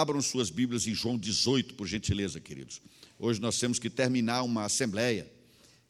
Abram 0.00 0.22
suas 0.22 0.48
Bíblias 0.48 0.86
em 0.86 0.94
João 0.94 1.18
18, 1.18 1.74
por 1.74 1.86
gentileza, 1.86 2.40
queridos. 2.40 2.80
Hoje 3.18 3.38
nós 3.38 3.58
temos 3.58 3.78
que 3.78 3.90
terminar 3.90 4.42
uma 4.44 4.64
assembleia 4.64 5.30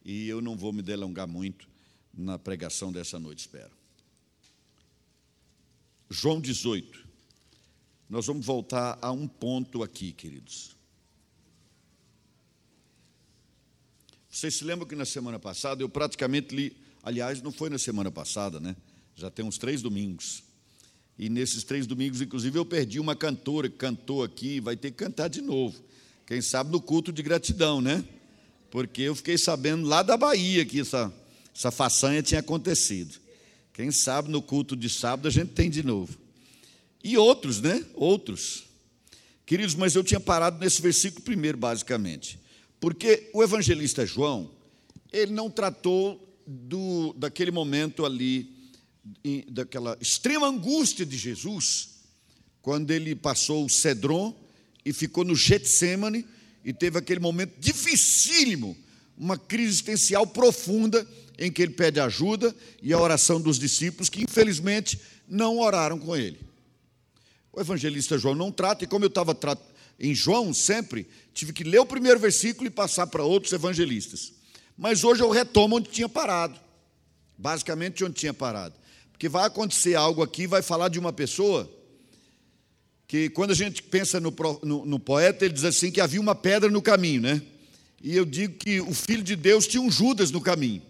e 0.04 0.26
eu 0.26 0.42
não 0.42 0.56
vou 0.56 0.72
me 0.72 0.82
delongar 0.82 1.28
muito 1.28 1.68
na 2.12 2.36
pregação 2.36 2.90
dessa 2.90 3.20
noite, 3.20 3.38
espero. 3.38 3.70
João 6.10 6.40
18. 6.40 7.06
Nós 8.08 8.26
vamos 8.26 8.44
voltar 8.44 8.98
a 9.00 9.12
um 9.12 9.28
ponto 9.28 9.80
aqui, 9.80 10.10
queridos. 10.10 10.74
Vocês 14.28 14.56
se 14.56 14.64
lembram 14.64 14.88
que 14.88 14.96
na 14.96 15.04
semana 15.04 15.38
passada 15.38 15.84
eu 15.84 15.88
praticamente 15.88 16.52
li, 16.52 16.76
aliás, 17.00 17.40
não 17.40 17.52
foi 17.52 17.70
na 17.70 17.78
semana 17.78 18.10
passada, 18.10 18.58
né? 18.58 18.74
Já 19.14 19.30
tem 19.30 19.44
uns 19.44 19.56
três 19.56 19.80
domingos. 19.80 20.42
E 21.20 21.28
nesses 21.28 21.62
três 21.64 21.86
domingos, 21.86 22.22
inclusive, 22.22 22.58
eu 22.58 22.64
perdi 22.64 22.98
uma 22.98 23.14
cantora 23.14 23.68
que 23.68 23.76
cantou 23.76 24.24
aqui, 24.24 24.58
vai 24.58 24.74
ter 24.74 24.90
que 24.90 24.96
cantar 24.96 25.28
de 25.28 25.42
novo. 25.42 25.78
Quem 26.26 26.40
sabe 26.40 26.72
no 26.72 26.80
culto 26.80 27.12
de 27.12 27.22
gratidão, 27.22 27.82
né? 27.82 28.02
Porque 28.70 29.02
eu 29.02 29.14
fiquei 29.14 29.36
sabendo 29.36 29.86
lá 29.86 30.02
da 30.02 30.16
Bahia 30.16 30.64
que 30.64 30.80
essa, 30.80 31.12
essa 31.54 31.70
façanha 31.70 32.22
tinha 32.22 32.40
acontecido. 32.40 33.18
Quem 33.74 33.90
sabe 33.90 34.30
no 34.30 34.40
culto 34.40 34.74
de 34.74 34.88
sábado 34.88 35.28
a 35.28 35.30
gente 35.30 35.50
tem 35.50 35.68
de 35.68 35.82
novo. 35.82 36.16
E 37.04 37.18
outros, 37.18 37.60
né? 37.60 37.84
Outros. 37.92 38.64
Queridos, 39.44 39.74
mas 39.74 39.94
eu 39.94 40.02
tinha 40.02 40.20
parado 40.20 40.58
nesse 40.58 40.80
versículo 40.80 41.22
primeiro, 41.22 41.58
basicamente. 41.58 42.40
Porque 42.80 43.28
o 43.34 43.42
evangelista 43.42 44.06
João, 44.06 44.50
ele 45.12 45.32
não 45.32 45.50
tratou 45.50 46.34
do, 46.46 47.12
daquele 47.12 47.50
momento 47.50 48.06
ali 48.06 48.59
daquela 49.48 49.96
extrema 50.00 50.46
angústia 50.46 51.06
de 51.06 51.16
Jesus, 51.16 52.00
quando 52.62 52.90
ele 52.90 53.14
passou 53.14 53.64
o 53.64 53.70
Cedron 53.70 54.34
e 54.84 54.92
ficou 54.92 55.24
no 55.24 55.34
Getsemane 55.34 56.26
e 56.64 56.72
teve 56.72 56.98
aquele 56.98 57.20
momento 57.20 57.54
dificílimo, 57.58 58.76
uma 59.16 59.38
crise 59.38 59.68
existencial 59.68 60.26
profunda 60.26 61.06
em 61.38 61.50
que 61.50 61.62
ele 61.62 61.72
pede 61.72 61.98
ajuda 62.00 62.54
e 62.82 62.92
a 62.92 63.00
oração 63.00 63.40
dos 63.40 63.58
discípulos 63.58 64.08
que 64.08 64.22
infelizmente 64.22 65.00
não 65.26 65.58
oraram 65.58 65.98
com 65.98 66.14
ele. 66.14 66.38
O 67.52 67.60
evangelista 67.60 68.18
João 68.18 68.34
não 68.34 68.52
trata, 68.52 68.84
e 68.84 68.86
como 68.86 69.04
eu 69.04 69.08
estava 69.08 69.36
em 69.98 70.14
João 70.14 70.54
sempre, 70.54 71.06
tive 71.34 71.52
que 71.52 71.64
ler 71.64 71.80
o 71.80 71.86
primeiro 71.86 72.20
versículo 72.20 72.66
e 72.66 72.70
passar 72.70 73.06
para 73.06 73.24
outros 73.24 73.52
evangelistas. 73.52 74.32
Mas 74.76 75.02
hoje 75.02 75.22
eu 75.22 75.30
retomo 75.30 75.76
onde 75.76 75.90
tinha 75.90 76.08
parado. 76.08 76.58
Basicamente 77.36 78.04
onde 78.04 78.14
tinha 78.14 78.34
parado 78.34 78.79
que 79.20 79.28
vai 79.28 79.44
acontecer 79.44 79.94
algo 79.94 80.22
aqui, 80.22 80.46
vai 80.46 80.62
falar 80.62 80.88
de 80.88 80.98
uma 80.98 81.12
pessoa 81.12 81.70
que, 83.06 83.28
quando 83.28 83.50
a 83.50 83.54
gente 83.54 83.82
pensa 83.82 84.18
no, 84.18 84.34
no, 84.62 84.86
no, 84.86 84.98
poeta, 84.98 85.44
ele 85.44 85.52
diz 85.52 85.64
assim: 85.64 85.90
que 85.90 86.00
havia 86.00 86.18
uma 86.18 86.34
pedra 86.34 86.70
no 86.70 86.80
caminho, 86.80 87.20
né? 87.20 87.42
E 88.02 88.16
eu 88.16 88.24
digo 88.24 88.54
que 88.54 88.80
o 88.80 88.94
Filho 88.94 89.22
de 89.22 89.36
Deus 89.36 89.66
tinha 89.66 89.82
um 89.82 89.90
Judas 89.90 90.30
no 90.30 90.40
caminho. 90.40 90.80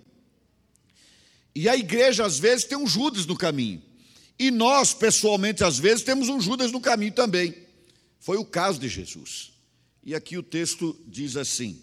E 1.57 1.69
a 1.69 1.77
igreja, 1.77 2.25
às 2.25 2.39
vezes, 2.39 2.65
tem 2.65 2.79
um 2.79 2.87
Judas 2.87 3.27
no 3.27 3.37
caminho. 3.37 3.83
E 4.39 4.53
nós, 4.53 4.95
pessoalmente, 4.95 5.65
às 5.65 5.77
vezes, 5.77 6.05
temos 6.05 6.29
um 6.29 6.41
Judas 6.41 6.71
no 6.71 6.81
caminho 6.81 7.13
também. 7.13 7.53
Foi 8.21 8.37
o 8.37 8.45
caso 8.45 8.79
de 8.79 8.89
Jesus. 8.89 9.51
E 10.05 10.15
aqui 10.15 10.39
o 10.39 10.43
texto 10.43 10.97
diz 11.05 11.37
assim, 11.37 11.83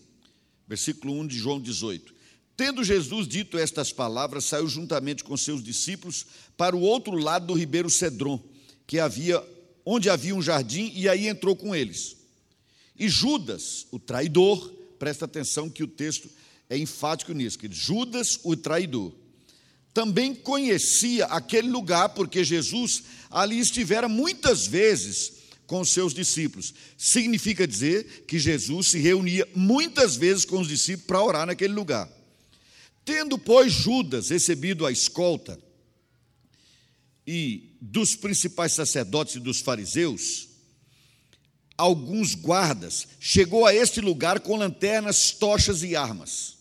versículo 0.66 1.14
1 1.20 1.28
de 1.28 1.38
João 1.38 1.60
18: 1.60 2.16
Tendo 2.58 2.84
Jesus 2.84 3.28
dito 3.28 3.56
estas 3.56 3.94
palavras, 3.94 4.46
saiu 4.46 4.68
juntamente 4.68 5.24
com 5.24 5.38
seus 5.38 5.64
discípulos 5.64 6.26
para 6.58 6.76
o 6.76 6.82
outro 6.82 7.16
lado 7.16 7.46
do 7.46 7.54
ribeiro 7.54 7.88
Cedron, 7.88 8.44
que 8.88 9.00
havia 9.00 9.42
onde 9.86 10.10
havia 10.10 10.36
um 10.36 10.42
jardim, 10.42 10.92
e 10.96 11.08
aí 11.08 11.28
entrou 11.28 11.56
com 11.56 11.74
eles. 11.74 12.18
E 12.98 13.08
Judas, 13.08 13.86
o 13.92 14.00
traidor, 14.00 14.74
presta 14.98 15.26
atenção 15.26 15.70
que 15.70 15.84
o 15.84 15.88
texto 15.88 16.30
é 16.70 16.78
enfático 16.78 17.32
nisso, 17.32 17.60
que 17.60 17.72
Judas, 17.72 18.40
o 18.44 18.56
traidor, 18.56 19.14
também 19.94 20.34
conhecia 20.34 21.26
aquele 21.28 21.70
lugar, 21.70 22.10
porque 22.10 22.44
Jesus 22.44 23.04
ali 23.30 23.60
estivera 23.60 24.10
muitas 24.10 24.66
vezes 24.68 25.34
com 25.68 25.80
os 25.82 25.92
seus 25.92 26.14
discípulos. 26.14 26.74
Significa 26.98 27.68
dizer 27.68 28.26
que 28.28 28.40
Jesus 28.40 28.88
se 28.88 29.00
reunia 29.00 29.48
muitas 29.56 30.16
vezes 30.16 30.44
com 30.44 30.60
os 30.60 30.68
discípulos 30.68 31.08
para 31.08 31.24
orar 31.24 31.46
naquele 31.46 31.74
lugar. 31.74 32.17
Tendo, 33.08 33.38
pois, 33.38 33.72
Judas 33.72 34.32
recebido 34.32 34.86
a 34.86 34.92
escolta 34.92 35.58
e 37.26 37.78
dos 37.80 38.18
principais 38.18 38.74
sacerdotes 38.74 39.36
e 39.36 39.40
dos 39.40 39.62
fariseus, 39.62 40.50
alguns 41.78 42.36
guardas, 42.36 43.08
chegou 43.18 43.66
a 43.66 43.74
este 43.74 44.02
lugar 44.02 44.42
com 44.42 44.58
lanternas, 44.58 45.32
tochas 45.32 45.84
e 45.84 45.96
armas. 45.96 46.58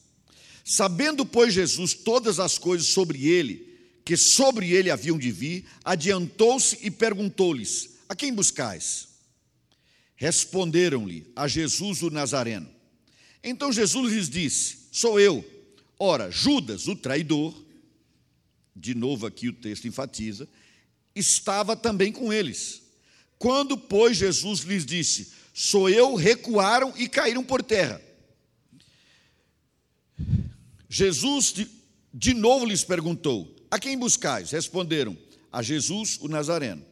Sabendo, 0.65 1.27
pois, 1.27 1.53
Jesus 1.53 1.95
todas 1.95 2.39
as 2.39 2.59
coisas 2.59 2.87
sobre 2.87 3.27
ele, 3.27 3.77
que 4.05 4.17
sobre 4.17 4.71
ele 4.71 4.89
haviam 4.89 5.19
de 5.19 5.33
vir, 5.33 5.65
adiantou-se 5.85 6.79
e 6.81 6.93
perguntou-lhes: 6.93 7.97
A 8.09 8.15
quem 8.15 8.33
buscais? 8.33 9.09
Responderam-lhe: 10.15 11.27
A 11.35 11.49
Jesus 11.49 12.05
o 12.05 12.11
Nazareno. 12.11 12.71
Então 13.43 13.73
Jesus 13.73 14.13
lhes 14.13 14.31
disse: 14.31 14.87
Sou 14.93 15.19
eu. 15.19 15.56
Ora, 15.99 16.31
Judas, 16.31 16.89
o 16.89 16.97
traidor, 16.97 17.55
de 18.75 18.95
novo 18.95 19.27
aqui 19.27 19.49
o 19.49 19.53
texto 19.53 19.89
enfatiza, 19.89 20.49
estava 21.15 21.75
também 21.75 22.13
com 22.13 22.33
eles. 22.33 22.83
Quando, 23.39 23.77
pois, 23.77 24.17
Jesus 24.17 24.61
lhes 24.61 24.85
disse: 24.85 25.33
Sou 25.55 25.89
eu, 25.89 26.15
recuaram 26.15 26.93
e 26.97 27.09
caíram 27.09 27.43
por 27.43 27.63
terra. 27.63 28.01
Jesus 30.89 31.53
de, 31.53 31.69
de 32.13 32.35
novo 32.35 32.67
lhes 32.67 32.85
perguntou: 32.85 33.55
A 33.71 33.79
quem 33.79 33.99
buscais? 33.99 34.51
Responderam: 34.51 35.17
A 35.51 35.63
Jesus, 35.63 36.19
o 36.21 36.29
Nazareno. 36.29 36.85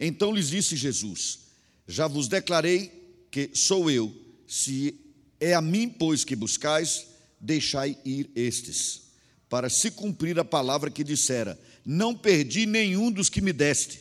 Então 0.00 0.32
lhes 0.32 0.48
disse 0.48 0.76
Jesus: 0.76 1.40
Já 1.86 2.08
vos 2.08 2.26
declarei 2.26 2.90
que 3.30 3.50
sou 3.54 3.88
eu. 3.90 4.12
Se 4.46 4.98
é 5.40 5.54
a 5.54 5.62
mim, 5.62 5.88
pois, 5.88 6.24
que 6.24 6.36
buscais, 6.36 7.06
deixai 7.42 7.98
ir 8.04 8.30
estes, 8.36 9.02
para 9.48 9.68
se 9.68 9.90
cumprir 9.90 10.38
a 10.38 10.44
palavra 10.44 10.90
que 10.90 11.02
dissera: 11.02 11.58
Não 11.84 12.14
perdi 12.14 12.64
nenhum 12.64 13.10
dos 13.10 13.28
que 13.28 13.40
me 13.40 13.52
deste. 13.52 14.00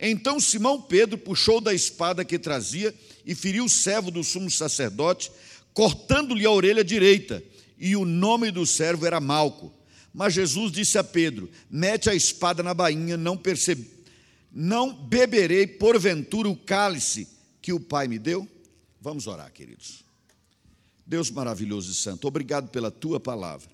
Então 0.00 0.40
Simão 0.40 0.80
Pedro 0.80 1.18
puxou 1.18 1.60
da 1.60 1.74
espada 1.74 2.24
que 2.24 2.38
trazia 2.38 2.94
e 3.26 3.34
feriu 3.34 3.64
o 3.66 3.68
servo 3.68 4.10
do 4.10 4.24
sumo 4.24 4.50
sacerdote, 4.50 5.30
cortando-lhe 5.74 6.46
a 6.46 6.50
orelha 6.50 6.82
direita, 6.82 7.42
e 7.78 7.94
o 7.96 8.06
nome 8.06 8.50
do 8.50 8.64
servo 8.64 9.04
era 9.04 9.20
Malco. 9.20 9.74
Mas 10.14 10.32
Jesus 10.32 10.72
disse 10.72 10.96
a 10.96 11.04
Pedro: 11.04 11.50
Mete 11.68 12.08
a 12.08 12.14
espada 12.14 12.62
na 12.62 12.72
bainha, 12.72 13.16
não 13.16 13.36
percebi, 13.36 13.90
não 14.50 14.94
beberei 14.94 15.66
porventura 15.66 16.48
o 16.48 16.56
cálice 16.56 17.28
que 17.60 17.72
o 17.72 17.80
Pai 17.80 18.08
me 18.08 18.18
deu? 18.18 18.48
Vamos 19.00 19.26
orar, 19.26 19.52
queridos. 19.52 20.09
Deus 21.10 21.28
maravilhoso 21.28 21.90
e 21.90 21.94
santo, 21.94 22.28
obrigado 22.28 22.68
pela 22.68 22.88
tua 22.88 23.18
palavra. 23.18 23.68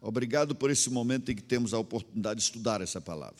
Obrigado 0.00 0.54
por 0.54 0.70
esse 0.70 0.88
momento 0.88 1.30
em 1.30 1.36
que 1.36 1.42
temos 1.42 1.74
a 1.74 1.78
oportunidade 1.78 2.40
de 2.40 2.46
estudar 2.46 2.80
essa 2.80 2.98
palavra. 2.98 3.36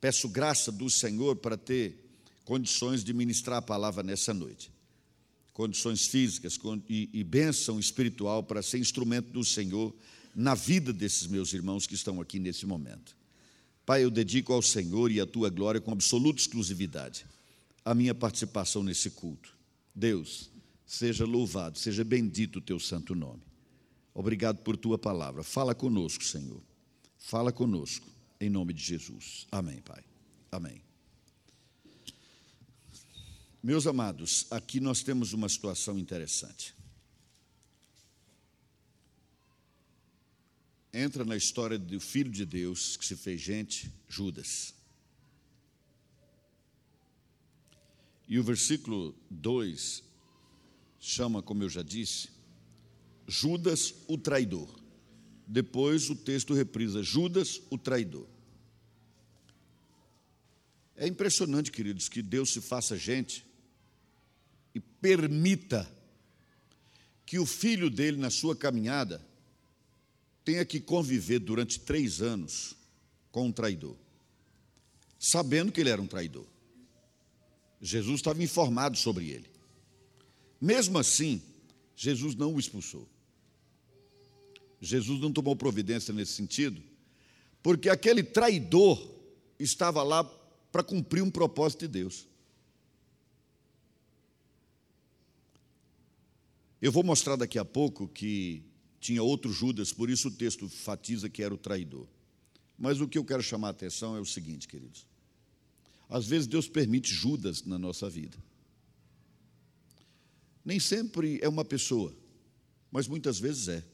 Peço 0.00 0.26
graça 0.26 0.72
do 0.72 0.88
Senhor 0.88 1.36
para 1.36 1.58
ter 1.58 2.02
condições 2.46 3.04
de 3.04 3.12
ministrar 3.12 3.58
a 3.58 3.62
palavra 3.62 4.02
nessa 4.02 4.32
noite. 4.32 4.72
Condições 5.52 6.06
físicas 6.06 6.58
e, 6.88 7.22
bênção 7.22 7.78
espiritual 7.78 8.42
para 8.42 8.62
ser 8.62 8.78
instrumento 8.78 9.28
do 9.28 9.44
Senhor 9.44 9.94
na 10.34 10.54
vida 10.54 10.94
desses 10.94 11.26
meus 11.26 11.52
irmãos 11.52 11.86
que 11.86 11.94
estão 11.94 12.22
aqui 12.22 12.38
nesse 12.38 12.64
momento. 12.64 13.14
Pai, 13.84 14.02
eu 14.02 14.10
dedico 14.10 14.54
ao 14.54 14.62
Senhor 14.62 15.12
e 15.12 15.20
à 15.20 15.26
tua 15.26 15.50
glória 15.50 15.78
com 15.78 15.92
absoluta 15.92 16.40
exclusividade 16.40 17.26
a 17.84 17.94
minha 17.94 18.14
participação 18.14 18.82
nesse 18.82 19.10
culto. 19.10 19.54
Deus, 19.94 20.55
Seja 20.86 21.24
louvado, 21.24 21.78
seja 21.78 22.04
bendito 22.04 22.60
o 22.60 22.62
teu 22.62 22.78
santo 22.78 23.14
nome. 23.14 23.42
Obrigado 24.14 24.62
por 24.62 24.76
tua 24.76 24.96
palavra. 24.96 25.42
Fala 25.42 25.74
conosco, 25.74 26.22
Senhor. 26.22 26.62
Fala 27.18 27.52
conosco, 27.52 28.06
em 28.40 28.48
nome 28.48 28.72
de 28.72 28.82
Jesus. 28.82 29.46
Amém, 29.50 29.80
Pai. 29.82 30.04
Amém. 30.50 30.80
Meus 33.60 33.84
amados, 33.86 34.46
aqui 34.48 34.78
nós 34.78 35.02
temos 35.02 35.32
uma 35.32 35.48
situação 35.48 35.98
interessante. 35.98 36.72
Entra 40.94 41.24
na 41.24 41.36
história 41.36 41.76
do 41.76 41.98
Filho 41.98 42.30
de 42.30 42.46
Deus 42.46 42.96
que 42.96 43.04
se 43.04 43.16
fez 43.16 43.40
gente, 43.40 43.92
Judas. 44.08 44.72
E 48.28 48.38
o 48.38 48.44
versículo 48.44 49.14
2 49.28 50.02
chama, 51.06 51.40
como 51.40 51.62
eu 51.62 51.68
já 51.68 51.82
disse, 51.82 52.28
Judas 53.28 53.94
o 54.08 54.18
traidor. 54.18 54.68
Depois 55.46 56.10
o 56.10 56.16
texto 56.16 56.52
reprisa 56.52 57.02
Judas 57.02 57.62
o 57.70 57.78
traidor. 57.78 58.26
É 60.96 61.06
impressionante, 61.06 61.70
queridos, 61.70 62.08
que 62.08 62.20
Deus 62.20 62.50
se 62.50 62.60
faça 62.60 62.96
gente 62.96 63.46
e 64.74 64.80
permita 64.80 65.88
que 67.24 67.38
o 67.38 67.46
filho 67.46 67.88
dele, 67.88 68.16
na 68.16 68.30
sua 68.30 68.56
caminhada, 68.56 69.24
tenha 70.44 70.64
que 70.64 70.80
conviver 70.80 71.38
durante 71.38 71.78
três 71.78 72.20
anos 72.20 72.74
com 73.30 73.46
um 73.46 73.52
traidor, 73.52 73.96
sabendo 75.18 75.70
que 75.70 75.80
ele 75.80 75.90
era 75.90 76.02
um 76.02 76.06
traidor. 76.06 76.46
Jesus 77.80 78.16
estava 78.16 78.42
informado 78.42 78.96
sobre 78.96 79.28
ele. 79.28 79.55
Mesmo 80.60 80.98
assim, 80.98 81.42
Jesus 81.94 82.34
não 82.34 82.54
o 82.54 82.60
expulsou. 82.60 83.08
Jesus 84.80 85.20
não 85.20 85.32
tomou 85.32 85.56
providência 85.56 86.12
nesse 86.12 86.32
sentido, 86.32 86.82
porque 87.62 87.88
aquele 87.88 88.22
traidor 88.22 89.14
estava 89.58 90.02
lá 90.02 90.24
para 90.70 90.82
cumprir 90.82 91.22
um 91.22 91.30
propósito 91.30 91.80
de 91.80 91.88
Deus. 91.88 92.26
Eu 96.80 96.92
vou 96.92 97.02
mostrar 97.02 97.36
daqui 97.36 97.58
a 97.58 97.64
pouco 97.64 98.06
que 98.06 98.62
tinha 99.00 99.22
outro 99.22 99.50
Judas, 99.50 99.92
por 99.92 100.10
isso 100.10 100.28
o 100.28 100.30
texto 100.30 100.68
fatiza 100.68 101.28
que 101.28 101.42
era 101.42 101.54
o 101.54 101.58
traidor. 101.58 102.06
Mas 102.78 103.00
o 103.00 103.08
que 103.08 103.16
eu 103.16 103.24
quero 103.24 103.42
chamar 103.42 103.68
a 103.68 103.70
atenção 103.70 104.16
é 104.16 104.20
o 104.20 104.26
seguinte, 104.26 104.68
queridos. 104.68 105.06
Às 106.08 106.26
vezes 106.26 106.46
Deus 106.46 106.68
permite 106.68 107.12
Judas 107.12 107.64
na 107.64 107.78
nossa 107.78 108.08
vida. 108.10 108.36
Nem 110.66 110.80
sempre 110.80 111.38
é 111.40 111.48
uma 111.48 111.64
pessoa, 111.64 112.12
mas 112.90 113.06
muitas 113.06 113.38
vezes 113.38 113.68
é. 113.68 113.84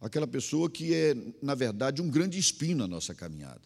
Aquela 0.00 0.26
pessoa 0.26 0.70
que 0.70 0.94
é, 0.94 1.16
na 1.42 1.56
verdade, 1.56 2.00
um 2.00 2.08
grande 2.08 2.38
espinho 2.38 2.76
na 2.76 2.86
nossa 2.86 3.12
caminhada. 3.12 3.62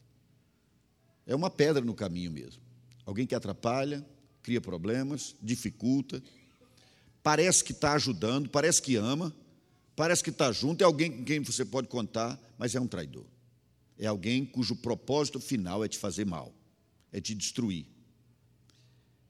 É 1.26 1.34
uma 1.34 1.50
pedra 1.50 1.84
no 1.84 1.92
caminho 1.92 2.30
mesmo. 2.30 2.62
Alguém 3.04 3.26
que 3.26 3.34
atrapalha, 3.34 4.02
cria 4.42 4.58
problemas, 4.58 5.36
dificulta, 5.42 6.22
parece 7.22 7.62
que 7.62 7.72
está 7.72 7.92
ajudando, 7.92 8.48
parece 8.48 8.80
que 8.80 8.96
ama, 8.96 9.30
parece 9.94 10.24
que 10.24 10.30
está 10.30 10.50
junto, 10.52 10.80
é 10.80 10.86
alguém 10.86 11.12
com 11.12 11.24
quem 11.24 11.40
você 11.40 11.62
pode 11.62 11.88
contar, 11.88 12.40
mas 12.56 12.74
é 12.74 12.80
um 12.80 12.86
traidor. 12.86 13.26
É 13.98 14.06
alguém 14.06 14.46
cujo 14.46 14.76
propósito 14.76 15.38
final 15.38 15.84
é 15.84 15.88
te 15.88 15.98
fazer 15.98 16.24
mal, 16.24 16.54
é 17.12 17.20
te 17.20 17.34
destruir. 17.34 17.86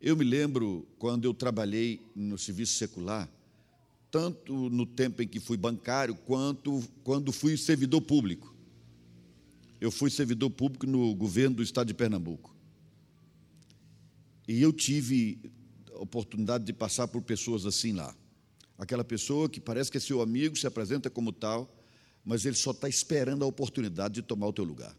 Eu 0.02 0.16
me 0.16 0.24
lembro 0.24 0.88
quando 0.98 1.26
eu 1.26 1.34
trabalhei 1.34 2.00
no 2.16 2.38
serviço 2.38 2.74
secular, 2.78 3.28
tanto 4.10 4.70
no 4.70 4.86
tempo 4.86 5.20
em 5.22 5.28
que 5.28 5.38
fui 5.38 5.58
bancário, 5.58 6.14
quanto 6.14 6.82
quando 7.04 7.30
fui 7.30 7.54
servidor 7.58 8.00
público. 8.00 8.54
Eu 9.78 9.90
fui 9.90 10.10
servidor 10.10 10.48
público 10.48 10.86
no 10.86 11.14
governo 11.14 11.56
do 11.56 11.62
estado 11.62 11.88
de 11.88 11.94
Pernambuco. 11.94 12.56
E 14.48 14.62
eu 14.62 14.72
tive 14.72 15.38
a 15.94 15.98
oportunidade 15.98 16.64
de 16.64 16.72
passar 16.72 17.06
por 17.06 17.20
pessoas 17.20 17.66
assim 17.66 17.92
lá. 17.92 18.16
Aquela 18.78 19.04
pessoa 19.04 19.50
que 19.50 19.60
parece 19.60 19.90
que 19.90 19.98
é 19.98 20.00
seu 20.00 20.22
amigo, 20.22 20.56
se 20.56 20.66
apresenta 20.66 21.10
como 21.10 21.30
tal, 21.30 21.70
mas 22.24 22.46
ele 22.46 22.56
só 22.56 22.70
está 22.70 22.88
esperando 22.88 23.44
a 23.44 23.46
oportunidade 23.46 24.14
de 24.14 24.22
tomar 24.22 24.46
o 24.46 24.52
teu 24.52 24.64
lugar, 24.64 24.96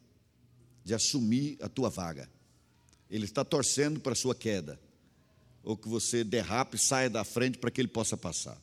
de 0.84 0.94
assumir 0.94 1.58
a 1.60 1.68
tua 1.68 1.90
vaga. 1.90 2.30
Ele 3.10 3.26
está 3.26 3.44
torcendo 3.44 4.00
para 4.00 4.14
a 4.14 4.16
sua 4.16 4.36
queda, 4.36 4.80
ou 5.64 5.78
que 5.78 5.88
você 5.88 6.24
derrape, 6.24 6.78
saia 6.78 7.10
da 7.10 7.24
frente 7.24 7.58
para 7.58 7.72
que 7.72 7.80
ele 7.80 7.88
possa 7.88 8.18
passar. 8.18 8.60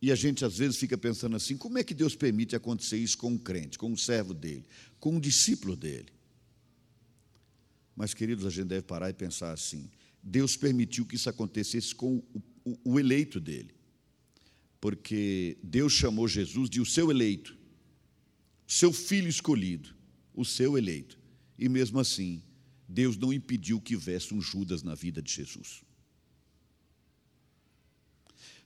E 0.00 0.10
a 0.10 0.14
gente 0.16 0.44
às 0.44 0.58
vezes 0.58 0.76
fica 0.76 0.98
pensando 0.98 1.36
assim: 1.36 1.56
como 1.56 1.78
é 1.78 1.84
que 1.84 1.94
Deus 1.94 2.16
permite 2.16 2.56
acontecer 2.56 2.98
isso 2.98 3.16
com 3.16 3.30
um 3.30 3.38
crente, 3.38 3.78
com 3.78 3.90
um 3.90 3.96
servo 3.96 4.34
dele, 4.34 4.64
com 4.98 5.16
um 5.16 5.20
discípulo 5.20 5.76
dele? 5.76 6.08
Mas, 7.94 8.12
queridos, 8.12 8.44
a 8.44 8.50
gente 8.50 8.66
deve 8.66 8.82
parar 8.82 9.10
e 9.10 9.14
pensar 9.14 9.52
assim: 9.52 9.88
Deus 10.22 10.56
permitiu 10.56 11.06
que 11.06 11.14
isso 11.14 11.30
acontecesse 11.30 11.94
com 11.94 12.16
o, 12.16 12.42
o, 12.64 12.92
o 12.92 13.00
eleito 13.00 13.40
dele. 13.40 13.74
Porque 14.80 15.56
Deus 15.62 15.92
chamou 15.92 16.26
Jesus 16.26 16.68
de 16.68 16.80
o 16.80 16.86
seu 16.86 17.08
eleito, 17.08 17.56
seu 18.66 18.92
filho 18.92 19.28
escolhido, 19.28 19.94
o 20.34 20.44
seu 20.44 20.76
eleito. 20.76 21.16
E 21.56 21.68
mesmo 21.68 22.00
assim, 22.00 22.42
Deus 22.92 23.16
não 23.16 23.32
impediu 23.32 23.80
que 23.80 23.94
houvesse 23.94 24.34
um 24.34 24.40
Judas 24.40 24.82
na 24.82 24.94
vida 24.94 25.22
de 25.22 25.32
Jesus. 25.32 25.82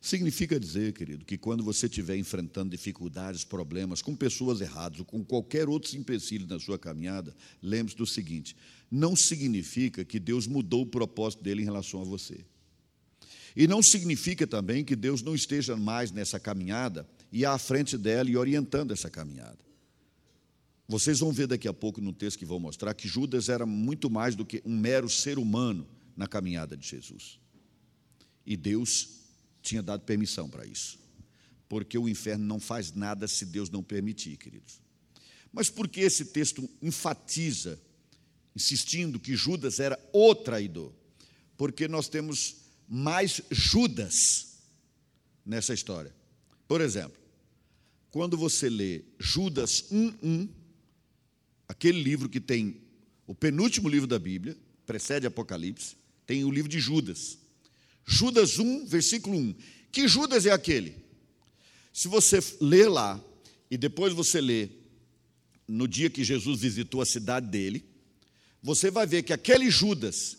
Significa 0.00 0.60
dizer, 0.60 0.92
querido, 0.92 1.24
que 1.24 1.38
quando 1.38 1.64
você 1.64 1.86
estiver 1.86 2.16
enfrentando 2.16 2.70
dificuldades, 2.70 3.44
problemas 3.44 4.02
com 4.02 4.14
pessoas 4.14 4.60
erradas 4.60 5.00
ou 5.00 5.04
com 5.04 5.24
qualquer 5.24 5.68
outro 5.68 5.96
empecilho 5.96 6.46
na 6.46 6.60
sua 6.60 6.78
caminhada, 6.78 7.34
lembre-se 7.62 7.96
do 7.96 8.06
seguinte: 8.06 8.56
não 8.90 9.16
significa 9.16 10.04
que 10.04 10.20
Deus 10.20 10.46
mudou 10.46 10.82
o 10.82 10.86
propósito 10.86 11.42
dele 11.42 11.62
em 11.62 11.64
relação 11.64 12.00
a 12.00 12.04
você. 12.04 12.44
E 13.56 13.66
não 13.66 13.82
significa 13.82 14.46
também 14.46 14.84
que 14.84 14.94
Deus 14.94 15.22
não 15.22 15.34
esteja 15.34 15.76
mais 15.76 16.12
nessa 16.12 16.38
caminhada 16.38 17.08
e 17.32 17.44
à 17.44 17.56
frente 17.58 17.96
dela 17.96 18.30
e 18.30 18.36
orientando 18.36 18.92
essa 18.92 19.08
caminhada. 19.08 19.65
Vocês 20.88 21.18
vão 21.18 21.32
ver 21.32 21.48
daqui 21.48 21.66
a 21.66 21.72
pouco 21.72 22.00
no 22.00 22.12
texto 22.12 22.38
que 22.38 22.44
vou 22.44 22.60
mostrar 22.60 22.94
que 22.94 23.08
Judas 23.08 23.48
era 23.48 23.66
muito 23.66 24.08
mais 24.08 24.36
do 24.36 24.44
que 24.44 24.62
um 24.64 24.76
mero 24.76 25.08
ser 25.08 25.38
humano 25.38 25.86
na 26.16 26.28
caminhada 26.28 26.76
de 26.76 26.86
Jesus. 26.86 27.40
E 28.44 28.56
Deus 28.56 29.08
tinha 29.60 29.82
dado 29.82 30.04
permissão 30.04 30.48
para 30.48 30.64
isso. 30.64 30.98
Porque 31.68 31.98
o 31.98 32.08
inferno 32.08 32.44
não 32.44 32.60
faz 32.60 32.92
nada 32.92 33.26
se 33.26 33.44
Deus 33.44 33.68
não 33.68 33.82
permitir, 33.82 34.36
queridos. 34.36 34.80
Mas 35.52 35.68
por 35.68 35.88
que 35.88 36.00
esse 36.00 36.26
texto 36.26 36.68
enfatiza, 36.80 37.80
insistindo 38.54 39.18
que 39.18 39.34
Judas 39.34 39.80
era 39.80 39.98
o 40.12 40.34
traidor? 40.34 40.92
Porque 41.56 41.88
nós 41.88 42.08
temos 42.08 42.56
mais 42.88 43.40
Judas 43.50 44.58
nessa 45.44 45.74
história. 45.74 46.14
Por 46.68 46.80
exemplo, 46.80 47.20
quando 48.10 48.36
você 48.36 48.68
lê 48.68 49.02
Judas 49.18 49.86
1:1, 49.90 50.48
aquele 51.68 52.02
livro 52.02 52.28
que 52.28 52.40
tem 52.40 52.80
o 53.26 53.34
penúltimo 53.34 53.88
livro 53.88 54.06
da 54.06 54.18
Bíblia, 54.18 54.56
precede 54.86 55.26
Apocalipse, 55.26 55.96
tem 56.26 56.44
o 56.44 56.50
livro 56.50 56.70
de 56.70 56.78
Judas. 56.78 57.38
Judas 58.04 58.58
1, 58.58 58.86
versículo 58.86 59.36
1. 59.36 59.54
Que 59.90 60.06
Judas 60.06 60.46
é 60.46 60.52
aquele? 60.52 60.94
Se 61.92 62.08
você 62.08 62.38
ler 62.60 62.88
lá, 62.88 63.22
e 63.70 63.76
depois 63.76 64.12
você 64.12 64.40
lê 64.40 64.68
no 65.66 65.88
dia 65.88 66.08
que 66.08 66.22
Jesus 66.22 66.60
visitou 66.60 67.00
a 67.00 67.06
cidade 67.06 67.48
dele, 67.48 67.84
você 68.62 68.90
vai 68.90 69.06
ver 69.06 69.22
que 69.22 69.32
aquele 69.32 69.70
Judas 69.70 70.38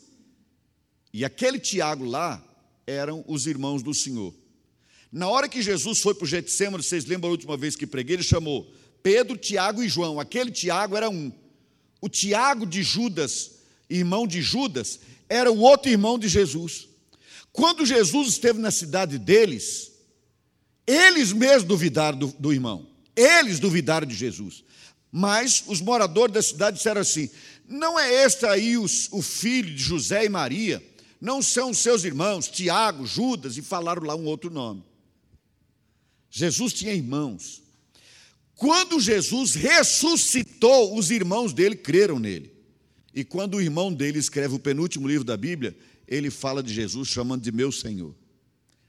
e 1.13 1.25
aquele 1.25 1.59
Tiago 1.59 2.05
lá 2.05 2.43
eram 2.85 3.23
os 3.27 3.47
irmãos 3.47 3.83
do 3.83 3.93
Senhor. 3.93 4.33
Na 5.11 5.27
hora 5.27 5.49
que 5.49 5.61
Jesus 5.61 5.99
foi 5.99 6.13
para 6.13 6.25
o 6.25 6.27
Getsemane, 6.27 6.83
vocês 6.83 7.05
lembram 7.05 7.29
a 7.29 7.31
última 7.31 7.57
vez 7.57 7.75
que 7.75 7.87
preguei, 7.87 8.15
ele 8.15 8.23
chamou 8.23 8.71
Pedro, 9.07 9.37
Tiago 9.37 9.81
e 9.81 9.87
João. 9.87 10.19
Aquele 10.19 10.51
Tiago 10.51 10.97
era 10.97 11.09
um. 11.09 11.31
O 12.01 12.09
Tiago 12.09 12.65
de 12.65 12.83
Judas, 12.83 13.51
irmão 13.89 14.27
de 14.27 14.41
Judas, 14.41 14.99
era 15.29 15.49
o 15.49 15.59
outro 15.59 15.89
irmão 15.89 16.19
de 16.19 16.27
Jesus. 16.27 16.89
Quando 17.53 17.85
Jesus 17.85 18.27
esteve 18.27 18.59
na 18.59 18.69
cidade 18.69 19.17
deles, 19.17 19.93
eles 20.85 21.31
mesmos 21.31 21.63
duvidaram 21.63 22.17
do, 22.17 22.27
do 22.37 22.51
irmão, 22.51 22.85
eles 23.15 23.61
duvidaram 23.61 24.05
de 24.05 24.13
Jesus. 24.13 24.61
Mas 25.09 25.63
os 25.67 25.79
moradores 25.79 26.33
da 26.33 26.41
cidade 26.41 26.75
disseram 26.75 26.99
assim: 26.99 27.29
não 27.65 27.97
é 27.97 28.25
este 28.25 28.45
aí 28.45 28.77
os, 28.77 29.07
o 29.13 29.21
filho 29.21 29.73
de 29.73 29.81
José 29.81 30.25
e 30.25 30.29
Maria? 30.29 30.85
Não 31.21 31.41
são 31.41 31.73
seus 31.73 32.03
irmãos, 32.03 32.49
Tiago, 32.49 33.07
Judas, 33.07 33.55
e 33.55 33.61
falaram 33.61 34.03
lá 34.03 34.17
um 34.17 34.25
outro 34.25 34.49
nome. 34.49 34.83
Jesus 36.29 36.73
tinha 36.73 36.93
irmãos. 36.93 37.65
Quando 38.57 38.99
Jesus 38.99 39.53
ressuscitou, 39.53 40.97
os 40.97 41.11
irmãos 41.11 41.53
dele 41.53 41.75
creram 41.75 42.17
nele. 42.17 42.51
E 43.13 43.23
quando 43.23 43.55
o 43.55 43.61
irmão 43.61 43.93
dele 43.93 44.17
escreve 44.17 44.55
o 44.55 44.59
penúltimo 44.59 45.07
livro 45.07 45.23
da 45.23 45.37
Bíblia, 45.37 45.77
ele 46.07 46.31
fala 46.31 46.63
de 46.63 46.73
Jesus 46.73 47.07
chamando 47.07 47.43
de 47.43 47.51
meu 47.51 47.71
Senhor, 47.71 48.15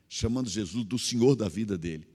chamando 0.08 0.48
Jesus 0.48 0.86
do 0.86 0.98
Senhor 0.98 1.36
da 1.36 1.50
vida 1.50 1.76
dele, 1.76 2.08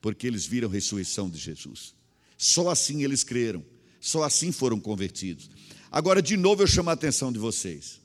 porque 0.00 0.26
eles 0.26 0.46
viram 0.46 0.70
a 0.70 0.72
ressurreição 0.72 1.28
de 1.28 1.38
Jesus. 1.38 1.94
Só 2.38 2.70
assim 2.70 3.04
eles 3.04 3.22
creram, 3.22 3.62
só 4.00 4.22
assim 4.22 4.50
foram 4.50 4.80
convertidos. 4.80 5.50
Agora, 5.92 6.22
de 6.22 6.36
novo, 6.36 6.62
eu 6.62 6.66
chamo 6.66 6.88
a 6.88 6.94
atenção 6.94 7.30
de 7.30 7.38
vocês. 7.38 8.00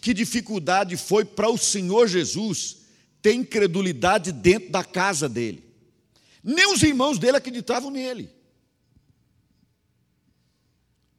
Que 0.00 0.14
dificuldade 0.14 0.96
foi 0.96 1.24
para 1.24 1.50
o 1.50 1.58
Senhor 1.58 2.08
Jesus 2.08 2.78
ter 3.20 3.34
incredulidade 3.34 4.32
dentro 4.32 4.70
da 4.70 4.82
casa 4.82 5.28
dele. 5.28 5.65
Nem 6.46 6.72
os 6.72 6.82
irmãos 6.82 7.18
dele 7.18 7.36
acreditavam 7.36 7.90
nele 7.90 8.36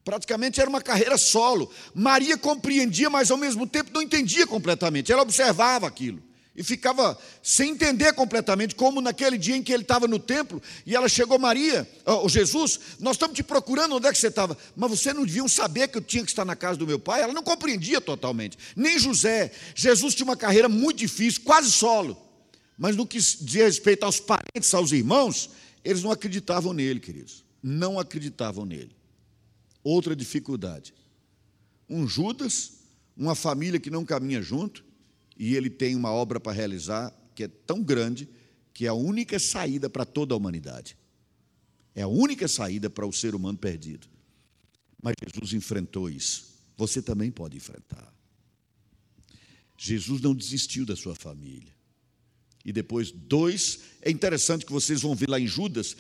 praticamente 0.08 0.62
era 0.62 0.70
uma 0.70 0.82
carreira 0.82 1.18
solo. 1.18 1.70
Maria 1.94 2.38
compreendia, 2.38 3.10
mas 3.10 3.30
ao 3.30 3.36
mesmo 3.36 3.68
tempo 3.68 3.92
não 3.94 4.02
entendia 4.02 4.48
completamente. 4.48 5.12
Ela 5.12 5.22
observava 5.22 5.86
aquilo 5.86 6.24
e 6.56 6.64
ficava 6.64 7.20
sem 7.44 7.72
entender 7.72 8.14
completamente 8.14 8.74
como 8.74 9.02
naquele 9.02 9.38
dia 9.38 9.58
em 9.58 9.62
que 9.62 9.74
ele 9.74 9.84
estava 9.84 10.08
no 10.08 10.18
templo 10.18 10.62
e 10.86 10.96
ela 10.96 11.10
chegou, 11.10 11.38
Maria, 11.38 11.86
o 12.24 12.30
Jesus, 12.30 12.80
nós 13.00 13.18
estamos 13.18 13.36
te 13.36 13.44
procurando, 13.44 13.98
onde 13.98 14.08
é 14.08 14.12
que 14.14 14.18
você 14.18 14.30
estava? 14.30 14.58
Mas 14.78 14.90
você 14.90 15.14
não 15.14 15.26
deviam 15.26 15.48
saber 15.48 15.90
que 15.90 15.98
eu 15.98 16.02
tinha 16.02 16.24
que 16.24 16.32
estar 16.32 16.46
na 16.46 16.56
casa 16.56 16.80
do 16.80 16.88
meu 16.88 16.98
pai? 16.98 17.22
Ela 17.22 17.34
não 17.34 17.44
compreendia 17.44 18.00
totalmente, 18.00 18.58
nem 18.78 18.98
José. 18.98 19.52
Jesus 19.76 20.16
tinha 20.16 20.26
uma 20.26 20.38
carreira 20.38 20.70
muito 20.70 21.00
difícil, 21.00 21.42
quase 21.44 21.70
solo, 21.70 22.18
mas 22.78 22.96
no 22.96 23.08
que 23.08 23.18
dizia 23.18 23.66
respeito 23.66 24.04
aos 24.04 24.20
parentes, 24.20 24.74
aos 24.74 24.92
irmãos, 24.92 25.50
eles 25.84 26.04
não 26.04 26.12
acreditavam 26.12 26.74
nele, 26.74 27.00
queridos, 27.00 27.44
não 27.62 28.00
acreditavam 28.00 28.66
nele. 28.66 28.96
Outra 29.84 30.16
dificuldade, 30.16 30.94
um 31.90 32.08
Judas, 32.08 32.74
uma 33.16 33.34
família 33.34 33.80
que 33.80 33.90
não 33.90 34.06
caminha 34.06 34.42
junto, 34.42 34.86
e 35.38 35.56
ele 35.56 35.70
tem 35.70 35.96
uma 35.96 36.12
obra 36.12 36.40
para 36.40 36.52
realizar 36.52 37.14
que 37.34 37.44
é 37.44 37.48
tão 37.48 37.82
grande 37.82 38.28
que 38.74 38.86
é 38.86 38.90
a 38.90 38.94
única 38.94 39.40
saída 39.40 39.90
para 39.90 40.06
toda 40.06 40.34
a 40.34 40.38
humanidade. 40.38 40.98
É 41.96 42.04
a 42.04 42.08
única 42.08 42.48
saída 42.48 42.90
para 42.90 43.08
o 43.08 43.14
ser 43.14 43.34
humano 43.34 43.58
perdido. 43.58 44.08
Mas 45.02 45.16
Jesus 45.24 45.54
enfrentou 45.54 46.10
isso. 46.10 46.46
Você 46.76 47.02
também 47.02 47.32
pode 47.32 47.58
enfrentar. 47.58 48.14
Jesus 49.78 50.22
não 50.22 50.36
desistiu 50.36 50.86
da 50.86 50.96
sua 50.96 51.16
família. 51.16 51.77
E 52.68 52.74
depois, 52.74 53.12
dois, 53.12 53.80
é 54.02 54.12
interessante 54.12 54.66
que 54.66 54.74
vocês 54.74 55.02
vão 55.02 55.16
ver 55.16 55.30
lá 55.30 55.40
em 55.40 55.48
Judas, 55.48 55.96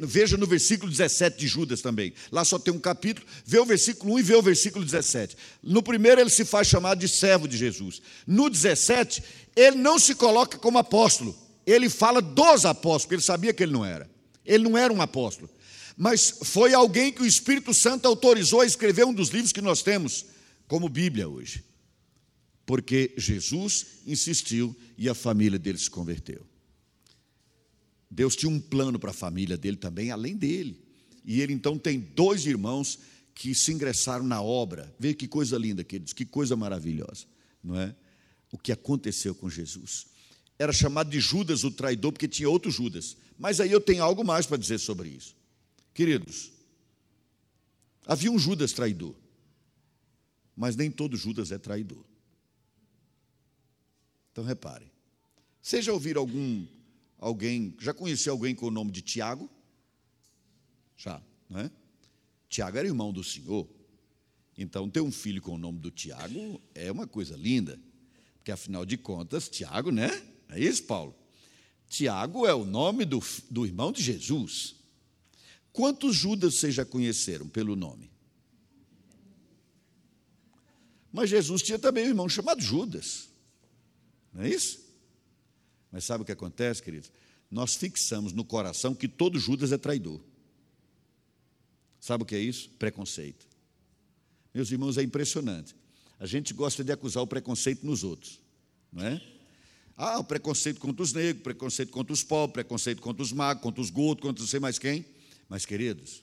veja 0.00 0.38
no 0.38 0.46
versículo 0.46 0.90
17 0.90 1.38
de 1.38 1.46
Judas 1.46 1.82
também. 1.82 2.14
Lá 2.32 2.42
só 2.42 2.58
tem 2.58 2.72
um 2.72 2.78
capítulo, 2.78 3.26
vê 3.44 3.58
o 3.58 3.66
versículo 3.66 4.14
1 4.14 4.18
e 4.20 4.22
vê 4.22 4.34
o 4.34 4.40
versículo 4.40 4.82
17. 4.82 5.36
No 5.62 5.82
primeiro, 5.82 6.18
ele 6.18 6.30
se 6.30 6.46
faz 6.46 6.68
chamar 6.68 6.94
de 6.94 7.06
servo 7.06 7.46
de 7.46 7.58
Jesus. 7.58 8.00
No 8.26 8.48
17, 8.48 9.22
ele 9.54 9.76
não 9.76 9.98
se 9.98 10.14
coloca 10.14 10.56
como 10.56 10.78
apóstolo, 10.78 11.36
ele 11.66 11.90
fala 11.90 12.22
dos 12.22 12.64
apóstolos, 12.64 13.02
porque 13.02 13.16
ele 13.16 13.22
sabia 13.22 13.52
que 13.52 13.62
ele 13.62 13.72
não 13.72 13.84
era. 13.84 14.08
Ele 14.42 14.64
não 14.64 14.78
era 14.78 14.90
um 14.90 15.02
apóstolo, 15.02 15.50
mas 15.98 16.38
foi 16.44 16.72
alguém 16.72 17.12
que 17.12 17.20
o 17.20 17.26
Espírito 17.26 17.74
Santo 17.74 18.08
autorizou 18.08 18.62
a 18.62 18.66
escrever 18.66 19.04
um 19.04 19.12
dos 19.12 19.28
livros 19.28 19.52
que 19.52 19.60
nós 19.60 19.82
temos 19.82 20.24
como 20.66 20.88
Bíblia 20.88 21.28
hoje 21.28 21.62
porque 22.66 23.14
Jesus 23.16 24.00
insistiu 24.04 24.76
e 24.98 25.08
a 25.08 25.14
família 25.14 25.58
dele 25.58 25.78
se 25.78 25.88
converteu. 25.88 26.44
Deus 28.10 28.34
tinha 28.34 28.50
um 28.50 28.60
plano 28.60 28.98
para 28.98 29.10
a 29.10 29.14
família 29.14 29.56
dele 29.56 29.76
também, 29.76 30.10
além 30.10 30.36
dele. 30.36 30.84
E 31.24 31.40
ele 31.40 31.52
então 31.52 31.78
tem 31.78 32.00
dois 32.00 32.44
irmãos 32.44 32.98
que 33.34 33.54
se 33.54 33.72
ingressaram 33.72 34.24
na 34.26 34.42
obra. 34.42 34.92
Veja 34.98 35.14
que 35.14 35.28
coisa 35.28 35.56
linda, 35.56 35.84
queridos, 35.84 36.12
que 36.12 36.24
coisa 36.24 36.56
maravilhosa, 36.56 37.26
não 37.62 37.78
é? 37.78 37.94
O 38.50 38.58
que 38.58 38.72
aconteceu 38.72 39.34
com 39.34 39.48
Jesus. 39.48 40.06
Era 40.58 40.72
chamado 40.72 41.10
de 41.10 41.20
Judas 41.20 41.62
o 41.62 41.70
traidor, 41.70 42.12
porque 42.12 42.26
tinha 42.26 42.48
outro 42.48 42.70
Judas. 42.70 43.16
Mas 43.38 43.60
aí 43.60 43.70
eu 43.70 43.80
tenho 43.80 44.02
algo 44.02 44.24
mais 44.24 44.46
para 44.46 44.56
dizer 44.56 44.78
sobre 44.78 45.08
isso. 45.10 45.36
Queridos, 45.92 46.50
havia 48.06 48.30
um 48.30 48.38
Judas 48.38 48.72
traidor, 48.72 49.14
mas 50.56 50.74
nem 50.74 50.90
todo 50.90 51.16
Judas 51.16 51.52
é 51.52 51.58
traidor. 51.58 52.04
Então 54.36 54.44
reparem. 54.44 54.92
Você 55.62 55.80
já 55.80 55.94
ouviram 55.94 56.20
algum 56.20 56.66
alguém, 57.18 57.74
já 57.80 57.94
conheceu 57.94 58.34
alguém 58.34 58.54
com 58.54 58.66
o 58.66 58.70
nome 58.70 58.92
de 58.92 59.00
Tiago? 59.00 59.48
Já, 60.94 61.22
não 61.48 61.60
é? 61.60 61.70
Tiago 62.46 62.76
era 62.76 62.86
irmão 62.86 63.14
do 63.14 63.24
Senhor. 63.24 63.66
Então, 64.58 64.90
ter 64.90 65.00
um 65.00 65.10
filho 65.10 65.40
com 65.40 65.54
o 65.54 65.58
nome 65.58 65.78
do 65.78 65.90
Tiago 65.90 66.60
é 66.74 66.92
uma 66.92 67.06
coisa 67.06 67.34
linda, 67.34 67.80
porque 68.34 68.52
afinal 68.52 68.84
de 68.84 68.98
contas, 68.98 69.48
Tiago, 69.48 69.90
né? 69.90 70.10
É 70.50 70.60
isso, 70.60 70.84
Paulo? 70.84 71.16
Tiago 71.88 72.46
é 72.46 72.52
o 72.52 72.66
nome 72.66 73.06
do, 73.06 73.22
do 73.50 73.64
irmão 73.64 73.90
de 73.90 74.02
Jesus. 74.02 74.76
Quantos 75.72 76.14
Judas 76.14 76.56
vocês 76.56 76.74
já 76.74 76.84
conheceram 76.84 77.48
pelo 77.48 77.74
nome? 77.74 78.10
Mas 81.10 81.30
Jesus 81.30 81.62
tinha 81.62 81.78
também 81.78 82.04
um 82.04 82.08
irmão 82.08 82.28
chamado 82.28 82.60
Judas. 82.60 83.34
Não 84.36 84.44
é 84.44 84.50
isso? 84.50 84.78
Mas 85.90 86.04
sabe 86.04 86.22
o 86.22 86.26
que 86.26 86.32
acontece, 86.32 86.82
queridos? 86.82 87.10
Nós 87.50 87.74
fixamos 87.74 88.34
no 88.34 88.44
coração 88.44 88.94
que 88.94 89.08
todo 89.08 89.38
Judas 89.38 89.72
é 89.72 89.78
traidor. 89.78 90.20
Sabe 91.98 92.22
o 92.22 92.26
que 92.26 92.34
é 92.34 92.38
isso? 92.38 92.68
Preconceito. 92.78 93.46
Meus 94.52 94.70
irmãos, 94.70 94.98
é 94.98 95.02
impressionante. 95.02 95.74
A 96.20 96.26
gente 96.26 96.52
gosta 96.52 96.84
de 96.84 96.92
acusar 96.92 97.22
o 97.22 97.26
preconceito 97.26 97.86
nos 97.86 98.04
outros, 98.04 98.38
não 98.92 99.06
é? 99.06 99.22
Ah, 99.96 100.18
o 100.18 100.24
preconceito 100.24 100.80
contra 100.80 101.02
os 101.02 101.14
negros, 101.14 101.42
preconceito 101.42 101.90
contra 101.90 102.12
os 102.12 102.22
pobres, 102.22 102.52
preconceito 102.52 103.00
contra 103.00 103.22
os 103.22 103.32
magos, 103.32 103.62
contra 103.62 103.80
os 103.80 103.88
gordos, 103.88 104.22
contra 104.22 104.42
não 104.42 104.48
sei 104.48 104.60
mais 104.60 104.78
quem. 104.78 105.06
Mas, 105.48 105.64
queridos, 105.64 106.22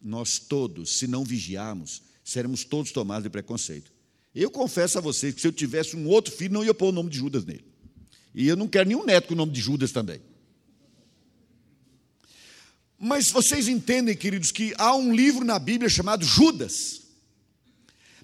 nós 0.00 0.38
todos, 0.38 0.98
se 0.98 1.06
não 1.06 1.24
vigiarmos, 1.24 2.02
seremos 2.22 2.62
todos 2.62 2.92
tomados 2.92 3.24
de 3.24 3.30
preconceito. 3.30 3.95
Eu 4.36 4.50
confesso 4.50 4.98
a 4.98 5.00
vocês 5.00 5.34
que 5.34 5.40
se 5.40 5.46
eu 5.46 5.52
tivesse 5.52 5.96
um 5.96 6.06
outro 6.06 6.30
filho, 6.30 6.52
não 6.52 6.62
ia 6.62 6.74
pôr 6.74 6.90
o 6.90 6.92
nome 6.92 7.08
de 7.08 7.16
Judas 7.16 7.46
nele. 7.46 7.64
E 8.34 8.46
eu 8.46 8.54
não 8.54 8.68
quero 8.68 8.86
nenhum 8.86 9.02
neto 9.02 9.28
com 9.28 9.34
o 9.34 9.36
nome 9.36 9.50
de 9.50 9.62
Judas 9.62 9.92
também. 9.92 10.20
Mas 12.98 13.30
vocês 13.30 13.66
entendem, 13.66 14.14
queridos, 14.14 14.52
que 14.52 14.74
há 14.76 14.94
um 14.94 15.14
livro 15.14 15.42
na 15.42 15.58
Bíblia 15.58 15.88
chamado 15.88 16.22
Judas. 16.22 17.00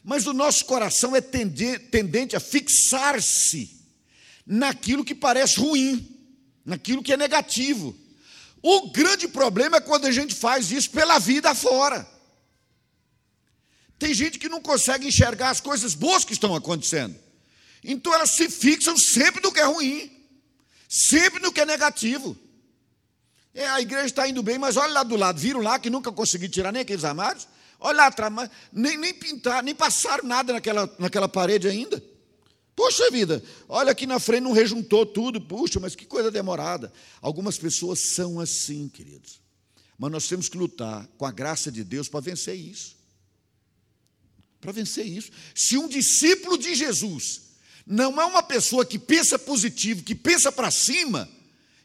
Mas 0.04 0.26
o 0.26 0.34
nosso 0.34 0.66
coração 0.66 1.16
é 1.16 1.20
tendente 1.22 2.36
a 2.36 2.40
fixar-se 2.40 3.80
naquilo 4.46 5.06
que 5.06 5.14
parece 5.14 5.58
ruim, 5.58 6.06
naquilo 6.62 7.02
que 7.02 7.14
é 7.14 7.16
negativo. 7.16 7.96
O 8.60 8.90
grande 8.90 9.26
problema 9.26 9.78
é 9.78 9.80
quando 9.80 10.04
a 10.04 10.12
gente 10.12 10.34
faz 10.34 10.70
isso 10.70 10.90
pela 10.90 11.18
vida 11.18 11.54
fora. 11.54 12.06
Tem 14.02 14.12
gente 14.12 14.36
que 14.36 14.48
não 14.48 14.60
consegue 14.60 15.06
enxergar 15.06 15.50
as 15.50 15.60
coisas 15.60 15.94
boas 15.94 16.24
que 16.24 16.32
estão 16.32 16.56
acontecendo. 16.56 17.14
Então 17.84 18.12
elas 18.12 18.30
se 18.30 18.50
fixam 18.50 18.98
sempre 18.98 19.40
no 19.40 19.52
que 19.52 19.60
é 19.60 19.64
ruim, 19.64 20.10
sempre 20.88 21.40
no 21.40 21.52
que 21.52 21.60
é 21.60 21.64
negativo. 21.64 22.36
É, 23.54 23.64
a 23.68 23.80
igreja 23.80 24.06
está 24.06 24.26
indo 24.26 24.42
bem, 24.42 24.58
mas 24.58 24.76
olha 24.76 24.92
lá 24.92 25.02
do 25.04 25.14
lado, 25.14 25.38
viram 25.38 25.60
lá 25.60 25.78
que 25.78 25.88
nunca 25.88 26.10
consegui 26.10 26.48
tirar 26.48 26.72
nem 26.72 26.82
aqueles 26.82 27.04
armários? 27.04 27.46
Olha 27.78 27.98
lá 27.98 28.06
atrás, 28.06 28.50
nem, 28.72 28.98
nem 28.98 29.14
pintar, 29.14 29.62
nem 29.62 29.72
passaram 29.72 30.24
nada 30.24 30.52
naquela, 30.52 30.92
naquela 30.98 31.28
parede 31.28 31.68
ainda. 31.68 32.02
Puxa 32.74 33.08
vida, 33.08 33.40
olha 33.68 33.92
aqui 33.92 34.04
na 34.04 34.18
frente, 34.18 34.42
não 34.42 34.52
rejuntou 34.52 35.06
tudo, 35.06 35.40
puxa, 35.40 35.78
mas 35.78 35.94
que 35.94 36.06
coisa 36.06 36.28
demorada. 36.28 36.92
Algumas 37.20 37.56
pessoas 37.56 38.00
são 38.16 38.40
assim, 38.40 38.88
queridos. 38.88 39.40
Mas 39.96 40.10
nós 40.10 40.26
temos 40.26 40.48
que 40.48 40.58
lutar 40.58 41.06
com 41.16 41.24
a 41.24 41.30
graça 41.30 41.70
de 41.70 41.84
Deus 41.84 42.08
para 42.08 42.18
vencer 42.18 42.56
isso 42.56 43.00
para 44.62 44.72
vencer 44.72 45.04
isso. 45.04 45.30
Se 45.54 45.76
um 45.76 45.88
discípulo 45.88 46.56
de 46.56 46.74
Jesus 46.74 47.42
não 47.84 48.18
é 48.18 48.24
uma 48.24 48.44
pessoa 48.44 48.86
que 48.86 48.96
pensa 48.98 49.36
positivo, 49.36 50.04
que 50.04 50.14
pensa 50.14 50.52
para 50.52 50.70
cima, 50.70 51.28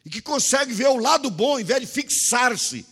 e 0.06 0.08
que 0.08 0.22
consegue 0.22 0.72
ver 0.72 0.86
o 0.86 0.96
lado 0.96 1.28
bom, 1.28 1.52
ao 1.52 1.60
invés 1.60 1.80
de 1.80 1.86
fixar-se 1.86 2.86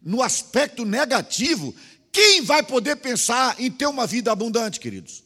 no 0.00 0.22
aspecto 0.22 0.84
negativo, 0.84 1.74
quem 2.12 2.42
vai 2.42 2.62
poder 2.62 2.96
pensar 2.96 3.60
em 3.60 3.70
ter 3.70 3.86
uma 3.86 4.06
vida 4.06 4.30
abundante, 4.30 4.78
queridos? 4.78 5.24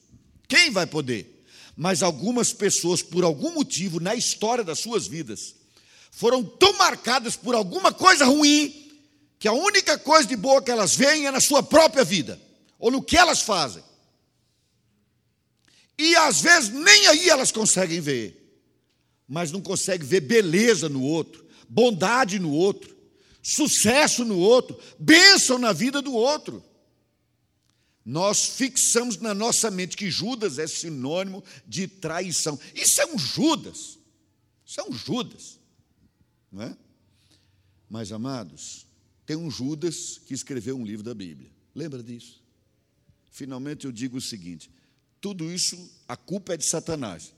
Quem 0.48 0.70
vai 0.70 0.86
poder? 0.86 1.44
Mas 1.76 2.02
algumas 2.02 2.52
pessoas, 2.52 3.02
por 3.02 3.22
algum 3.24 3.52
motivo, 3.52 4.00
na 4.00 4.14
história 4.14 4.64
das 4.64 4.80
suas 4.80 5.06
vidas, 5.06 5.54
foram 6.10 6.42
tão 6.42 6.72
marcadas 6.72 7.36
por 7.36 7.54
alguma 7.54 7.92
coisa 7.92 8.24
ruim, 8.24 8.90
que 9.38 9.46
a 9.46 9.52
única 9.52 9.98
coisa 9.98 10.26
de 10.26 10.34
boa 10.34 10.62
que 10.62 10.70
elas 10.70 10.96
veem 10.96 11.26
é 11.26 11.30
na 11.30 11.40
sua 11.40 11.62
própria 11.62 12.04
vida, 12.04 12.40
ou 12.78 12.90
no 12.90 13.02
que 13.02 13.18
elas 13.18 13.42
fazem. 13.42 13.82
E 15.98 16.14
às 16.16 16.40
vezes 16.40 16.70
nem 16.70 17.06
aí 17.08 17.28
elas 17.28 17.50
conseguem 17.50 18.00
ver, 18.00 18.62
mas 19.26 19.50
não 19.50 19.60
conseguem 19.60 20.06
ver 20.06 20.20
beleza 20.20 20.88
no 20.88 21.02
outro, 21.02 21.44
bondade 21.68 22.38
no 22.38 22.52
outro, 22.52 22.96
sucesso 23.42 24.24
no 24.24 24.38
outro, 24.38 24.78
bênção 24.98 25.58
na 25.58 25.72
vida 25.72 26.00
do 26.00 26.14
outro. 26.14 26.64
Nós 28.04 28.46
fixamos 28.56 29.18
na 29.18 29.34
nossa 29.34 29.70
mente 29.70 29.96
que 29.96 30.10
Judas 30.10 30.58
é 30.58 30.66
sinônimo 30.66 31.44
de 31.66 31.86
traição. 31.86 32.58
Isso 32.74 33.02
é 33.02 33.06
um 33.06 33.18
Judas. 33.18 33.98
Isso 34.64 34.80
é 34.80 34.84
um 34.84 34.92
Judas. 34.92 35.58
Não 36.50 36.62
é? 36.62 36.76
Mas, 37.90 38.10
amados, 38.10 38.86
tem 39.26 39.36
um 39.36 39.50
Judas 39.50 40.18
que 40.26 40.32
escreveu 40.32 40.76
um 40.76 40.86
livro 40.86 41.02
da 41.02 41.12
Bíblia. 41.12 41.50
Lembra 41.74 42.02
disso? 42.02 42.42
Finalmente 43.30 43.84
eu 43.84 43.92
digo 43.92 44.16
o 44.16 44.22
seguinte: 44.22 44.70
tudo 45.20 45.50
isso, 45.50 45.90
a 46.06 46.16
culpa 46.16 46.54
é 46.54 46.56
de 46.56 46.64
Satanás. 46.64 47.34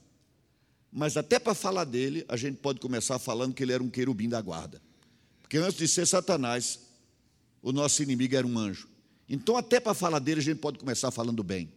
Mas 0.91 1.15
até 1.15 1.39
para 1.39 1.53
falar 1.53 1.85
dele, 1.85 2.25
a 2.27 2.35
gente 2.35 2.57
pode 2.57 2.79
começar 2.79 3.17
falando 3.17 3.53
que 3.53 3.63
ele 3.63 3.71
era 3.71 3.81
um 3.81 3.89
querubim 3.89 4.27
da 4.27 4.41
guarda. 4.41 4.81
Porque 5.41 5.57
antes 5.57 5.77
de 5.77 5.87
ser 5.87 6.05
Satanás, 6.05 6.79
o 7.61 7.71
nosso 7.71 8.03
inimigo 8.03 8.35
era 8.35 8.45
um 8.45 8.57
anjo. 8.57 8.89
Então, 9.27 9.55
até 9.55 9.79
para 9.79 9.93
falar 9.93 10.19
dele, 10.19 10.41
a 10.41 10.43
gente 10.43 10.59
pode 10.59 10.77
começar 10.77 11.09
falando 11.11 11.41
bem. 11.43 11.71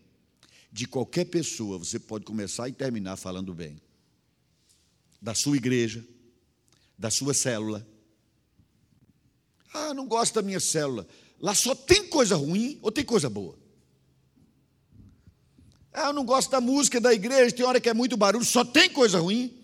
De 0.72 0.86
qualquer 0.88 1.26
pessoa, 1.26 1.78
você 1.78 2.00
pode 2.00 2.24
começar 2.24 2.68
e 2.68 2.72
terminar 2.72 3.16
falando 3.16 3.54
bem. 3.54 3.80
da 5.22 5.34
sua 5.34 5.56
igreja, 5.56 6.04
da 6.98 7.10
sua 7.10 7.32
célula. 7.32 7.86
Ah, 9.72 9.94
não 9.94 10.06
gosto 10.06 10.34
da 10.34 10.42
minha 10.42 10.60
célula. 10.60 11.06
Lá 11.40 11.54
só 11.54 11.74
tem 11.74 12.08
coisa 12.08 12.36
ruim 12.36 12.78
ou 12.82 12.92
tem 12.92 13.04
coisa 13.04 13.30
boa? 13.30 13.56
Ah, 15.94 16.08
eu 16.08 16.12
não 16.12 16.24
gosto 16.24 16.50
da 16.50 16.60
música 16.60 17.00
da 17.00 17.14
igreja, 17.14 17.54
tem 17.54 17.64
hora 17.64 17.80
que 17.80 17.88
é 17.88 17.94
muito 17.94 18.16
barulho, 18.16 18.44
só 18.44 18.64
tem 18.64 18.90
coisa 18.90 19.20
ruim. 19.20 19.56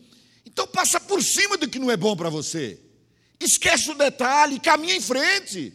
Então 0.47 0.65
passa 0.65 1.01
por 1.01 1.21
cima 1.21 1.57
do 1.57 1.69
que 1.69 1.81
não 1.81 1.91
é 1.91 1.97
bom 1.97 2.17
para 2.17 2.31
você. 2.31 2.79
Esquece 3.41 3.91
o 3.91 3.95
detalhe, 3.95 4.61
caminha 4.61 4.95
em 4.95 5.01
frente. 5.01 5.73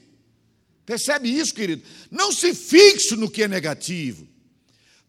Percebe 0.85 1.29
isso, 1.29 1.53
querido? 1.53 1.83
Não 2.09 2.31
se 2.31 2.53
fixe 2.53 3.17
no 3.17 3.29
que 3.29 3.43
é 3.43 3.47
negativo, 3.49 4.25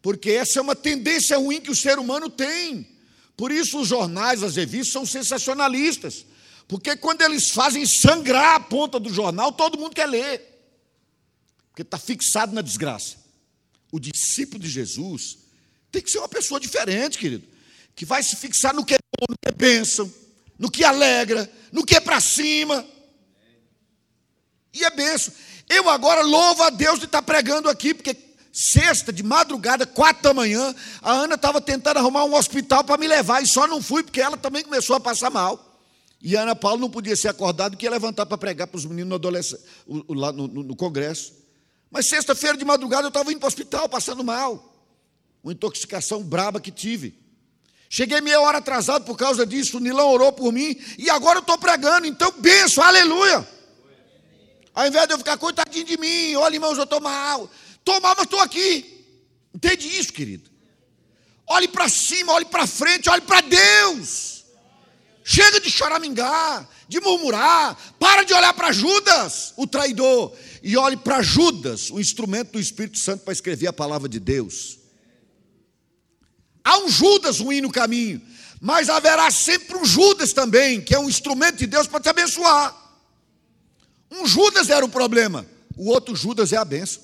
porque 0.03 0.33
essa 0.33 0.59
é 0.59 0.62
uma 0.62 0.75
tendência 0.75 1.38
ruim 1.38 1.61
que 1.61 1.71
o 1.71 1.76
ser 1.76 1.97
humano 1.99 2.29
tem. 2.29 2.97
Por 3.37 3.53
isso 3.53 3.81
os 3.81 3.87
jornais, 3.87 4.43
as 4.43 4.57
revistas 4.57 4.93
são 4.93 5.07
sensacionalistas, 5.07 6.26
porque 6.67 6.97
quando 6.97 7.23
eles 7.23 7.50
fazem 7.50 7.87
sangrar 7.87 8.57
a 8.57 8.61
ponta 8.61 8.99
do 8.99 9.12
jornal, 9.12 9.53
todo 9.53 9.79
mundo 9.79 9.95
quer 9.95 10.07
ler, 10.07 10.41
porque 11.69 11.83
está 11.83 11.99
fixado 11.99 12.53
na 12.53 12.62
desgraça. 12.62 13.25
O 13.90 14.00
discípulo 14.00 14.62
de 14.62 14.69
Jesus 14.69 15.38
tem 15.90 16.02
que 16.02 16.11
ser 16.11 16.19
uma 16.19 16.28
pessoa 16.28 16.61
diferente, 16.61 17.19
querido, 17.19 17.47
que 17.95 18.05
vai 18.05 18.23
se 18.23 18.37
fixar 18.37 18.75
no 18.75 18.85
que 18.85 18.95
é 18.95 18.99
bom, 19.19 19.26
no 19.31 19.37
que 19.37 19.49
é 19.49 19.52
bênção, 19.52 20.12
no 20.59 20.71
que 20.71 20.85
alegra, 20.85 21.50
no 21.73 21.85
que 21.85 21.97
é 21.97 22.00
para 22.00 22.21
cima. 22.21 22.87
E 24.73 24.85
é 24.85 24.90
benção. 24.90 25.33
Eu 25.69 25.88
agora 25.88 26.23
louvo 26.23 26.62
a 26.62 26.71
Deus 26.71 26.99
de 26.99 27.07
estar 27.07 27.23
pregando 27.23 27.69
aqui, 27.69 27.95
porque 27.95 28.14
sexta, 28.52 29.12
de 29.12 29.23
madrugada, 29.23 29.87
quatro 29.87 30.23
da 30.23 30.35
manhã, 30.35 30.75
a 31.02 31.12
Ana 31.12 31.35
estava 31.35 31.61
tentando 31.61 31.99
arrumar 31.99 32.25
um 32.25 32.35
hospital 32.35 32.85
para 32.85 32.99
me 32.99 33.07
levar, 33.07 33.43
e 33.43 33.47
só 33.47 33.66
não 33.66 33.83
fui, 33.83 34.02
porque 34.02 34.21
ela 34.21 34.37
também 34.37 34.62
começou 34.62 34.97
a 34.97 35.00
passar 35.00 35.31
mal. 35.31 35.81
E 36.23 36.37
a 36.37 36.43
Ana 36.43 36.57
Paula 36.57 36.81
não 36.81 36.90
podia 36.90 37.14
ser 37.14 37.28
acordada, 37.28 37.76
que 37.76 37.85
ia 37.85 37.90
levantar 37.90 38.26
para 38.26 38.38
pregar 38.38 38.66
para 38.66 38.78
os 38.78 38.85
meninos 38.85 39.19
no, 39.19 40.14
no, 40.14 40.33
no, 40.33 40.49
no 40.64 40.76
congresso. 40.76 41.33
Mas 41.90 42.09
sexta-feira 42.09 42.57
de 42.57 42.64
madrugada 42.64 43.05
eu 43.05 43.09
estava 43.09 43.31
indo 43.31 43.38
para 43.38 43.47
o 43.47 43.49
hospital, 43.49 43.88
passando 43.88 44.25
mal. 44.25 44.75
Uma 45.43 45.52
intoxicação 45.52 46.23
braba 46.23 46.61
que 46.61 46.71
tive. 46.71 47.19
Cheguei 47.88 48.21
meia 48.21 48.40
hora 48.40 48.59
atrasado 48.59 49.05
por 49.05 49.16
causa 49.16 49.47
disso, 49.47 49.76
o 49.76 49.81
Nilão 49.81 50.11
orou 50.11 50.33
por 50.33 50.52
mim, 50.52 50.76
e 50.99 51.09
agora 51.09 51.38
eu 51.38 51.40
estou 51.40 51.57
pregando, 51.57 52.07
então 52.07 52.33
benção, 52.33 52.83
aleluia. 52.83 53.47
Ao 54.75 54.87
invés 54.87 55.07
de 55.07 55.14
eu 55.14 55.19
ficar 55.19 55.38
coitadinho 55.38 55.85
de 55.85 55.97
mim, 55.97 56.35
olha, 56.35 56.57
irmãos, 56.57 56.76
eu 56.76 56.85
estou 56.85 57.00
mal. 57.00 57.50
Estou 57.78 58.00
mal, 58.00 58.14
mas 58.16 58.25
estou 58.25 58.40
aqui. 58.40 59.07
Entende 59.55 59.88
isso, 59.99 60.12
querido? 60.12 60.50
Olhe 61.47 61.69
para 61.69 61.88
cima, 61.88 62.33
olhe 62.33 62.45
para 62.45 62.66
frente, 62.66 63.09
olhe 63.09 63.23
para 63.23 63.40
Deus. 63.40 64.45
Chega 65.25 65.61
de 65.61 65.71
choramingar, 65.71 66.69
de 66.88 67.00
murmurar. 67.00 67.76
Para 67.99 68.25
de 68.25 68.35
olhar 68.35 68.52
para 68.52 68.71
Judas, 68.71 69.55
o 69.57 69.66
traidor. 69.66 70.37
E 70.66 70.76
olhe 70.76 70.96
para 70.96 71.23
Judas, 71.23 71.92
o 71.92 72.00
instrumento 72.00 72.54
do 72.54 72.58
Espírito 72.58 72.99
Santo 72.99 73.23
para 73.23 73.32
escrever 73.32 73.68
a 73.68 73.73
palavra 73.73 74.08
de 74.08 74.18
Deus. 74.18 74.80
Há 76.64 76.78
um 76.78 76.88
Judas 76.88 77.38
ruim 77.38 77.61
no 77.61 77.70
caminho, 77.70 78.20
mas 78.61 78.88
haverá 78.88 79.30
sempre 79.30 79.76
um 79.76 79.85
Judas 79.85 80.32
também, 80.32 80.80
que 80.80 80.92
é 80.92 80.99
um 80.99 81.08
instrumento 81.08 81.58
de 81.58 81.68
Deus 81.68 81.87
para 81.87 82.00
te 82.00 82.08
abençoar. 82.08 82.76
Um 84.11 84.26
Judas 84.26 84.68
era 84.68 84.85
o 84.85 84.88
problema, 84.88 85.46
o 85.76 85.88
outro 85.88 86.16
Judas 86.16 86.52
é 86.52 86.56
a 86.56 86.64
benção. 86.64 87.00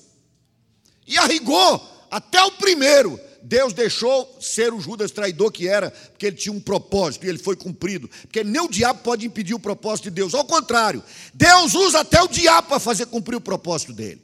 E 1.07 1.17
a 1.17 1.25
rigor, 1.25 1.81
até 2.11 2.43
o 2.43 2.51
primeiro, 2.51 3.17
Deus 3.43 3.73
deixou 3.73 4.37
ser 4.39 4.73
o 4.73 4.79
Judas 4.79 5.11
traidor 5.11 5.51
que 5.51 5.67
era, 5.67 5.91
porque 5.91 6.27
ele 6.27 6.37
tinha 6.37 6.53
um 6.53 6.61
propósito 6.61 7.25
e 7.25 7.29
ele 7.29 7.37
foi 7.37 7.55
cumprido. 7.55 8.07
Porque 8.07 8.43
nem 8.43 8.61
o 8.61 8.69
diabo 8.69 9.01
pode 9.03 9.25
impedir 9.25 9.53
o 9.53 9.59
propósito 9.59 10.05
de 10.05 10.11
Deus. 10.11 10.33
Ao 10.33 10.45
contrário, 10.45 11.03
Deus 11.33 11.73
usa 11.73 11.99
até 11.99 12.21
o 12.21 12.27
diabo 12.27 12.69
para 12.69 12.79
fazer 12.79 13.05
cumprir 13.07 13.35
o 13.35 13.41
propósito 13.41 13.91
dele. 13.91 14.21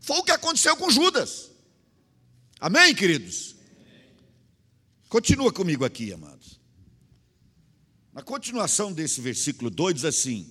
Foi 0.00 0.18
o 0.18 0.22
que 0.24 0.32
aconteceu 0.32 0.76
com 0.76 0.90
Judas. 0.90 1.50
Amém, 2.58 2.94
queridos? 2.94 3.54
Continua 5.08 5.52
comigo 5.52 5.84
aqui, 5.84 6.12
amados. 6.12 6.60
Na 8.12 8.22
continuação 8.22 8.92
desse 8.92 9.20
versículo 9.20 9.70
2 9.70 9.94
diz 9.94 10.04
assim: 10.04 10.50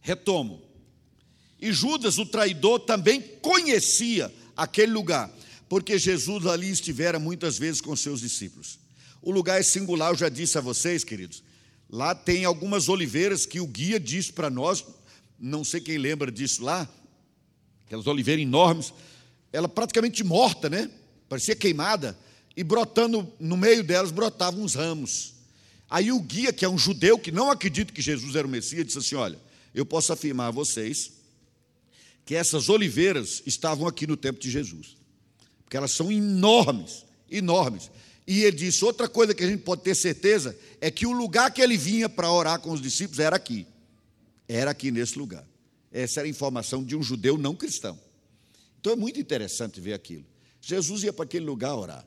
Retomo. 0.00 0.62
E 1.60 1.72
Judas, 1.72 2.18
o 2.18 2.26
traidor, 2.26 2.80
também 2.80 3.20
conhecia 3.20 4.32
aquele 4.56 4.90
lugar, 4.90 5.32
porque 5.72 5.98
Jesus 5.98 6.44
ali 6.44 6.68
estivera 6.68 7.18
muitas 7.18 7.56
vezes 7.56 7.80
com 7.80 7.96
seus 7.96 8.20
discípulos. 8.20 8.78
O 9.22 9.30
lugar 9.30 9.58
é 9.58 9.62
singular, 9.62 10.12
eu 10.12 10.18
já 10.18 10.28
disse 10.28 10.58
a 10.58 10.60
vocês, 10.60 11.02
queridos. 11.02 11.42
Lá 11.88 12.14
tem 12.14 12.44
algumas 12.44 12.90
oliveiras 12.90 13.46
que 13.46 13.58
o 13.58 13.66
guia 13.66 13.98
disse 13.98 14.34
para 14.34 14.50
nós, 14.50 14.84
não 15.40 15.64
sei 15.64 15.80
quem 15.80 15.96
lembra 15.96 16.30
disso 16.30 16.62
lá, 16.62 16.86
aquelas 17.86 18.06
oliveiras 18.06 18.42
enormes, 18.42 18.92
ela 19.50 19.66
praticamente 19.66 20.22
morta, 20.22 20.68
né? 20.68 20.90
Parecia 21.26 21.56
queimada, 21.56 22.18
e 22.54 22.62
brotando 22.62 23.26
no 23.40 23.56
meio 23.56 23.82
delas 23.82 24.10
brotavam 24.10 24.62
uns 24.62 24.74
ramos. 24.74 25.32
Aí 25.88 26.12
o 26.12 26.20
guia, 26.20 26.52
que 26.52 26.66
é 26.66 26.68
um 26.68 26.76
judeu 26.76 27.18
que 27.18 27.32
não 27.32 27.50
acredita 27.50 27.94
que 27.94 28.02
Jesus 28.02 28.36
era 28.36 28.46
o 28.46 28.50
Messias, 28.50 28.84
disse 28.84 28.98
assim: 28.98 29.14
Olha, 29.14 29.40
eu 29.74 29.86
posso 29.86 30.12
afirmar 30.12 30.48
a 30.48 30.50
vocês 30.50 31.12
que 32.26 32.34
essas 32.34 32.68
oliveiras 32.68 33.42
estavam 33.46 33.88
aqui 33.88 34.06
no 34.06 34.18
tempo 34.18 34.38
de 34.38 34.50
Jesus, 34.50 35.00
porque 35.72 35.78
elas 35.78 35.92
são 35.92 36.12
enormes, 36.12 37.06
enormes. 37.30 37.90
E 38.26 38.42
ele 38.42 38.58
disse: 38.58 38.84
outra 38.84 39.08
coisa 39.08 39.34
que 39.34 39.42
a 39.42 39.46
gente 39.46 39.62
pode 39.62 39.80
ter 39.80 39.94
certeza 39.94 40.54
é 40.82 40.90
que 40.90 41.06
o 41.06 41.12
lugar 41.12 41.50
que 41.50 41.62
ele 41.62 41.78
vinha 41.78 42.10
para 42.10 42.30
orar 42.30 42.60
com 42.60 42.72
os 42.72 42.80
discípulos 42.82 43.18
era 43.18 43.36
aqui, 43.36 43.66
era 44.46 44.70
aqui 44.70 44.90
nesse 44.90 45.18
lugar. 45.18 45.48
Essa 45.90 46.20
era 46.20 46.26
a 46.26 46.30
informação 46.30 46.84
de 46.84 46.94
um 46.94 47.02
judeu 47.02 47.38
não 47.38 47.56
cristão. 47.56 47.98
Então 48.80 48.92
é 48.92 48.96
muito 48.96 49.18
interessante 49.18 49.80
ver 49.80 49.94
aquilo. 49.94 50.26
Jesus 50.60 51.04
ia 51.04 51.12
para 51.12 51.24
aquele 51.24 51.46
lugar 51.46 51.74
orar. 51.74 52.06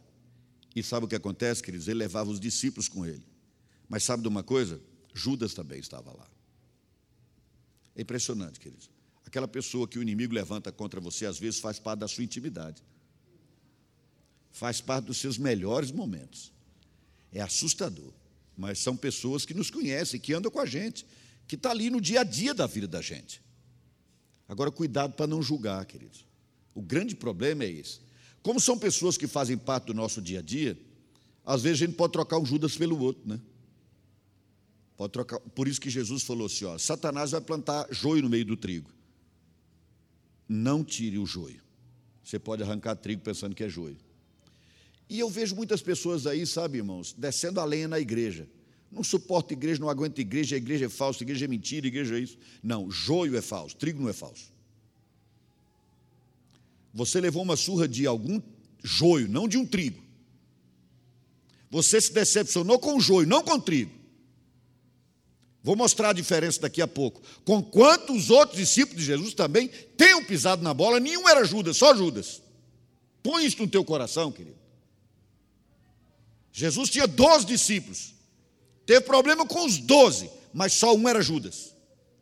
E 0.76 0.84
sabe 0.84 1.08
o 1.08 1.10
que 1.10 1.16
acontece, 1.16 1.64
queridos? 1.64 1.88
Ele 1.88 1.98
levava 1.98 2.30
os 2.30 2.40
discípulos 2.40 2.88
com 2.88 3.04
ele. 3.04 3.26
Mas 3.90 4.04
sabe 4.04 4.22
de 4.22 4.30
uma 4.30 4.44
coisa? 4.44 4.80
Judas 5.12 5.56
também 5.56 5.80
estava 5.80 6.12
lá. 6.12 6.28
É 7.96 8.02
impressionante, 8.04 8.60
queridos. 8.60 8.92
Aquela 9.26 9.48
pessoa 9.48 9.88
que 9.88 9.98
o 9.98 10.04
inimigo 10.04 10.36
levanta 10.36 10.72
contra 10.72 11.02
você, 11.02 11.26
às 11.26 11.40
vezes 11.40 11.60
faz 11.60 11.80
parte 11.80 12.02
da 12.02 12.08
sua 12.08 12.24
intimidade, 12.24 12.84
faz 14.56 14.80
parte 14.80 15.08
dos 15.08 15.18
seus 15.18 15.38
melhores 15.38 15.92
momentos. 15.92 16.54
É 17.30 17.42
assustador, 17.42 18.14
mas 18.58 18.80
são 18.80 18.96
pessoas 18.96 19.46
que 19.46 19.54
nos 19.54 19.70
conhecem, 19.70 20.18
que 20.18 20.34
andam 20.34 20.50
com 20.50 20.62
a 20.62 20.66
gente, 20.66 21.06
que 21.46 21.56
está 21.56 21.72
ali 21.72 21.90
no 21.90 22.00
dia 22.00 22.22
a 22.22 22.24
dia 22.24 22.54
da 22.54 22.66
vida 22.66 22.88
da 22.88 23.02
gente. 23.02 23.44
Agora, 24.48 24.72
cuidado 24.72 25.14
para 25.14 25.28
não 25.28 25.42
julgar, 25.42 25.86
queridos. 25.86 26.26
O 26.74 26.82
grande 26.82 27.18
problema 27.18 27.66
é 27.66 27.70
esse. 27.70 28.00
Como 28.42 28.58
são 28.58 28.80
pessoas 28.80 29.18
que 29.18 29.28
fazem 29.28 29.58
parte 29.58 29.88
do 29.88 29.94
nosso 29.94 30.22
dia 30.22 30.40
a 30.40 30.42
dia, 30.42 30.80
às 31.46 31.62
vezes 31.62 31.82
a 31.82 31.86
gente 31.88 31.98
pode 31.98 32.14
trocar 32.14 32.38
um 32.38 32.46
Judas 32.46 32.78
pelo 32.78 32.98
outro, 32.98 33.28
né? 33.28 33.42
Pode 34.96 35.12
trocar. 35.12 35.38
Por 35.42 35.68
isso 35.68 35.82
que 35.82 35.90
Jesus 35.90 36.24
falou 36.24 36.46
assim: 36.46 36.64
ó, 36.64 36.78
Satanás 36.78 37.32
vai 37.32 37.42
plantar 37.42 37.88
joio 37.92 38.22
no 38.22 38.30
meio 38.30 38.46
do 38.46 38.56
trigo. 38.56 38.90
Não 40.48 40.82
tire 40.82 41.18
o 41.18 41.26
joio. 41.26 41.62
Você 42.24 42.40
pode 42.40 42.64
arrancar 42.64 42.96
trigo 42.96 43.22
pensando 43.22 43.54
que 43.54 43.64
é 43.64 43.68
joio. 43.68 43.98
E 45.10 45.20
eu 45.20 45.30
vejo 45.30 45.56
muitas 45.56 45.82
pessoas 45.82 46.26
aí, 46.26 46.46
sabe, 46.46 46.80
irmãos, 46.80 47.14
descendo 47.18 47.60
a 47.60 47.66
lenha 47.66 47.88
na 47.88 48.00
igreja. 48.00 48.48
Não 48.92 49.04
suporta 49.04 49.54
igreja, 49.54 49.80
não 49.80 49.90
aguenta 49.90 50.22
igreja, 50.22 50.56
a 50.56 50.58
igreja 50.58 50.86
é 50.86 50.90
falsa, 50.90 51.22
a 51.22 51.26
igreja 51.26 51.46
é 51.46 51.48
mentira, 51.48 51.86
a 51.86 51.90
igreja 51.90 52.18
é 52.18 52.20
isso. 52.20 52.38
Não, 52.64 52.90
joio 52.90 53.38
é 53.38 53.42
falso, 53.42 53.76
trigo 53.76 54.02
não 54.02 54.10
é 54.10 54.14
falso. 54.14 54.54
Você 56.94 57.20
levou 57.20 57.44
uma 57.44 57.58
surra 57.58 57.88
de 57.88 58.08
algum 58.08 58.42
joio, 58.82 59.28
não 59.28 59.48
de 59.48 59.58
um 59.58 59.66
trigo. 59.66 60.02
Você 61.70 62.00
se 62.00 62.14
decepcionou 62.14 62.80
com 62.80 62.96
o 62.96 63.02
joio, 63.02 63.28
não 63.28 63.44
com 63.44 63.56
o 63.56 63.62
trigo. 63.62 63.92
Vou 65.62 65.76
mostrar 65.76 66.12
a 66.12 66.14
diferença 66.14 66.62
daqui 66.62 66.82
a 66.82 66.88
pouco. 66.88 67.22
Com 67.44 67.62
quantos 67.62 68.30
outros 68.30 68.58
discípulos 68.60 69.02
de 69.02 69.08
Jesus 69.08 69.34
também 69.34 69.68
tenham 69.98 70.24
pisado 70.24 70.64
na 70.64 70.74
bola, 70.74 71.00
nenhum 71.00 71.28
era 71.28 71.44
Judas, 71.44 71.76
só 71.76 71.94
Judas. 71.96 72.42
Põe 73.22 73.46
isso 73.46 73.60
no 73.60 73.68
teu 73.68 73.84
coração, 73.84 74.32
querido. 74.32 74.65
Jesus 76.58 76.90
tinha 76.90 77.06
12 77.06 77.46
discípulos. 77.46 78.14
Teve 78.86 79.02
problema 79.02 79.46
com 79.46 79.66
os 79.66 79.78
12, 79.78 80.30
mas 80.54 80.72
só 80.72 80.96
um 80.96 81.10
era 81.10 81.22
Judas. 81.22 81.76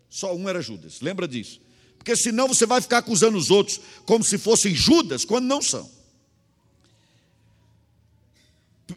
Só 0.09 0.35
um 0.35 0.49
era 0.49 0.59
Judas. 0.59 1.01
Lembra 1.01 1.27
disso? 1.27 1.61
Porque 1.99 2.15
senão 2.15 2.47
você 2.47 2.65
vai 2.65 2.81
ficar 2.81 2.97
acusando 2.97 3.37
os 3.37 3.51
outros 3.51 3.79
como 4.07 4.23
se 4.23 4.39
fossem 4.39 4.73
Judas, 4.73 5.23
quando 5.23 5.45
não 5.45 5.61
são. 5.61 5.87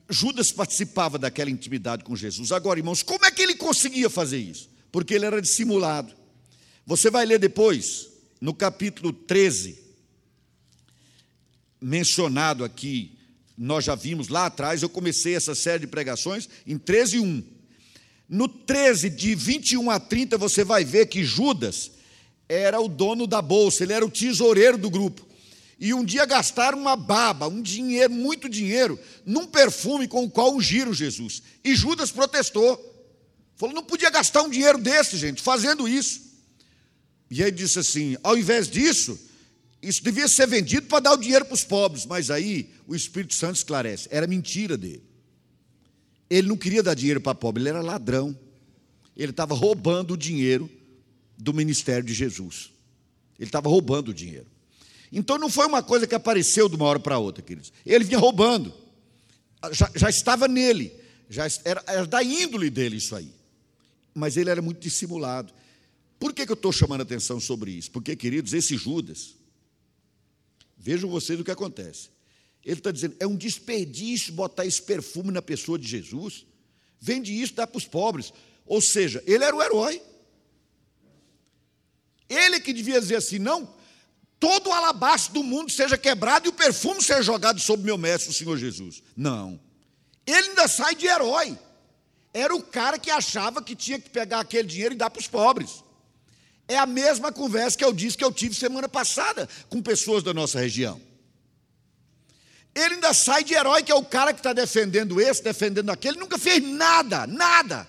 Judas 0.08 0.50
participava 0.50 1.18
daquela 1.18 1.50
intimidade 1.50 2.02
com 2.02 2.16
Jesus. 2.16 2.50
Agora, 2.50 2.80
irmãos, 2.80 3.02
como 3.02 3.26
é 3.26 3.30
que 3.30 3.42
ele 3.42 3.56
conseguia 3.56 4.08
fazer 4.08 4.38
isso? 4.38 4.70
Porque 4.90 5.12
ele 5.12 5.26
era 5.26 5.42
dissimulado. 5.42 6.14
Você 6.86 7.10
vai 7.10 7.26
ler 7.26 7.38
depois, 7.38 8.08
no 8.40 8.54
capítulo 8.54 9.12
13, 9.12 9.84
mencionado 11.78 12.64
aqui 12.64 13.15
nós 13.56 13.84
já 13.84 13.94
vimos 13.94 14.28
lá 14.28 14.46
atrás, 14.46 14.82
eu 14.82 14.88
comecei 14.88 15.34
essa 15.34 15.54
série 15.54 15.80
de 15.80 15.86
pregações 15.86 16.48
em 16.66 16.76
13 16.76 17.20
1. 17.20 17.42
No 18.28 18.48
13, 18.48 19.08
de 19.08 19.34
21 19.34 19.90
a 19.90 20.00
30, 20.00 20.36
você 20.36 20.64
vai 20.64 20.84
ver 20.84 21.06
que 21.06 21.24
Judas 21.24 21.92
era 22.48 22.80
o 22.80 22.88
dono 22.88 23.26
da 23.26 23.40
bolsa, 23.40 23.82
ele 23.82 23.92
era 23.92 24.04
o 24.04 24.10
tesoureiro 24.10 24.76
do 24.76 24.90
grupo. 24.90 25.26
E 25.78 25.92
um 25.92 26.04
dia 26.04 26.24
gastaram 26.24 26.78
uma 26.78 26.96
baba, 26.96 27.48
um 27.48 27.60
dinheiro, 27.60 28.12
muito 28.12 28.48
dinheiro, 28.48 28.98
num 29.24 29.46
perfume 29.46 30.08
com 30.08 30.24
o 30.24 30.30
qual 30.30 30.54
ungiram 30.54 30.92
Jesus. 30.92 31.42
E 31.62 31.74
Judas 31.74 32.10
protestou. 32.10 32.94
Falou: 33.56 33.74
não 33.74 33.82
podia 33.82 34.10
gastar 34.10 34.42
um 34.42 34.50
dinheiro 34.50 34.78
desse, 34.78 35.16
gente, 35.16 35.42
fazendo 35.42 35.86
isso. 35.86 36.20
E 37.30 37.42
aí 37.42 37.50
disse 37.50 37.78
assim: 37.78 38.16
ao 38.22 38.36
invés 38.36 38.68
disso, 38.68 39.18
isso 39.86 40.02
devia 40.02 40.26
ser 40.26 40.48
vendido 40.48 40.88
para 40.88 40.98
dar 40.98 41.12
o 41.12 41.16
dinheiro 41.16 41.44
para 41.44 41.54
os 41.54 41.62
pobres. 41.62 42.04
Mas 42.04 42.28
aí 42.28 42.70
o 42.88 42.94
Espírito 42.94 43.34
Santo 43.34 43.56
esclarece: 43.56 44.08
era 44.10 44.26
mentira 44.26 44.76
dele. 44.76 45.02
Ele 46.28 46.48
não 46.48 46.56
queria 46.56 46.82
dar 46.82 46.94
dinheiro 46.94 47.20
para 47.20 47.36
pobre, 47.36 47.62
ele 47.62 47.68
era 47.68 47.80
ladrão. 47.80 48.36
Ele 49.16 49.30
estava 49.30 49.54
roubando 49.54 50.14
o 50.14 50.16
dinheiro 50.16 50.68
do 51.38 51.54
ministério 51.54 52.04
de 52.04 52.12
Jesus. 52.12 52.72
Ele 53.38 53.48
estava 53.48 53.68
roubando 53.68 54.08
o 54.08 54.14
dinheiro. 54.14 54.46
Então 55.12 55.38
não 55.38 55.48
foi 55.48 55.66
uma 55.66 55.82
coisa 55.82 56.04
que 56.04 56.16
apareceu 56.16 56.68
de 56.68 56.74
uma 56.74 56.84
hora 56.84 56.98
para 56.98 57.16
outra, 57.18 57.42
queridos. 57.42 57.72
Ele 57.84 58.02
vinha 58.02 58.18
roubando. 58.18 58.74
Já, 59.70 59.90
já 59.94 60.10
estava 60.10 60.48
nele. 60.48 60.92
Já 61.30 61.46
era, 61.64 61.82
era, 61.86 62.06
da 62.06 62.22
índole 62.24 62.70
dele 62.70 62.96
isso 62.96 63.14
aí. 63.14 63.30
Mas 64.12 64.36
ele 64.36 64.50
era 64.50 64.60
muito 64.60 64.80
dissimulado. 64.80 65.52
Por 66.18 66.32
que, 66.32 66.44
que 66.44 66.52
eu 66.52 66.56
estou 66.56 66.72
chamando 66.72 67.02
atenção 67.02 67.38
sobre 67.38 67.70
isso? 67.70 67.90
Porque, 67.92 68.16
queridos, 68.16 68.52
esse 68.52 68.76
Judas, 68.76 69.36
vejam 70.86 71.10
vocês 71.10 71.40
o 71.40 71.44
que 71.44 71.50
acontece. 71.50 72.10
Ele 72.64 72.78
está 72.78 72.92
dizendo, 72.92 73.16
é 73.18 73.26
um 73.26 73.34
desperdício 73.34 74.32
botar 74.32 74.64
esse 74.64 74.80
perfume 74.80 75.32
na 75.32 75.42
pessoa 75.42 75.76
de 75.76 75.86
Jesus. 75.86 76.46
Vende 77.00 77.32
isso, 77.32 77.54
dá 77.54 77.66
para 77.66 77.76
os 77.76 77.84
pobres. 77.84 78.32
Ou 78.64 78.80
seja, 78.80 79.20
ele 79.26 79.42
era 79.42 79.54
o 79.54 79.60
herói. 79.60 80.00
Ele 82.28 82.60
que 82.60 82.72
devia 82.72 83.00
dizer 83.00 83.16
assim: 83.16 83.40
não, 83.40 83.68
todo 84.38 84.68
o 84.68 84.72
alabastro 84.72 85.34
do 85.34 85.42
mundo 85.42 85.72
seja 85.72 85.98
quebrado 85.98 86.46
e 86.46 86.50
o 86.50 86.52
perfume 86.52 87.02
seja 87.02 87.22
jogado 87.22 87.58
sobre 87.60 87.84
meu 87.84 87.98
mestre, 87.98 88.30
o 88.30 88.34
Senhor 88.34 88.56
Jesus. 88.56 89.02
Não. 89.16 89.60
Ele 90.24 90.48
ainda 90.50 90.68
sai 90.68 90.94
de 90.94 91.06
herói. 91.06 91.58
Era 92.32 92.54
o 92.54 92.62
cara 92.62 92.96
que 92.96 93.10
achava 93.10 93.60
que 93.60 93.74
tinha 93.74 93.98
que 93.98 94.10
pegar 94.10 94.40
aquele 94.40 94.68
dinheiro 94.68 94.94
e 94.94 94.96
dar 94.96 95.10
para 95.10 95.20
os 95.20 95.26
pobres. 95.26 95.82
É 96.68 96.76
a 96.76 96.86
mesma 96.86 97.30
conversa 97.30 97.78
que 97.78 97.84
eu 97.84 97.92
disse 97.92 98.16
que 98.16 98.24
eu 98.24 98.32
tive 98.32 98.54
semana 98.54 98.88
passada 98.88 99.48
com 99.68 99.80
pessoas 99.80 100.22
da 100.22 100.34
nossa 100.34 100.58
região. 100.58 101.00
Ele 102.74 102.94
ainda 102.94 103.14
sai 103.14 103.42
de 103.42 103.54
herói, 103.54 103.82
que 103.82 103.92
é 103.92 103.94
o 103.94 104.04
cara 104.04 104.32
que 104.32 104.40
está 104.40 104.52
defendendo 104.52 105.20
esse, 105.20 105.42
defendendo 105.42 105.90
aquele, 105.90 106.18
nunca 106.18 106.38
fez 106.38 106.62
nada, 106.62 107.26
nada. 107.26 107.88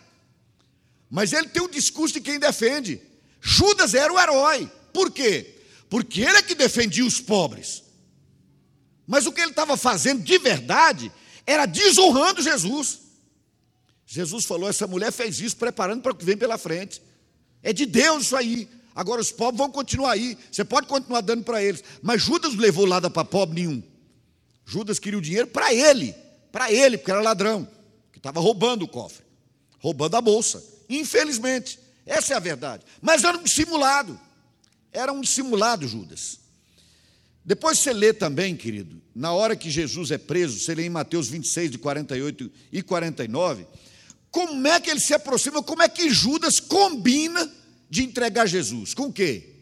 Mas 1.10 1.34
ele 1.34 1.50
tem 1.50 1.62
o 1.62 1.70
discurso 1.70 2.13
de 2.13 2.22
quem 2.22 2.40
defende. 2.40 3.02
Judas 3.42 3.94
era 3.94 4.13
o 4.13 4.20
herói. 4.20 4.72
Por 4.94 5.12
quê? 5.12 5.56
Porque 5.90 6.22
ele 6.22 6.38
é 6.38 6.42
que 6.42 6.56
defendia 6.56 7.06
os 7.06 7.20
pobres. 7.20 7.84
Mas 9.06 9.26
o 9.26 9.32
que 9.32 9.42
ele 9.42 9.52
estava 9.52 9.76
fazendo 9.76 10.22
de 10.22 10.38
verdade 10.38 11.12
era 11.46 11.66
desonrando 11.66 12.42
Jesus. 12.42 13.00
Jesus 14.06 14.46
falou: 14.46 14.70
essa 14.70 14.86
mulher 14.86 15.12
fez 15.12 15.40
isso 15.40 15.56
preparando 15.58 16.02
para 16.02 16.12
o 16.12 16.16
que 16.16 16.26
vem 16.26 16.38
pela 16.38 16.58
frente. 16.58 17.02
É 17.67 17.73
de 17.73 17.86
Deus 17.86 18.27
isso 18.27 18.38
aí. 18.38 18.65
Agora 18.95 19.19
os 19.19 19.30
pobres 19.30 19.58
vão 19.58 19.69
continuar 19.69 20.13
aí. 20.13 20.38
Você 20.49 20.63
pode 20.63 20.88
continuar 20.88 21.19
dando 21.19 21.43
para 21.43 21.62
eles. 21.62 21.84
Mas 22.01 22.21
Judas 22.21 22.53
não 22.53 22.62
levou 22.62 22.88
nada 22.88 23.10
para 23.10 23.25
pobre 23.25 23.62
nenhum. 23.62 23.84
Judas 24.65 24.99
queria 24.99 25.19
o 25.19 25.21
dinheiro 25.21 25.47
para 25.47 25.73
ele. 25.73 26.15
Para 26.49 26.71
ele, 26.71 26.97
porque 26.97 27.12
era 27.12 27.19
ladrão. 27.19 27.67
Que 28.13 28.19
estava 28.19 28.39
roubando 28.39 28.84
o 28.84 28.88
cofre. 28.88 29.25
Roubando 29.80 30.15
a 30.15 30.21
bolsa. 30.21 30.63
Infelizmente. 30.88 31.77
Essa 32.06 32.36
é 32.36 32.38
a 32.38 32.39
verdade. 32.39 32.86
Mas 33.01 33.25
era 33.25 33.38
um 33.38 33.43
dissimulado. 33.43 34.17
Era 34.89 35.12
um 35.12 35.19
dissimulado, 35.19 35.86
Judas. 35.89 36.39
Depois 37.43 37.80
você 37.80 37.91
lê 37.91 38.13
também, 38.13 38.56
querido, 38.56 39.01
na 39.13 39.34
hora 39.34 39.58
que 39.58 39.69
Jesus 39.69 40.10
é 40.10 40.17
preso, 40.17 40.58
você 40.58 40.73
lê 40.73 40.86
em 40.86 40.89
Mateus 40.89 41.27
26, 41.27 41.71
de 41.71 41.77
48 41.77 42.49
e 42.71 42.82
49, 42.82 43.67
como 44.32 44.68
é 44.68 44.80
que 44.80 44.90
ele 44.90 45.00
se 45.00 45.13
aproxima, 45.13 45.63
como 45.63 45.82
é 45.82 45.90
que 45.90 46.10
Judas 46.10 46.60
combina 46.60 47.52
de 47.90 48.04
entregar 48.04 48.46
Jesus? 48.46 48.94
Com 48.94 49.08
o 49.08 49.13
quê? 49.13 49.56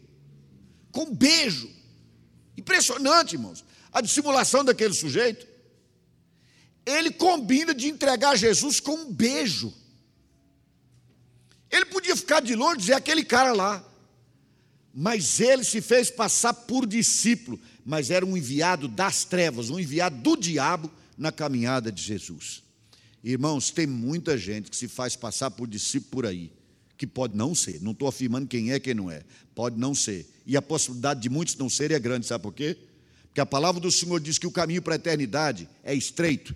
Com 0.90 1.04
um 1.04 1.14
beijo. 1.14 1.70
Impressionante, 2.56 3.34
irmãos. 3.34 3.64
A 3.92 4.00
dissimulação 4.00 4.64
daquele 4.64 4.94
sujeito. 4.94 5.46
Ele 6.84 7.10
combina 7.10 7.74
de 7.74 7.88
entregar 7.88 8.36
Jesus 8.36 8.80
com 8.80 8.94
um 8.94 9.12
beijo. 9.12 9.72
Ele 11.70 11.84
podia 11.86 12.16
ficar 12.16 12.40
de 12.40 12.54
longe 12.54 12.76
e 12.76 12.80
dizer 12.80 12.94
aquele 12.94 13.24
cara 13.24 13.52
lá. 13.52 13.84
Mas 14.94 15.40
ele 15.40 15.62
se 15.62 15.80
fez 15.80 16.10
passar 16.10 16.54
por 16.54 16.86
discípulo, 16.86 17.60
mas 17.84 18.10
era 18.10 18.24
um 18.24 18.36
enviado 18.36 18.88
das 18.88 19.24
trevas, 19.24 19.68
um 19.68 19.78
enviado 19.78 20.16
do 20.16 20.36
diabo 20.36 20.90
na 21.18 21.30
caminhada 21.30 21.92
de 21.92 22.02
Jesus. 22.02 22.62
Irmãos, 23.28 23.72
tem 23.72 23.88
muita 23.88 24.38
gente 24.38 24.70
que 24.70 24.76
se 24.76 24.86
faz 24.86 25.16
passar 25.16 25.50
por 25.50 25.66
discípulo 25.66 26.10
por 26.12 26.26
aí, 26.26 26.52
que 26.96 27.08
pode 27.08 27.36
não 27.36 27.56
ser. 27.56 27.82
Não 27.82 27.90
estou 27.90 28.06
afirmando 28.06 28.46
quem 28.46 28.70
é 28.70 28.78
quem 28.78 28.94
não 28.94 29.10
é. 29.10 29.24
Pode 29.52 29.76
não 29.76 29.96
ser. 29.96 30.32
E 30.46 30.56
a 30.56 30.62
possibilidade 30.62 31.22
de 31.22 31.28
muitos 31.28 31.56
não 31.56 31.68
serem 31.68 31.96
é 31.96 31.98
grande, 31.98 32.24
sabe 32.24 32.42
por 32.42 32.54
quê? 32.54 32.78
Porque 33.24 33.40
a 33.40 33.44
palavra 33.44 33.80
do 33.80 33.90
Senhor 33.90 34.20
diz 34.20 34.38
que 34.38 34.46
o 34.46 34.50
caminho 34.52 34.80
para 34.80 34.94
a 34.94 34.96
eternidade 34.96 35.68
é 35.82 35.92
estreito. 35.92 36.54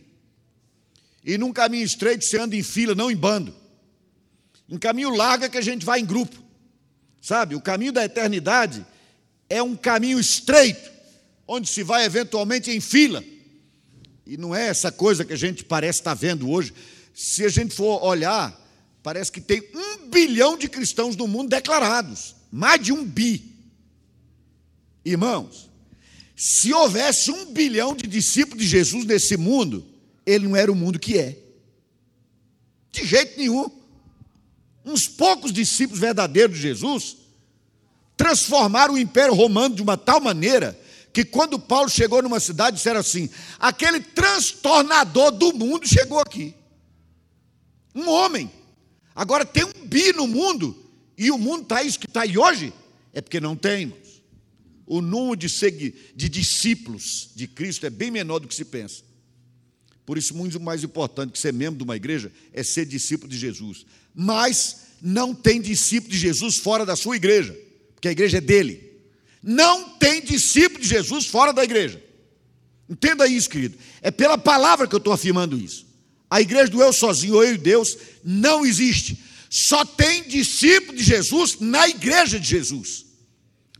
E 1.25 1.37
num 1.37 1.53
caminho 1.53 1.85
estreito 1.85 2.25
você 2.25 2.39
anda 2.39 2.55
em 2.55 2.63
fila, 2.63 2.95
não 2.95 3.11
em 3.11 3.17
bando. 3.17 3.53
Em 4.69 4.79
caminho 4.79 5.11
largo 5.11 5.47
é 5.47 5.49
que 5.49 5.59
a 5.59 5.63
gente 5.63 5.85
vai 5.85 5.99
em 5.99 6.07
grupo. 6.07 6.41
Sabe? 7.21 7.57
O 7.57 7.61
caminho 7.61 7.93
da 7.93 8.05
eternidade 8.05 8.87
é 9.49 9.61
um 9.61 9.75
caminho 9.75 10.21
estreito, 10.21 10.89
onde 11.49 11.69
se 11.69 11.83
vai 11.83 12.05
eventualmente 12.05 12.71
em 12.71 12.81
fila. 12.81 13.25
E 14.27 14.37
não 14.37 14.55
é 14.55 14.69
essa 14.69 14.93
coisa 14.93 15.25
que 15.25 15.33
a 15.33 15.37
gente 15.37 15.65
parece 15.65 16.01
estar 16.01 16.15
vendo 16.15 16.51
hoje. 16.51 16.73
Se 17.15 17.45
a 17.45 17.49
gente 17.49 17.75
for 17.75 18.03
olhar, 18.05 18.59
parece 19.03 19.33
que 19.33 19.41
tem 19.41 19.63
um 19.75 20.09
bilhão 20.09 20.57
de 20.57 20.69
cristãos 20.69 21.17
no 21.17 21.27
mundo 21.27 21.51
declarados 21.51 22.41
mais 22.51 22.83
de 22.83 22.93
um 22.93 23.05
bi. 23.05 23.57
Irmãos, 25.05 25.71
se 26.37 26.73
houvesse 26.73 27.31
um 27.31 27.53
bilhão 27.53 27.95
de 27.95 28.07
discípulos 28.07 28.65
de 28.65 28.69
Jesus 28.69 29.05
nesse 29.05 29.37
mundo, 29.37 29.87
ele 30.27 30.49
não 30.49 30.57
era 30.57 30.71
o 30.71 30.75
mundo 30.75 30.99
que 30.99 31.17
é. 31.19 31.39
De 32.91 33.05
jeito 33.05 33.39
nenhum 33.39 33.71
uns 34.85 35.07
poucos 35.07 35.53
discípulos 35.53 36.01
verdadeiros 36.01 36.57
de 36.57 36.63
Jesus, 36.63 37.19
transformaram 38.17 38.95
o 38.95 38.99
Império 38.99 39.35
Romano 39.35 39.75
de 39.75 39.83
uma 39.83 39.97
tal 39.97 40.21
maneira 40.21 40.79
que 41.13 41.25
quando 41.25 41.59
Paulo 41.59 41.89
chegou 41.89 42.23
numa 42.23 42.41
cidade, 42.41 42.77
disseram 42.77 43.01
assim: 43.01 43.29
aquele 43.59 44.01
transtornador 44.01 45.33
do 45.33 45.53
mundo 45.53 45.87
chegou 45.87 46.21
aqui. 46.21 46.55
Um 47.95 48.09
homem. 48.09 48.51
Agora 49.15 49.45
tem 49.45 49.65
um 49.65 49.87
bi 49.87 50.13
no 50.13 50.27
mundo, 50.27 50.77
e 51.19 51.31
o 51.31 51.39
mundo 51.39 51.63
está 51.63 51.83
isso 51.83 51.99
que 51.99 52.07
está 52.07 52.23
aí 52.23 52.39
hoje, 52.39 52.73
é 53.13 53.21
porque 53.21 53.41
não 53.41 53.57
tem, 53.57 53.83
irmãos. 53.83 54.23
O 54.87 55.01
número 55.01 55.37
de, 55.37 55.95
de 56.17 56.29
discípulos 56.29 57.31
de 57.35 57.47
Cristo 57.47 57.87
é 57.87 57.91
bem 57.91 58.11
menor 58.11 58.39
do 58.39 58.49
que 58.49 58.55
se 58.55 58.65
pensa. 58.65 59.03
Por 60.05 60.19
isso, 60.19 60.35
muito 60.35 60.59
mais 60.59 60.83
importante 60.83 61.33
que 61.33 61.39
ser 61.39 61.53
membro 61.53 61.79
de 61.79 61.85
uma 61.85 61.97
igreja 61.97 62.33
é 62.53 62.63
ser 62.63 62.87
discípulo 62.87 63.31
de 63.31 63.39
Jesus. 63.39 63.87
Mas 64.15 64.87
não 65.01 65.35
tem 65.35 65.61
discípulo 65.61 66.11
de 66.13 66.19
Jesus 66.19 66.57
fora 66.57 66.85
da 66.85 66.97
sua 66.97 67.17
igreja, 67.17 67.57
porque 67.95 68.09
a 68.09 68.13
igreja 68.13 68.39
é 68.39 68.41
dele. 68.41 68.90
Não 69.43 69.91
tem 69.91 70.21
discípulo 70.21 70.81
de 70.81 70.89
Jesus 70.89 71.27
fora 71.27 71.53
da 71.53 71.65
igreja. 71.65 72.03
Entenda 72.89 73.27
isso, 73.27 73.49
querido. 73.49 73.79
É 74.03 74.11
pela 74.11 74.37
palavra 74.37 74.87
que 74.87 74.95
eu 74.95 74.99
estou 74.99 75.13
afirmando 75.13 75.57
isso. 75.57 75.87
A 76.29 76.41
igreja 76.41 76.71
do 76.71 76.83
eu 76.83 76.93
sozinho, 76.93 77.35
ou 77.35 77.45
eu 77.45 77.55
e 77.55 77.59
Deus, 77.59 77.97
não 78.25 78.65
existe. 78.65 79.19
Só 79.49 79.85
tem 79.85 80.25
discípulo 80.25 80.97
de 80.97 81.03
Jesus 81.03 81.59
na 81.61 81.89
igreja 81.89 82.39
de 82.39 82.49
Jesus. 82.49 83.07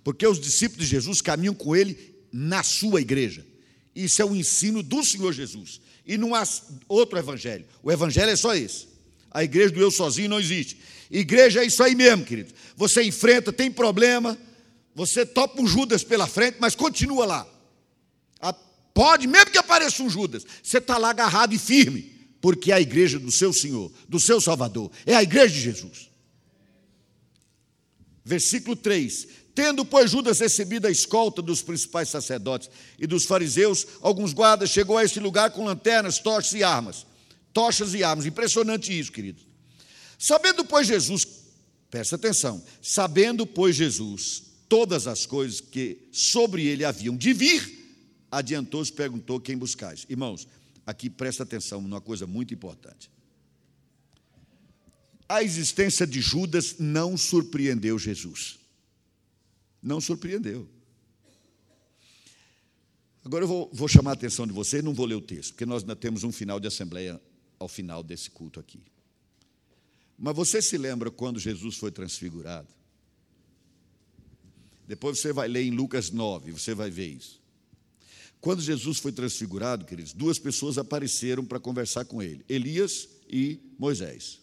Porque 0.03 0.27
os 0.27 0.41
discípulos 0.41 0.85
de 0.85 0.91
Jesus 0.91 1.21
caminham 1.21 1.55
com 1.55 1.77
ele 1.77 2.15
na 2.33 2.63
sua 2.63 3.01
igreja. 3.01 3.47
Isso 3.95 4.23
é 4.23 4.25
o 4.25 4.35
ensino 4.35 4.83
do 4.83 5.05
Senhor 5.05 5.33
Jesus 5.33 5.81
e 6.11 6.19
não 6.19 6.35
há 6.35 6.43
outro 6.89 7.17
evangelho. 7.17 7.65
O 7.85 7.93
evangelho 7.93 8.31
é 8.31 8.37
só 8.37 8.53
esse. 8.55 8.89
A 9.31 9.45
igreja 9.45 9.71
do 9.71 9.81
eu 9.81 9.93
sozinho 9.93 10.29
não 10.29 10.41
existe. 10.41 10.77
Igreja 11.09 11.63
é 11.63 11.67
isso 11.67 11.83
aí 11.85 11.95
mesmo, 11.95 12.25
querido. 12.25 12.53
Você 12.77 13.03
enfrenta, 13.03 13.53
tem 13.53 13.71
problema, 13.71 14.37
você 15.01 15.25
topa 15.25 15.63
um 15.63 15.67
Judas 15.67 16.05
pela 16.05 16.27
frente, 16.27 16.59
mas 16.61 16.75
continua 16.75 17.25
lá. 17.25 17.47
Pode, 18.93 19.27
mesmo 19.27 19.51
que 19.51 19.57
apareça 19.57 20.03
um 20.03 20.11
Judas, 20.11 20.45
você 20.63 20.77
está 20.77 20.99
lá 20.99 21.09
agarrado 21.09 21.55
e 21.55 21.59
firme, 21.59 22.03
porque 22.39 22.71
é 22.71 22.75
a 22.75 22.81
igreja 22.81 23.19
do 23.19 23.31
seu 23.31 23.51
Senhor, 23.51 23.91
do 24.07 24.21
seu 24.21 24.43
Salvador, 24.43 24.91
é 25.07 25.15
a 25.15 25.23
igreja 25.23 25.55
de 25.55 25.61
Jesus. 25.63 26.11
Versículo 28.23 28.77
3: 28.77 29.27
Tendo, 29.55 29.87
pois, 29.87 30.11
Judas 30.11 30.39
recebido 30.39 30.87
a 30.87 30.91
escolta 30.91 31.41
dos 31.41 31.63
principais 31.63 32.11
sacerdotes 32.11 32.69
e 32.99 33.07
dos 33.07 33.25
fariseus, 33.25 33.87
alguns 34.03 34.35
guardas 34.35 34.69
chegou 34.69 34.99
a 34.99 35.05
este 35.05 35.19
lugar 35.19 35.51
com 35.51 35.65
lanternas, 35.65 36.19
tochas 36.19 36.53
e 36.53 36.63
armas. 36.63 37.07
Tochas 37.55 37.95
e 37.95 38.05
armas. 38.05 38.27
Impressionante 38.27 38.97
isso, 38.97 39.11
queridos. 39.11 39.47
Sabendo, 40.19 40.63
pois, 40.63 40.87
Jesus, 40.87 41.27
presta 41.91 42.17
atenção, 42.17 42.63
sabendo, 42.83 43.47
pois, 43.47 43.75
Jesus, 43.77 44.50
todas 44.71 45.09
as 45.09 45.27
coisas 45.27 45.61
que 45.61 46.09
sobre 46.13 46.65
ele 46.65 46.85
haviam 46.85 47.17
de 47.17 47.33
vir, 47.33 47.99
adiantou-se 48.31 48.93
e 48.93 48.95
perguntou 48.95 49.41
quem 49.41 49.59
buscais. 49.59 50.07
Irmãos, 50.09 50.47
aqui 50.87 51.11
presta 51.11 51.43
atenção 51.43 51.83
numa 51.83 52.01
coisa 52.01 52.25
muito 52.25 52.55
importante. 52.55 53.11
A 55.29 55.43
existência 55.43 56.07
de 56.07 56.21
Judas 56.21 56.77
não 56.79 57.17
surpreendeu 57.17 57.99
Jesus. 57.99 58.61
Não 59.83 60.01
surpreendeu. 60.01 60.69
Agora 63.25 63.45
eu 63.45 63.49
vou, 63.49 63.71
vou 63.73 63.89
chamar 63.89 64.13
a 64.13 64.15
atenção 64.15 64.47
de 64.47 64.53
vocês, 64.53 64.85
não 64.85 64.95
vou 64.95 65.05
ler 65.05 65.17
o 65.17 65.21
texto, 65.21 65.51
porque 65.51 65.67
nós 65.67 65.83
ainda 65.83 65.97
temos 65.97 66.23
um 66.23 66.31
final 66.31 66.61
de 66.61 66.69
assembleia 66.69 67.21
ao 67.59 67.69
final 67.69 68.05
desse 68.05 68.31
culto 68.31 68.61
aqui. 68.61 68.81
Mas 70.17 70.35
você 70.37 70.63
se 70.63 70.79
lembra 70.79 71.11
quando 71.11 71.41
Jesus 71.41 71.77
foi 71.77 71.91
transfigurado? 71.91 72.80
Depois 74.91 75.21
você 75.21 75.33
vai 75.33 75.47
ler 75.47 75.63
em 75.63 75.71
Lucas 75.71 76.11
9, 76.11 76.51
você 76.51 76.75
vai 76.75 76.91
ver 76.91 77.07
isso. 77.07 77.41
Quando 78.41 78.61
Jesus 78.61 78.99
foi 78.99 79.13
transfigurado, 79.13 79.85
queridos, 79.85 80.13
duas 80.13 80.37
pessoas 80.37 80.79
apareceram 80.79 81.45
para 81.45 81.61
conversar 81.61 82.05
com 82.07 82.21
ele: 82.21 82.45
Elias 82.49 83.09
e 83.29 83.61
Moisés. 83.79 84.41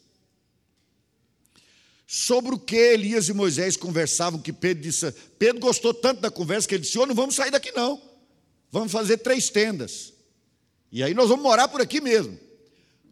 Sobre 2.08 2.56
o 2.56 2.58
que 2.58 2.78
Elias 2.78 3.28
e 3.28 3.34
Moisés 3.34 3.76
conversavam, 3.76 4.42
que 4.42 4.54
Pedro 4.54 4.84
disse. 4.84 5.12
Pedro 5.38 5.60
gostou 5.60 5.94
tanto 5.94 6.22
da 6.22 6.32
conversa 6.32 6.66
que 6.66 6.76
ele 6.76 6.84
disse: 6.84 6.94
Senhor, 6.94 7.06
não 7.06 7.14
vamos 7.14 7.36
sair 7.36 7.52
daqui 7.52 7.74
não. 7.74 8.02
Vamos 8.72 8.94
fazer 8.94 9.18
três 9.18 9.50
tendas. 9.50 10.14
E 10.90 11.04
aí 11.04 11.14
nós 11.14 11.28
vamos 11.28 11.44
morar 11.44 11.68
por 11.68 11.82
aqui 11.82 12.00
mesmo. 12.00 12.40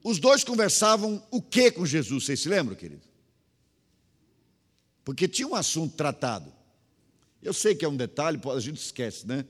Os 0.01 0.19
dois 0.19 0.41
conversavam 0.41 1.21
o 1.29 1.41
que 1.41 1.69
com 1.69 1.85
Jesus? 1.85 2.23
Vocês 2.23 2.39
se 2.39 2.47
lembram, 2.47 2.77
querido? 2.77 3.01
Porque 5.03 5.27
tinha 5.27 5.49
um 5.49 5.55
assunto 5.55 5.97
tratado. 5.97 6.54
Eu 7.45 7.53
sei 7.53 7.75
que 7.75 7.85
é 7.85 7.87
um 7.87 7.95
detalhe, 7.95 8.41
a 8.43 8.59
gente 8.59 8.81
esquece, 8.81 9.27
né? 9.27 9.45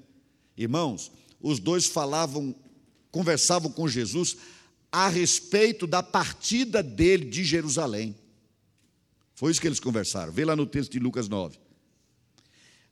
Irmãos, 0.57 1.09
os 1.39 1.59
dois 1.59 1.85
falavam, 1.85 2.53
conversavam 3.09 3.71
com 3.71 3.87
Jesus 3.87 4.35
a 4.91 5.07
respeito 5.07 5.87
da 5.87 6.03
partida 6.03 6.83
dele 6.83 7.23
de 7.23 7.45
Jerusalém. 7.45 8.13
Foi 9.33 9.49
isso 9.49 9.61
que 9.61 9.67
eles 9.67 9.79
conversaram. 9.79 10.33
Vê 10.33 10.43
lá 10.43 10.57
no 10.57 10.65
texto 10.65 10.91
de 10.91 10.99
Lucas 10.99 11.29
9. 11.29 11.57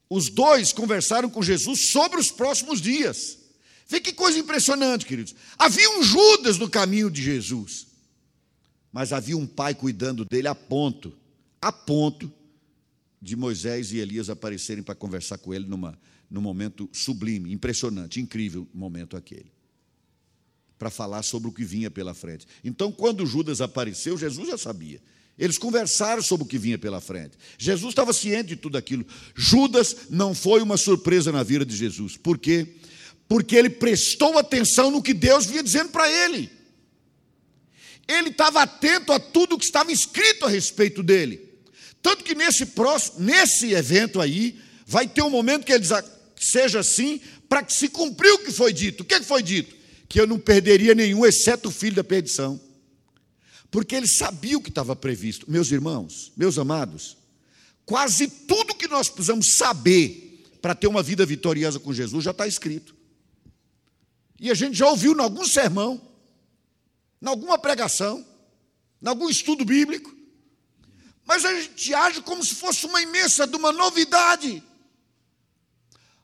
Os 0.09 0.29
dois 0.29 0.71
conversaram 0.71 1.29
com 1.29 1.43
Jesus 1.43 1.91
sobre 1.91 2.17
os 2.17 2.31
próximos 2.31 2.79
dias. 2.79 3.37
Vê 3.85 3.99
que 3.99 4.13
coisa 4.13 4.39
impressionante, 4.39 5.05
queridos. 5.05 5.35
Havia 5.59 5.99
um 5.99 6.03
Judas 6.03 6.57
no 6.57 6.69
caminho 6.69 7.11
de 7.11 7.21
Jesus, 7.21 7.87
mas 8.89 9.11
havia 9.11 9.35
um 9.35 9.45
pai 9.45 9.75
cuidando 9.75 10.23
dele 10.23 10.47
a 10.47 10.55
ponto, 10.55 11.13
a 11.61 11.73
ponto 11.73 12.31
de 13.23 13.37
Moisés 13.37 13.93
e 13.93 13.99
Elias 13.99 14.29
aparecerem 14.29 14.83
para 14.83 14.93
conversar 14.93 15.37
com 15.37 15.53
ele 15.53 15.65
numa, 15.65 15.97
num 16.29 16.41
momento 16.41 16.89
sublime, 16.91 17.53
impressionante, 17.53 18.19
incrível 18.19 18.67
momento 18.73 19.15
aquele. 19.15 19.49
Para 20.77 20.89
falar 20.89 21.23
sobre 21.23 21.47
o 21.47 21.51
que 21.53 21.63
vinha 21.63 21.89
pela 21.89 22.13
frente. 22.13 22.45
Então, 22.65 22.91
quando 22.91 23.25
Judas 23.25 23.61
apareceu, 23.61 24.17
Jesus 24.17 24.49
já 24.49 24.57
sabia. 24.57 25.01
Eles 25.39 25.57
conversaram 25.57 26.21
sobre 26.21 26.43
o 26.43 26.47
que 26.47 26.57
vinha 26.57 26.77
pela 26.77 26.99
frente. 26.99 27.37
Jesus 27.57 27.93
estava 27.93 28.11
ciente 28.11 28.49
de 28.49 28.55
tudo 28.57 28.77
aquilo. 28.77 29.05
Judas 29.33 30.09
não 30.09 30.35
foi 30.35 30.61
uma 30.61 30.75
surpresa 30.75 31.31
na 31.31 31.43
vida 31.43 31.65
de 31.65 31.77
Jesus. 31.77 32.17
Por 32.17 32.37
quê? 32.37 32.75
Porque 33.25 33.55
ele 33.55 33.69
prestou 33.69 34.37
atenção 34.37 34.91
no 34.91 35.01
que 35.01 35.13
Deus 35.13 35.45
vinha 35.45 35.63
dizendo 35.63 35.91
para 35.91 36.11
ele. 36.11 36.51
Ele 38.05 38.29
estava 38.29 38.63
atento 38.63 39.13
a 39.13 39.19
tudo 39.19 39.57
que 39.57 39.63
estava 39.63 39.93
escrito 39.93 40.45
a 40.45 40.49
respeito 40.49 41.01
dele. 41.01 41.52
Tanto 42.03 42.23
que 42.23 42.35
nesse 42.35 42.67
próximo, 42.67 43.21
nesse 43.21 43.71
evento 43.73 44.21
aí, 44.21 44.59
vai 44.85 45.07
ter 45.07 45.23
um 45.23 45.31
momento 45.31 45.65
que 45.65 45.71
ele 45.71 45.79
diz: 45.79 45.91
ah, 45.91 46.05
seja 46.37 46.81
assim, 46.81 47.19
para 47.49 47.63
que 47.63 47.73
se 47.73 47.87
cumpriu 47.89 48.35
o 48.35 48.39
que 48.39 48.51
foi 48.51 48.71
dito. 48.71 49.01
O 49.01 49.05
que 49.05 49.19
foi 49.21 49.41
dito? 49.41 49.75
Que 50.07 50.21
eu 50.21 50.27
não 50.27 50.37
perderia 50.37 50.93
nenhum, 50.93 51.25
exceto 51.25 51.69
o 51.69 51.71
filho 51.71 51.95
da 51.95 52.03
perdição 52.03 52.61
porque 53.73 53.95
ele 53.95 54.07
sabia 54.07 54.55
o 54.55 54.61
que 54.61 54.69
estava 54.69 54.95
previsto. 54.95 55.49
Meus 55.49 55.71
irmãos, 55.71 56.31
meus 56.37 56.59
amados, 56.59 57.17
quase 57.87 58.27
tudo 58.27 58.75
que 58.75 58.87
nós 58.87 59.09
precisamos 59.09 59.57
saber 59.57 60.45
para 60.61 60.75
ter 60.75 60.85
uma 60.85 61.01
vida 61.01 61.25
vitoriosa 61.25 61.79
com 61.79 61.91
Jesus 61.91 62.23
já 62.23 62.29
está 62.29 62.45
escrito. 62.45 62.95
E 64.39 64.51
a 64.51 64.53
gente 64.53 64.77
já 64.77 64.87
ouviu 64.87 65.15
em 65.15 65.19
algum 65.19 65.43
sermão, 65.43 65.99
em 67.19 67.27
alguma 67.27 67.57
pregação, 67.57 68.23
em 69.01 69.07
algum 69.07 69.27
estudo 69.27 69.65
bíblico, 69.65 70.15
mas 71.33 71.45
a 71.45 71.61
gente 71.61 71.93
age 71.95 72.21
como 72.21 72.45
se 72.45 72.53
fosse 72.53 72.85
uma 72.85 73.01
imensa 73.01 73.47
de 73.47 73.55
uma 73.55 73.71
novidade. 73.71 74.61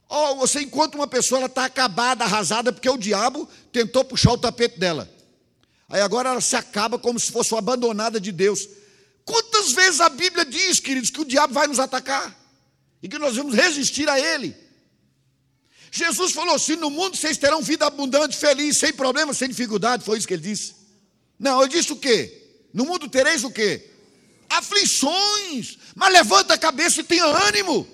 Oh, 0.08 0.36
você 0.36 0.62
encontra 0.62 1.00
uma 1.00 1.08
pessoa, 1.08 1.39
ela 1.39 1.48
está 1.48 1.65
acabada, 1.65 2.24
arrasada, 2.24 2.72
porque 2.72 2.88
o 2.88 2.98
diabo 2.98 3.50
tentou 3.72 4.06
puxar 4.06 4.34
o 4.34 4.38
tapete 4.38 4.80
dela. 4.80 5.12
Aí 5.89 6.00
agora 6.00 6.30
ela 6.30 6.41
se 6.41 6.56
acaba 6.56 7.00
como 7.00 7.19
se 7.19 7.32
fosse 7.32 7.52
uma 7.52 7.58
abandonada 7.58 8.19
de 8.19 8.32
Deus. 8.32 8.69
Quantas 9.26 9.72
vezes 9.72 10.00
a 10.00 10.10
Bíblia 10.10 10.45
diz, 10.45 10.80
queridos, 10.80 11.10
que 11.10 11.22
o 11.22 11.26
diabo 11.26 11.56
vai 11.56 11.65
nos 11.65 11.80
atacar 11.80 12.38
e 13.02 13.10
que 13.10 13.17
nós 13.17 13.36
vamos 13.36 13.56
resistir 13.56 14.08
a 14.08 14.19
ele? 14.19 14.56
Jesus 15.91 16.34
falou 16.34 16.54
assim: 16.54 16.76
no 16.76 16.91
mundo 16.91 17.17
vocês 17.17 17.36
terão 17.36 17.63
vida 17.63 17.88
abundante, 17.88 18.38
feliz, 18.38 18.78
sem 18.78 18.93
problema, 18.93 19.34
sem 19.34 19.50
dificuldade. 19.50 20.04
Foi 20.04 20.19
isso 20.19 20.28
que 20.28 20.36
ele 20.36 20.43
disse. 20.43 20.76
Não, 21.39 21.63
ele 21.63 21.72
disse 21.72 21.91
o 21.91 21.95
quê? 21.95 22.52
No 22.72 22.86
mundo 22.86 23.10
tereis 23.10 23.43
o 23.43 23.50
quê? 23.50 23.88
Aflições. 24.49 25.77
Mas 25.95 26.13
levanta 26.13 26.53
a 26.53 26.57
cabeça 26.57 27.01
e 27.01 27.03
tenha 27.03 27.25
ânimo. 27.25 27.88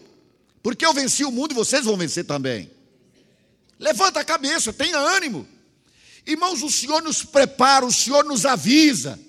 Porque 0.63 0.85
eu 0.85 0.93
venci 0.93 1.23
o 1.23 1.31
mundo 1.31 1.51
e 1.51 1.55
vocês 1.55 1.85
vão 1.85 1.97
vencer 1.97 2.25
também. 2.25 2.71
Levanta 3.79 4.21
a 4.21 4.25
cabeça, 4.25 4.73
tenha 4.73 4.97
ânimo. 4.97 5.47
Irmãos, 6.25 6.63
o 6.63 6.71
Senhor 6.71 7.03
nos 7.03 7.23
prepara, 7.23 7.85
o 7.85 7.91
Senhor 7.91 8.23
nos 8.23 8.45
avisa, 8.45 9.19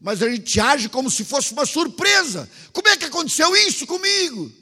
mas 0.00 0.22
a 0.22 0.28
gente 0.28 0.60
age 0.60 0.88
como 0.90 1.10
se 1.10 1.24
fosse 1.24 1.52
uma 1.52 1.64
surpresa. 1.64 2.50
Como 2.72 2.86
é 2.88 2.96
que 2.96 3.06
aconteceu 3.06 3.56
isso 3.56 3.86
comigo? 3.86 4.52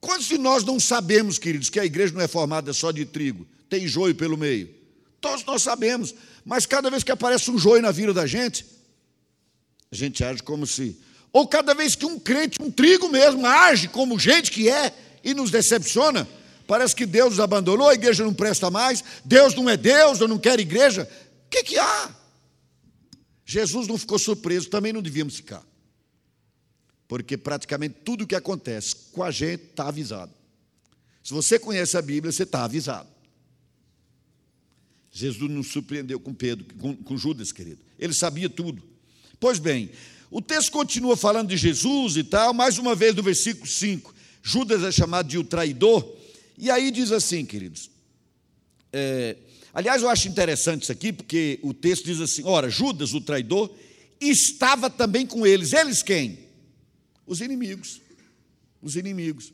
Quantos 0.00 0.26
de 0.26 0.38
nós 0.38 0.64
não 0.64 0.80
sabemos, 0.80 1.38
queridos, 1.38 1.68
que 1.68 1.78
a 1.78 1.84
igreja 1.84 2.14
não 2.14 2.22
é 2.22 2.28
formada 2.28 2.72
só 2.72 2.90
de 2.90 3.04
trigo, 3.04 3.46
tem 3.68 3.86
joio 3.86 4.14
pelo 4.14 4.38
meio? 4.38 4.74
Todos 5.20 5.44
nós 5.44 5.62
sabemos, 5.62 6.14
mas 6.44 6.64
cada 6.64 6.90
vez 6.90 7.04
que 7.04 7.12
aparece 7.12 7.50
um 7.50 7.58
joio 7.58 7.82
na 7.82 7.92
vida 7.92 8.14
da 8.14 8.26
gente, 8.26 8.66
a 9.92 9.96
gente 9.96 10.24
age 10.24 10.42
como 10.42 10.66
se. 10.66 10.98
Ou 11.32 11.46
cada 11.46 11.74
vez 11.74 11.94
que 11.94 12.06
um 12.06 12.18
crente, 12.18 12.56
um 12.60 12.70
trigo 12.70 13.08
mesmo, 13.08 13.46
age 13.46 13.88
como 13.88 14.18
gente 14.18 14.50
que 14.50 14.68
é 14.68 14.92
e 15.22 15.34
nos 15.34 15.50
decepciona, 15.50 16.26
Parece 16.66 16.94
que 16.94 17.04
Deus 17.04 17.32
nos 17.32 17.40
abandonou, 17.40 17.88
a 17.88 17.94
igreja 17.94 18.24
não 18.24 18.32
presta 18.32 18.70
mais, 18.70 19.04
Deus 19.24 19.54
não 19.54 19.68
é 19.68 19.76
Deus, 19.76 20.20
eu 20.20 20.26
não 20.26 20.38
quero 20.38 20.62
igreja. 20.62 21.08
O 21.46 21.50
que, 21.50 21.62
que 21.64 21.78
há? 21.78 22.14
Jesus 23.44 23.86
não 23.86 23.98
ficou 23.98 24.18
surpreso, 24.18 24.70
também 24.70 24.92
não 24.92 25.02
devíamos 25.02 25.36
ficar. 25.36 25.62
Porque 27.06 27.36
praticamente 27.36 27.96
tudo 28.04 28.24
o 28.24 28.26
que 28.26 28.34
acontece 28.34 28.94
com 29.12 29.22
a 29.22 29.30
gente 29.30 29.64
está 29.64 29.88
avisado. 29.88 30.32
Se 31.22 31.34
você 31.34 31.58
conhece 31.58 31.96
a 31.96 32.02
Bíblia, 32.02 32.32
você 32.32 32.44
está 32.44 32.64
avisado. 32.64 33.08
Jesus 35.10 35.50
não 35.50 35.62
surpreendeu 35.62 36.18
com 36.18 36.32
Pedro, 36.32 36.64
com, 36.76 36.96
com 36.96 37.16
Judas, 37.18 37.52
querido. 37.52 37.82
Ele 37.98 38.14
sabia 38.14 38.48
tudo. 38.48 38.82
Pois 39.42 39.58
bem, 39.58 39.90
o 40.30 40.40
texto 40.40 40.70
continua 40.70 41.16
falando 41.16 41.48
de 41.48 41.56
Jesus 41.56 42.16
e 42.16 42.22
tal, 42.22 42.54
mais 42.54 42.78
uma 42.78 42.94
vez 42.94 43.12
no 43.12 43.24
versículo 43.24 43.66
5. 43.66 44.14
Judas 44.40 44.84
é 44.84 44.92
chamado 44.92 45.26
de 45.26 45.36
o 45.36 45.42
traidor, 45.42 46.16
e 46.56 46.70
aí 46.70 46.92
diz 46.92 47.10
assim, 47.10 47.44
queridos. 47.44 47.90
É, 48.92 49.36
aliás, 49.74 50.00
eu 50.00 50.08
acho 50.08 50.28
interessante 50.28 50.84
isso 50.84 50.92
aqui, 50.92 51.12
porque 51.12 51.58
o 51.60 51.74
texto 51.74 52.04
diz 52.04 52.20
assim: 52.20 52.44
ora, 52.44 52.70
Judas, 52.70 53.14
o 53.14 53.20
traidor, 53.20 53.68
estava 54.20 54.88
também 54.88 55.26
com 55.26 55.44
eles. 55.44 55.72
Eles 55.72 56.04
quem? 56.04 56.38
Os 57.26 57.40
inimigos. 57.40 58.00
Os 58.80 58.94
inimigos. 58.94 59.52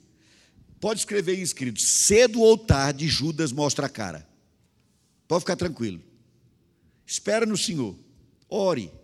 Pode 0.83 1.01
escrever 1.01 1.39
isso, 1.39 1.55
queridos. 1.55 1.83
Cedo 2.05 2.43
ou 2.43 2.59
tarde, 2.59 3.09
Judas 3.09 3.53
mostra 3.53 3.87
a 3.87 3.89
cara. 3.89 4.29
Pode 5.27 5.41
ficar 5.41 5.57
tranquilo. 5.57 6.03
Espera 7.07 7.47
no 7.47 7.57
Senhor. 7.57 7.97
Ore. 8.51 8.98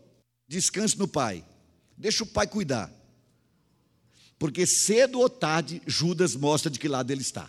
Descanse 0.54 0.96
no 0.96 1.08
Pai. 1.08 1.44
Deixa 1.96 2.22
o 2.22 2.26
Pai 2.26 2.46
cuidar. 2.46 2.92
Porque 4.38 4.66
cedo 4.66 5.18
ou 5.18 5.28
tarde, 5.28 5.82
Judas 5.84 6.36
mostra 6.36 6.70
de 6.70 6.78
que 6.78 6.86
lado 6.86 7.10
ele 7.10 7.22
está. 7.22 7.48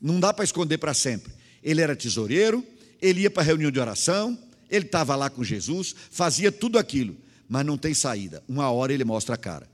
Não 0.00 0.20
dá 0.20 0.32
para 0.32 0.44
esconder 0.44 0.78
para 0.78 0.94
sempre. 0.94 1.32
Ele 1.62 1.80
era 1.80 1.96
tesoureiro, 1.96 2.64
ele 3.00 3.22
ia 3.22 3.30
para 3.30 3.42
a 3.42 3.46
reunião 3.46 3.70
de 3.70 3.80
oração, 3.80 4.38
ele 4.70 4.84
estava 4.84 5.16
lá 5.16 5.28
com 5.28 5.42
Jesus, 5.42 5.94
fazia 6.10 6.52
tudo 6.52 6.78
aquilo, 6.78 7.16
mas 7.48 7.64
não 7.64 7.76
tem 7.76 7.94
saída. 7.94 8.42
Uma 8.46 8.70
hora 8.70 8.92
ele 8.92 9.04
mostra 9.04 9.34
a 9.34 9.38
cara. 9.38 9.68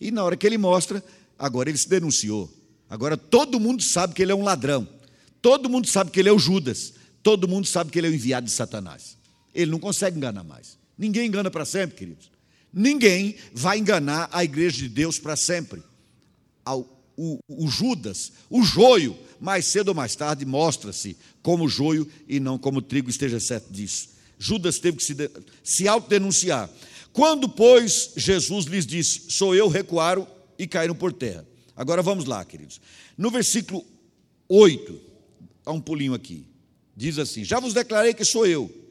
E 0.00 0.10
na 0.10 0.22
hora 0.22 0.36
que 0.36 0.46
ele 0.46 0.58
mostra, 0.58 1.02
agora 1.38 1.70
ele 1.70 1.78
se 1.78 1.88
denunciou. 1.88 2.52
Agora 2.88 3.16
todo 3.16 3.58
mundo 3.58 3.82
sabe 3.82 4.14
que 4.14 4.22
ele 4.22 4.32
é 4.32 4.34
um 4.34 4.44
ladrão. 4.44 4.86
Todo 5.42 5.68
mundo 5.68 5.88
sabe 5.88 6.10
que 6.10 6.20
ele 6.20 6.28
é 6.28 6.32
o 6.32 6.38
Judas. 6.38 6.94
Todo 7.22 7.48
mundo 7.48 7.66
sabe 7.66 7.90
que 7.90 7.98
ele 7.98 8.06
é 8.06 8.10
o 8.10 8.14
enviado 8.14 8.46
de 8.46 8.52
Satanás. 8.52 9.16
Ele 9.54 9.70
não 9.70 9.78
consegue 9.78 10.16
enganar 10.16 10.44
mais. 10.44 10.83
Ninguém 10.96 11.26
engana 11.26 11.50
para 11.50 11.64
sempre, 11.64 11.96
queridos. 11.96 12.30
Ninguém 12.72 13.36
vai 13.52 13.78
enganar 13.78 14.28
a 14.32 14.42
igreja 14.42 14.78
de 14.78 14.88
Deus 14.88 15.18
para 15.18 15.36
sempre. 15.36 15.82
O, 17.16 17.38
o, 17.46 17.68
Judas, 17.68 18.32
o 18.50 18.62
joio, 18.64 19.16
mais 19.40 19.66
cedo 19.66 19.88
ou 19.88 19.94
mais 19.94 20.16
tarde, 20.16 20.44
mostra-se 20.44 21.16
como 21.42 21.68
joio 21.68 22.08
e 22.26 22.40
não 22.40 22.58
como 22.58 22.82
trigo, 22.82 23.08
esteja 23.08 23.38
certo 23.38 23.72
disso. 23.72 24.08
Judas 24.36 24.80
teve 24.80 24.96
que 24.96 25.04
se, 25.04 25.14
se 25.62 25.86
autodenunciar. 25.86 26.68
Quando, 27.12 27.48
pois, 27.48 28.12
Jesus 28.16 28.64
lhes 28.64 28.84
disse: 28.84 29.30
Sou 29.30 29.54
eu, 29.54 29.68
recuaram 29.68 30.26
e 30.58 30.66
caíram 30.66 30.96
por 30.96 31.12
terra. 31.12 31.46
Agora 31.76 32.02
vamos 32.02 32.24
lá, 32.24 32.44
queridos. 32.44 32.80
No 33.16 33.30
versículo 33.30 33.84
8, 34.48 35.00
há 35.64 35.72
um 35.72 35.80
pulinho 35.80 36.14
aqui. 36.14 36.44
Diz 36.96 37.18
assim: 37.18 37.44
Já 37.44 37.60
vos 37.60 37.72
declarei 37.72 38.12
que 38.12 38.24
sou 38.24 38.44
eu. 38.44 38.83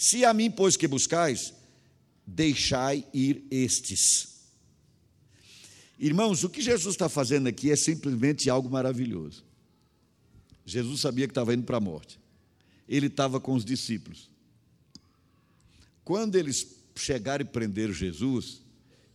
Se 0.00 0.24
a 0.24 0.32
mim, 0.32 0.50
pois, 0.50 0.78
que 0.78 0.88
buscais, 0.88 1.52
deixai 2.26 3.06
ir 3.12 3.44
estes. 3.50 4.46
Irmãos, 5.98 6.42
o 6.42 6.48
que 6.48 6.62
Jesus 6.62 6.94
está 6.94 7.06
fazendo 7.06 7.48
aqui 7.48 7.70
é 7.70 7.76
simplesmente 7.76 8.48
algo 8.48 8.70
maravilhoso. 8.70 9.44
Jesus 10.64 11.02
sabia 11.02 11.26
que 11.26 11.32
estava 11.32 11.52
indo 11.52 11.64
para 11.64 11.76
a 11.76 11.80
morte. 11.80 12.18
Ele 12.88 13.08
estava 13.08 13.38
com 13.38 13.52
os 13.52 13.62
discípulos. 13.62 14.30
Quando 16.02 16.36
eles 16.36 16.66
chegaram 16.96 17.44
e 17.44 17.48
prenderam 17.48 17.92
Jesus, 17.92 18.62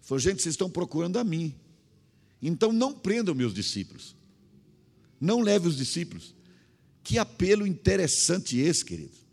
falou: 0.02 0.20
gente, 0.20 0.44
vocês 0.44 0.54
estão 0.54 0.70
procurando 0.70 1.18
a 1.18 1.24
mim. 1.24 1.56
Então 2.40 2.72
não 2.72 2.94
prendam 2.94 3.34
meus 3.34 3.56
discípulos. 3.56 4.16
Não 5.20 5.42
leve 5.42 5.68
os 5.68 5.78
discípulos. 5.78 6.36
Que 7.04 7.18
apelo 7.18 7.66
interessante 7.66 8.60
esse, 8.60 8.86
querido. 8.86 9.25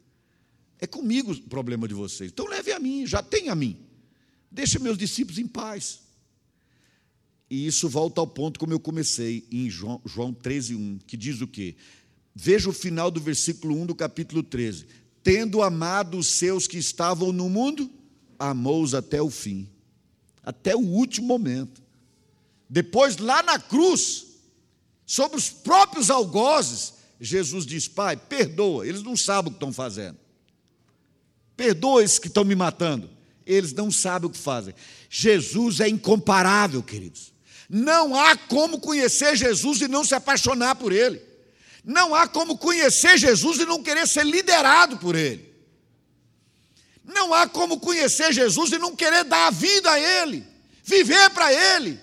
É 0.83 0.87
comigo 0.89 1.31
o 1.31 1.43
problema 1.43 1.87
de 1.87 1.95
vocês. 1.95 2.33
Então 2.33 2.49
leve 2.49 2.73
a 2.73 2.81
mim, 2.81 3.07
já 3.07 3.23
tem 3.23 3.49
a 3.49 3.55
mim. 3.55 3.79
Deixa 4.51 4.81
meus 4.81 4.99
discípulos 4.99 5.39
em 5.39 5.47
paz. 5.47 6.01
E 7.49 7.69
isso 7.69 7.89
volta 7.89 8.21
ao 8.21 8.27
ponto 8.27 8.59
como 8.59 8.73
eu 8.73 8.81
comecei, 8.81 9.47
em 9.53 9.71
João, 9.71 10.03
João 10.05 10.35
13, 10.35 10.75
1, 10.75 10.99
que 11.07 11.17
diz 11.17 11.41
o 11.41 11.47
quê? 11.47 11.77
Veja 12.35 12.69
o 12.69 12.73
final 12.73 13.13
do 13.13 13.21
versículo 13.21 13.81
1 13.81 13.87
do 13.87 13.95
capítulo 13.95 14.43
13. 14.43 14.89
Tendo 15.23 15.63
amado 15.63 16.19
os 16.19 16.27
seus 16.27 16.67
que 16.67 16.79
estavam 16.79 17.33
no 17.33 17.49
mundo, 17.49 17.89
amou-os 18.37 18.93
até 18.93 19.23
o 19.23 19.31
fim, 19.31 19.69
até 20.43 20.75
o 20.75 20.81
último 20.81 21.29
momento. 21.29 21.81
Depois, 22.69 23.19
lá 23.19 23.41
na 23.41 23.57
cruz, 23.57 24.27
sobre 25.07 25.39
os 25.39 25.49
próprios 25.49 26.11
algozes, 26.11 26.95
Jesus 27.21 27.65
diz: 27.65 27.87
Pai, 27.87 28.17
perdoa, 28.17 28.85
eles 28.85 29.05
não 29.05 29.17
sabem 29.17 29.51
o 29.51 29.53
que 29.53 29.59
estão 29.59 29.73
fazendo. 29.73 30.22
Perdoa 31.57 32.03
esses 32.03 32.19
que 32.19 32.29
estão 32.29 32.45
me 32.45 32.55
matando, 32.55 33.11
eles 33.47 33.73
não 33.73 33.91
sabem 33.91 34.29
o 34.29 34.33
que 34.33 34.39
fazem. 34.39 34.75
Jesus 35.09 35.81
é 35.81 35.89
incomparável, 35.89 36.83
queridos. 36.83 37.33
Não 37.69 38.15
há 38.15 38.37
como 38.37 38.81
conhecer 38.81 39.37
Jesus 39.37 39.81
e 39.81 39.89
não 39.89 40.05
se 40.05 40.15
apaixonar 40.15 40.75
por 40.75 40.93
Ele. 40.93 41.23
Não 41.85 42.15
há 42.15 42.29
como 42.29 42.57
conhecer 42.59 43.19
Jesus 43.19 43.59
e 43.59 43.67
não 43.67 43.83
querer 43.83 44.07
ser 44.07 44.25
liderado 44.25 44.99
por 44.99 45.17
Ele. 45.17 45.53
Não 47.05 47.35
há 47.35 47.49
como 47.49 47.81
conhecer 47.81 48.33
Jesus 48.33 48.73
e 48.73 48.79
não 48.79 48.95
querer 48.95 49.25
dar 49.25 49.49
a 49.49 49.51
vida 49.51 49.91
a 49.91 49.99
Ele, 49.99 50.47
viver 50.85 51.31
para 51.31 51.53
Ele, 51.53 51.99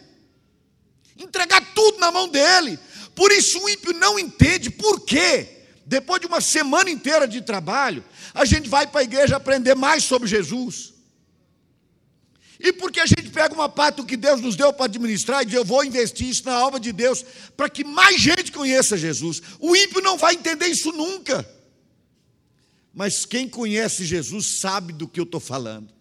entregar 1.18 1.62
tudo 1.74 2.00
na 2.00 2.12
mão 2.12 2.28
dEle. 2.28 2.78
Por 3.16 3.32
isso 3.32 3.60
o 3.60 3.70
ímpio 3.70 3.94
não 3.94 4.20
entende 4.20 4.70
por 4.70 5.02
quê. 5.02 5.58
Depois 5.86 6.22
de 6.22 6.28
uma 6.28 6.42
semana 6.42 6.90
inteira 6.90 7.28
de 7.28 7.42
trabalho, 7.42 8.04
a 8.34 8.46
gente 8.46 8.70
vai 8.70 8.88
para 8.88 9.02
a 9.02 9.04
igreja 9.04 9.36
aprender 9.36 9.76
mais 9.76 10.04
sobre 10.04 10.28
Jesus. 10.28 10.94
E 12.60 12.74
porque 12.74 13.00
a 13.00 13.06
gente 13.06 13.30
pega 13.30 13.54
uma 13.54 13.70
parte 13.70 13.98
do 13.98 14.06
que 14.06 14.18
Deus 14.18 14.42
nos 14.42 14.56
deu 14.56 14.74
para 14.74 14.86
administrar 14.86 15.44
e 15.44 15.46
diz, 15.46 15.56
eu 15.56 15.64
vou 15.64 15.84
investir 15.84 16.28
isso 16.28 16.46
na 16.46 16.66
obra 16.66 16.80
de 16.80 16.92
Deus, 16.92 17.24
para 17.56 17.70
que 17.70 17.86
mais 17.86 18.20
gente 18.20 18.52
conheça 18.52 18.98
Jesus. 18.98 19.42
O 19.60 19.76
ímpio 19.76 20.02
não 20.02 20.18
vai 20.18 20.34
entender 20.34 20.68
isso 20.68 20.92
nunca. 20.92 21.48
Mas 22.94 23.26
quem 23.26 23.48
conhece 23.48 24.04
Jesus 24.04 24.60
sabe 24.60 24.92
do 24.92 25.08
que 25.08 25.20
eu 25.20 25.24
estou 25.24 25.40
falando. 25.40 25.94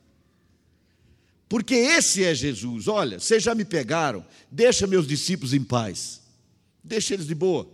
Porque 1.48 1.74
esse 1.74 2.24
é 2.24 2.34
Jesus. 2.34 2.88
Olha, 2.88 3.20
vocês 3.20 3.42
já 3.42 3.54
me 3.54 3.64
pegaram, 3.64 4.26
deixa 4.50 4.86
meus 4.86 5.06
discípulos 5.06 5.54
em 5.54 5.62
paz. 5.62 6.20
Deixa 6.82 7.14
eles 7.14 7.26
de 7.26 7.34
boa, 7.34 7.70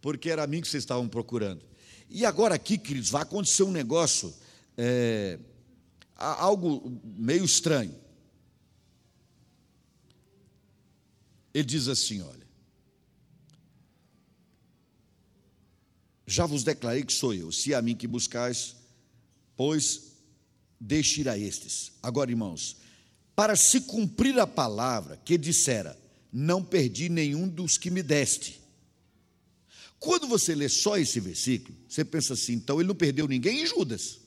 porque 0.00 0.30
era 0.30 0.42
a 0.42 0.46
mim 0.46 0.60
que 0.60 0.68
vocês 0.68 0.82
estavam 0.82 1.08
procurando. 1.08 1.62
E 2.08 2.24
agora 2.24 2.54
aqui, 2.54 2.78
queridos, 2.78 3.10
vai 3.10 3.22
acontecer 3.22 3.62
um 3.62 3.72
negócio, 3.72 4.32
é, 4.76 5.38
algo 6.16 7.00
meio 7.04 7.44
estranho. 7.44 7.94
Ele 11.52 11.64
diz 11.64 11.88
assim: 11.88 12.20
olha, 12.20 12.46
já 16.26 16.44
vos 16.44 16.64
declarei 16.64 17.04
que 17.04 17.12
sou 17.12 17.32
eu, 17.32 17.52
se 17.52 17.72
é 17.72 17.76
a 17.76 17.82
mim 17.82 17.94
que 17.94 18.06
buscais, 18.06 18.76
pois 19.56 20.12
deixe 20.80 21.20
ir 21.20 21.28
a 21.28 21.38
estes. 21.38 21.92
Agora, 22.02 22.30
irmãos, 22.30 22.76
para 23.34 23.56
se 23.56 23.80
cumprir 23.82 24.38
a 24.38 24.46
palavra 24.46 25.16
que 25.24 25.38
dissera, 25.38 25.98
não 26.32 26.64
perdi 26.64 27.08
nenhum 27.08 27.48
dos 27.48 27.78
que 27.78 27.90
me 27.90 28.02
deste. 28.02 28.60
Quando 29.98 30.28
você 30.28 30.54
lê 30.54 30.68
só 30.68 30.98
esse 30.98 31.18
versículo, 31.20 31.76
você 31.88 32.04
pensa 32.04 32.34
assim, 32.34 32.54
então 32.54 32.80
ele 32.80 32.88
não 32.88 32.94
perdeu 32.94 33.26
ninguém 33.26 33.62
em 33.62 33.66
Judas. 33.66 34.20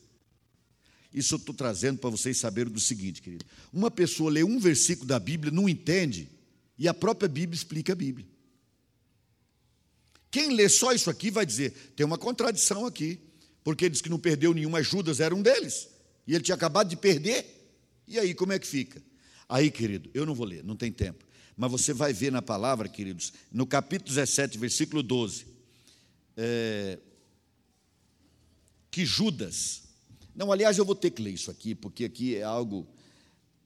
Isso 1.13 1.35
eu 1.35 1.37
estou 1.37 1.55
trazendo 1.55 1.99
para 1.99 2.09
vocês 2.09 2.37
saberem 2.37 2.71
do 2.71 2.79
seguinte, 2.79 3.21
querido. 3.21 3.45
Uma 3.73 3.89
pessoa 3.89 4.31
lê 4.31 4.43
um 4.43 4.59
versículo 4.59 5.07
da 5.07 5.19
Bíblia, 5.19 5.51
não 5.51 5.67
entende, 5.67 6.29
e 6.77 6.87
a 6.87 6.93
própria 6.93 7.27
Bíblia 7.27 7.57
explica 7.57 7.93
a 7.93 7.95
Bíblia. 7.95 8.27
Quem 10.31 10.53
lê 10.53 10.69
só 10.69 10.93
isso 10.93 11.09
aqui 11.09 11.31
vai 11.31 11.45
dizer: 11.45 11.73
tem 11.95 12.05
uma 12.05 12.17
contradição 12.17 12.85
aqui, 12.85 13.19
porque 13.63 13.89
diz 13.89 14.01
que 14.01 14.09
não 14.09 14.19
perdeu 14.19 14.53
nenhum, 14.53 14.69
mas 14.69 14.87
Judas 14.87 15.19
era 15.19 15.33
um 15.33 15.41
deles, 15.41 15.87
e 16.27 16.35
ele 16.35 16.43
tinha 16.43 16.55
acabado 16.55 16.89
de 16.89 16.95
perder, 16.95 17.45
e 18.07 18.19
aí 18.19 18.33
como 18.33 18.53
é 18.53 18.59
que 18.59 18.67
fica? 18.67 19.01
Aí, 19.47 19.71
querido, 19.71 20.11
eu 20.13 20.27
não 20.27 20.35
vou 20.35 20.45
ler, 20.45 20.63
não 20.63 20.75
tem 20.75 20.91
tempo, 20.91 21.25
mas 21.57 21.71
você 21.71 21.91
vai 21.91 22.13
ver 22.13 22.31
na 22.31 22.41
palavra, 22.41 22.87
queridos, 22.87 23.33
no 23.51 23.65
capítulo 23.65 24.09
17, 24.09 24.59
versículo 24.59 25.01
12, 25.01 25.47
é, 26.41 26.97
que 28.89 29.05
Judas, 29.05 29.83
não, 30.33 30.53
aliás, 30.53 30.77
eu 30.77 30.85
vou 30.85 30.95
ter 30.95 31.11
que 31.11 31.21
ler 31.21 31.33
isso 31.33 31.51
aqui, 31.51 31.75
porque 31.75 32.05
aqui 32.05 32.37
é 32.37 32.43
algo 32.43 32.87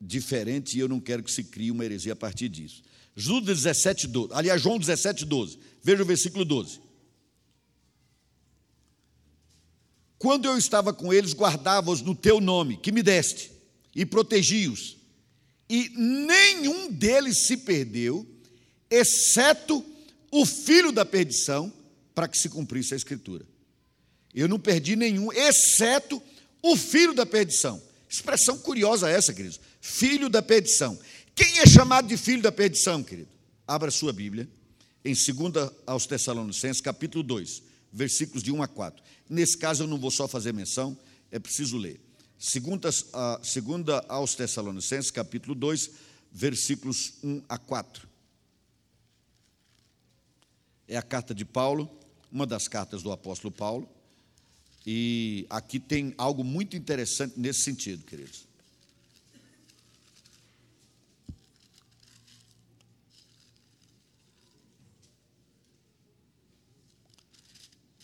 diferente 0.02 0.76
e 0.76 0.80
eu 0.80 0.90
não 0.90 1.00
quero 1.00 1.22
que 1.22 1.32
se 1.32 1.44
crie 1.44 1.70
uma 1.70 1.86
heresia 1.86 2.14
a 2.14 2.16
partir 2.16 2.50
disso. 2.50 2.82
Judas 3.16 3.62
17, 3.62 4.08
12. 4.08 4.34
Aliás, 4.34 4.60
João 4.60 4.80
17, 4.80 5.24
12. 5.24 5.60
Veja 5.84 6.02
o 6.02 6.06
versículo 6.06 6.44
12. 6.44 6.82
Quando 10.18 10.46
eu 10.46 10.58
estava 10.58 10.92
com 10.92 11.14
eles, 11.14 11.34
guardava-os 11.34 12.02
no 12.02 12.16
teu 12.16 12.42
nome, 12.42 12.78
que 12.78 12.92
me 12.92 13.04
deste, 13.04 13.52
e 13.96 14.04
protegi-os. 14.04 14.98
E 15.70 15.90
nenhum 15.90 16.92
deles 16.92 17.46
se 17.46 17.58
perdeu, 17.58 18.26
exceto 18.90 19.86
o 20.32 20.44
filho 20.44 20.92
da 20.92 21.06
perdição, 21.06 21.72
para 22.13 22.28
que 22.28 22.38
se 22.38 22.49
cumprisse 22.49 22.93
a 22.93 22.97
escritura. 22.97 23.45
Eu 24.34 24.47
não 24.47 24.60
perdi 24.60 24.95
nenhum, 24.95 25.32
exceto 25.32 26.21
o 26.62 26.76
filho 26.76 27.13
da 27.13 27.26
perdição. 27.26 27.82
Expressão 28.10 28.58
curiosa 28.58 29.10
essa, 29.10 29.34
queridos. 29.34 29.60
Filho 29.82 30.30
da 30.30 30.41
perdição. 30.41 30.99
Quem 31.36 31.60
é 31.60 31.65
chamado 31.65 32.08
de 32.08 32.15
filho 32.17 32.41
da 32.41 32.52
perdição, 32.52 33.04
querido? 33.04 33.30
Abra 33.67 33.89
sua 33.89 34.13
Bíblia, 34.13 34.47
em 35.04 35.13
2 35.13 35.71
aos 35.86 36.06
Tessalonicenses, 36.06 36.82
capítulo 36.82 37.23
2, 37.23 37.63
versículos 37.91 38.44
de 38.44 38.52
1 38.52 38.62
a 38.62 38.67
4. 38.67 39.04
Nesse 39.29 39.58
caso, 39.58 39.83
eu 39.83 39.88
não 39.88 39.98
vou 39.98 40.12
só 40.12 40.27
fazer 40.27 40.54
menção, 40.54 40.98
é 41.31 41.40
preciso 41.40 41.77
ler. 41.77 42.00
Segunda, 42.38 42.90
segunda 43.42 44.04
aos 44.08 44.35
Tessalonicenses, 44.35 45.10
capítulo 45.10 45.56
2, 45.56 45.92
versículos 46.31 47.13
1 47.23 47.42
a 47.48 47.58
4. 47.58 48.08
É 50.88 50.98
a 50.98 51.02
carta 51.02 51.33
de 51.33 51.46
Paulo, 51.46 51.90
uma 52.34 52.48
das 52.48 52.67
cartas 52.67 53.04
do 53.04 53.12
apóstolo 53.12 53.52
Paulo, 53.52 53.88
e 54.86 55.46
aqui 55.52 55.79
tem 55.79 56.15
algo 56.17 56.44
muito 56.44 56.75
interessante 56.75 57.40
nesse 57.40 57.62
sentido, 57.62 58.04
queridos. 58.04 58.48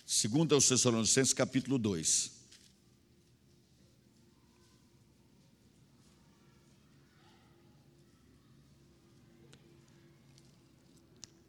Segundo 0.05 0.53
aos 0.53 0.67
Tessalonicenses, 0.67 1.33
capítulo 1.33 1.79
2. 1.79 2.31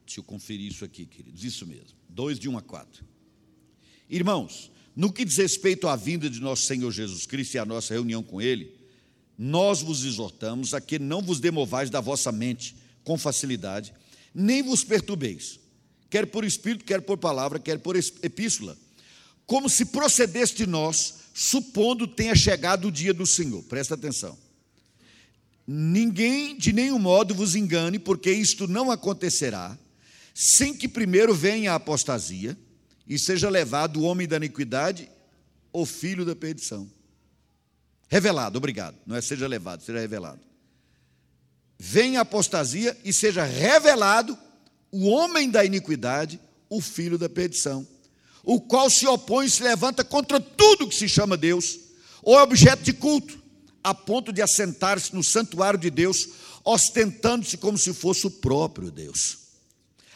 Deixa 0.07 0.21
eu 0.21 0.25
conferir 0.25 0.73
isso 0.73 0.85
aqui, 0.85 1.05
queridos. 1.05 1.45
Isso 1.45 1.67
mesmo. 1.67 2.00
2 2.15 2.39
de 2.39 2.49
1 2.49 2.59
a 2.59 2.63
4. 2.63 3.05
Irmãos, 4.09 4.71
no 4.95 5.13
que 5.13 5.25
diz 5.25 5.37
respeito 5.37 5.89
à 5.89 5.97
vinda 5.97 6.29
de 6.29 6.41
nosso 6.41 6.65
Senhor 6.65 6.91
Jesus 6.91 7.27
Cristo 7.27 7.55
e 7.55 7.59
à 7.59 7.65
nossa 7.65 7.95
reunião 7.95 8.23
com 8.23 8.41
Ele, 8.41 8.75
nós 9.39 9.81
vos 9.81 10.05
exortamos 10.05 10.75
a 10.75 10.81
que 10.81 10.99
não 10.99 11.23
vos 11.23 11.41
demovais 11.41 11.89
da 11.89 12.01
vossa 12.01 12.31
mente 12.31 12.77
com 13.03 13.17
facilidade, 13.17 13.95
nem 14.35 14.63
vos 14.63 14.85
perturbeis, 14.85 15.59
quer 16.11 16.27
por 16.27 16.45
espírito, 16.45 16.85
quer 16.85 17.01
por 17.01 17.17
palavra, 17.17 17.59
quer 17.59 17.79
por 17.79 17.97
epístola, 17.97 18.77
como 19.47 19.69
se 19.71 19.87
procedesse 19.87 20.55
de 20.55 20.67
nós, 20.67 21.15
supondo 21.33 22.07
tenha 22.07 22.35
chegado 22.35 22.89
o 22.89 22.93
dia 22.93 23.15
do 23.15 23.27
Senhor. 23.27 23.63
Presta 23.65 23.95
atenção. 23.95 24.37
Ninguém 25.67 26.59
de 26.59 26.73
nenhum 26.73 26.99
modo 26.99 27.35
vos 27.35 27.55
engane, 27.55 27.99
porque 27.99 28.31
isto 28.31 28.69
não 28.69 28.91
acontecerá 28.91 29.79
sem 30.43 30.73
que 30.73 30.89
primeiro 30.89 31.35
venha 31.35 31.73
a 31.73 31.75
apostasia 31.75 32.57
e 33.07 33.19
seja 33.19 33.51
levado 33.51 34.01
o 34.01 34.05
homem 34.05 34.27
da 34.27 34.39
iniquidade, 34.39 35.11
o 35.71 35.85
filho 35.85 36.25
da 36.25 36.35
perdição. 36.35 36.91
Revelado, 38.09 38.57
obrigado. 38.57 38.97
Não 39.07 39.15
é 39.15 39.21
seja 39.21 39.47
levado, 39.47 39.83
seja 39.83 40.01
revelado. 40.01 40.41
Venha 41.79 42.21
a 42.21 42.23
apostasia 42.23 42.99
e 43.05 43.13
seja 43.13 43.45
revelado 43.45 44.37
o 44.91 45.09
homem 45.09 45.51
da 45.51 45.63
iniquidade, 45.63 46.41
o 46.71 46.81
filho 46.81 47.19
da 47.19 47.29
perdição, 47.29 47.87
o 48.43 48.63
qual 48.63 48.89
se 48.89 49.07
opõe 49.07 49.45
e 49.45 49.51
se 49.51 49.63
levanta 49.63 50.03
contra 50.03 50.41
tudo 50.41 50.89
que 50.89 50.95
se 50.95 51.09
chama 51.09 51.37
Deus, 51.37 51.79
ou 52.23 52.39
é 52.39 52.43
objeto 52.43 52.83
de 52.83 52.95
culto, 52.95 53.39
a 53.85 53.95
ponto 53.95 54.33
de 54.33 54.41
assentar-se 54.41 55.15
no 55.15 55.23
santuário 55.23 55.79
de 55.79 55.91
Deus, 55.91 56.31
ostentando-se 56.65 57.59
como 57.59 57.77
se 57.77 57.93
fosse 57.93 58.27
o 58.27 58.31
próprio 58.31 58.91
Deus. 58.91 59.40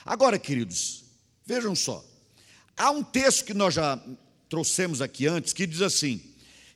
Agora, 0.04 0.38
queridos, 0.38 1.04
vejam 1.46 1.74
só. 1.74 2.04
Há 2.76 2.90
um 2.90 3.02
texto 3.02 3.44
que 3.44 3.54
nós 3.54 3.74
já 3.74 4.02
trouxemos 4.48 5.00
aqui 5.00 5.26
antes 5.26 5.52
que 5.52 5.66
diz 5.66 5.80
assim: 5.80 6.20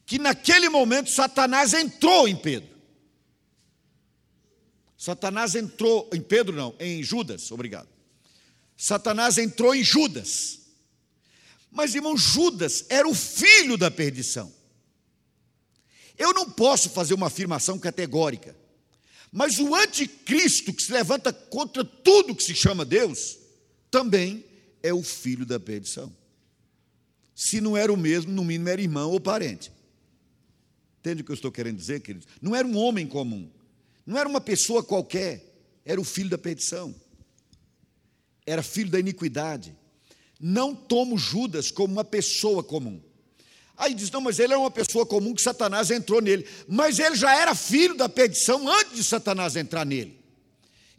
que 0.06 0.18
naquele 0.18 0.68
momento 0.68 1.10
Satanás 1.10 1.74
entrou 1.74 2.26
em 2.26 2.36
Pedro. 2.36 2.78
Satanás 4.96 5.54
entrou 5.54 6.08
em 6.12 6.20
Pedro, 6.20 6.56
não, 6.56 6.74
em 6.80 7.02
Judas, 7.02 7.52
obrigado. 7.52 7.88
Satanás 8.76 9.38
entrou 9.38 9.74
em 9.74 9.84
Judas. 9.84 10.60
Mas, 11.70 11.94
irmão, 11.94 12.16
Judas 12.16 12.84
era 12.88 13.06
o 13.06 13.14
filho 13.14 13.76
da 13.76 13.90
perdição. 13.90 14.52
Eu 16.16 16.32
não 16.32 16.50
posso 16.50 16.90
fazer 16.90 17.14
uma 17.14 17.26
afirmação 17.26 17.78
categórica, 17.78 18.56
mas 19.30 19.58
o 19.58 19.74
anticristo 19.74 20.72
que 20.72 20.82
se 20.82 20.92
levanta 20.92 21.32
contra 21.32 21.84
tudo 21.84 22.34
que 22.34 22.42
se 22.42 22.54
chama 22.54 22.84
Deus, 22.84 23.38
também 23.90 24.44
é 24.82 24.92
o 24.92 25.02
filho 25.02 25.44
da 25.44 25.60
perdição. 25.60 26.14
Se 27.34 27.60
não 27.60 27.76
era 27.76 27.92
o 27.92 27.96
mesmo, 27.96 28.32
no 28.32 28.44
mínimo 28.44 28.68
era 28.68 28.80
irmão 28.80 29.10
ou 29.10 29.20
parente. 29.20 29.70
Entende 31.00 31.22
o 31.22 31.24
que 31.24 31.30
eu 31.30 31.34
estou 31.34 31.52
querendo 31.52 31.76
dizer, 31.76 32.00
queridos? 32.00 32.26
Não 32.40 32.54
era 32.54 32.66
um 32.66 32.76
homem 32.76 33.06
comum, 33.06 33.50
não 34.04 34.18
era 34.18 34.28
uma 34.28 34.40
pessoa 34.40 34.82
qualquer, 34.82 35.44
era 35.84 36.00
o 36.00 36.04
filho 36.04 36.30
da 36.30 36.38
perdição, 36.38 36.94
era 38.44 38.62
filho 38.62 38.90
da 38.90 38.98
iniquidade. 38.98 39.76
Não 40.40 40.74
tomo 40.74 41.18
Judas 41.18 41.70
como 41.70 41.92
uma 41.92 42.04
pessoa 42.04 42.62
comum. 42.62 43.02
Aí 43.78 43.94
diz: 43.94 44.10
não, 44.10 44.20
mas 44.20 44.40
ele 44.40 44.52
é 44.52 44.56
uma 44.56 44.70
pessoa 44.70 45.06
comum 45.06 45.32
que 45.32 45.40
Satanás 45.40 45.90
entrou 45.90 46.20
nele. 46.20 46.46
Mas 46.66 46.98
ele 46.98 47.14
já 47.14 47.34
era 47.34 47.54
filho 47.54 47.94
da 47.94 48.08
perdição 48.08 48.68
antes 48.68 48.96
de 48.96 49.04
Satanás 49.04 49.54
entrar 49.54 49.86
nele. 49.86 50.18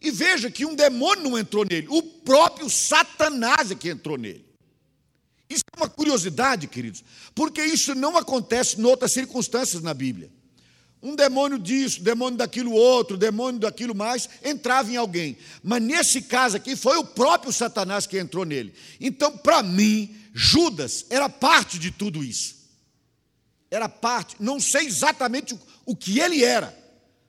E 0.01 0.09
veja 0.09 0.49
que 0.49 0.65
um 0.65 0.73
demônio 0.73 1.25
não 1.25 1.37
entrou 1.37 1.65
nele, 1.65 1.87
o 1.89 2.01
próprio 2.01 2.69
Satanás 2.69 3.69
é 3.69 3.75
que 3.75 3.89
entrou 3.89 4.17
nele. 4.17 4.45
Isso 5.49 5.63
é 5.75 5.79
uma 5.79 5.89
curiosidade, 5.89 6.67
queridos, 6.67 7.03
porque 7.35 7.61
isso 7.61 7.93
não 7.93 8.15
acontece 8.15 8.79
em 8.79 8.83
outras 8.85 9.11
circunstâncias 9.11 9.81
na 9.81 9.93
Bíblia. 9.93 10.31
Um 11.01 11.15
demônio 11.15 11.57
disso, 11.57 12.01
demônio 12.01 12.37
daquilo 12.37 12.71
outro, 12.71 13.17
demônio 13.17 13.59
daquilo 13.59 13.95
mais, 13.95 14.29
entrava 14.43 14.91
em 14.91 14.95
alguém. 14.95 15.37
Mas 15.63 15.81
nesse 15.81 16.21
caso 16.21 16.57
aqui 16.57 16.75
foi 16.75 16.97
o 16.97 17.05
próprio 17.05 17.51
Satanás 17.51 18.05
que 18.05 18.17
entrou 18.17 18.45
nele. 18.45 18.73
Então, 19.01 19.35
para 19.37 19.63
mim, 19.63 20.15
Judas 20.33 21.05
era 21.09 21.27
parte 21.27 21.79
de 21.79 21.89
tudo 21.89 22.23
isso. 22.23 22.58
Era 23.71 23.87
parte, 23.87 24.35
não 24.39 24.59
sei 24.59 24.87
exatamente 24.87 25.57
o 25.85 25.95
que 25.95 26.19
ele 26.19 26.43
era, 26.43 26.77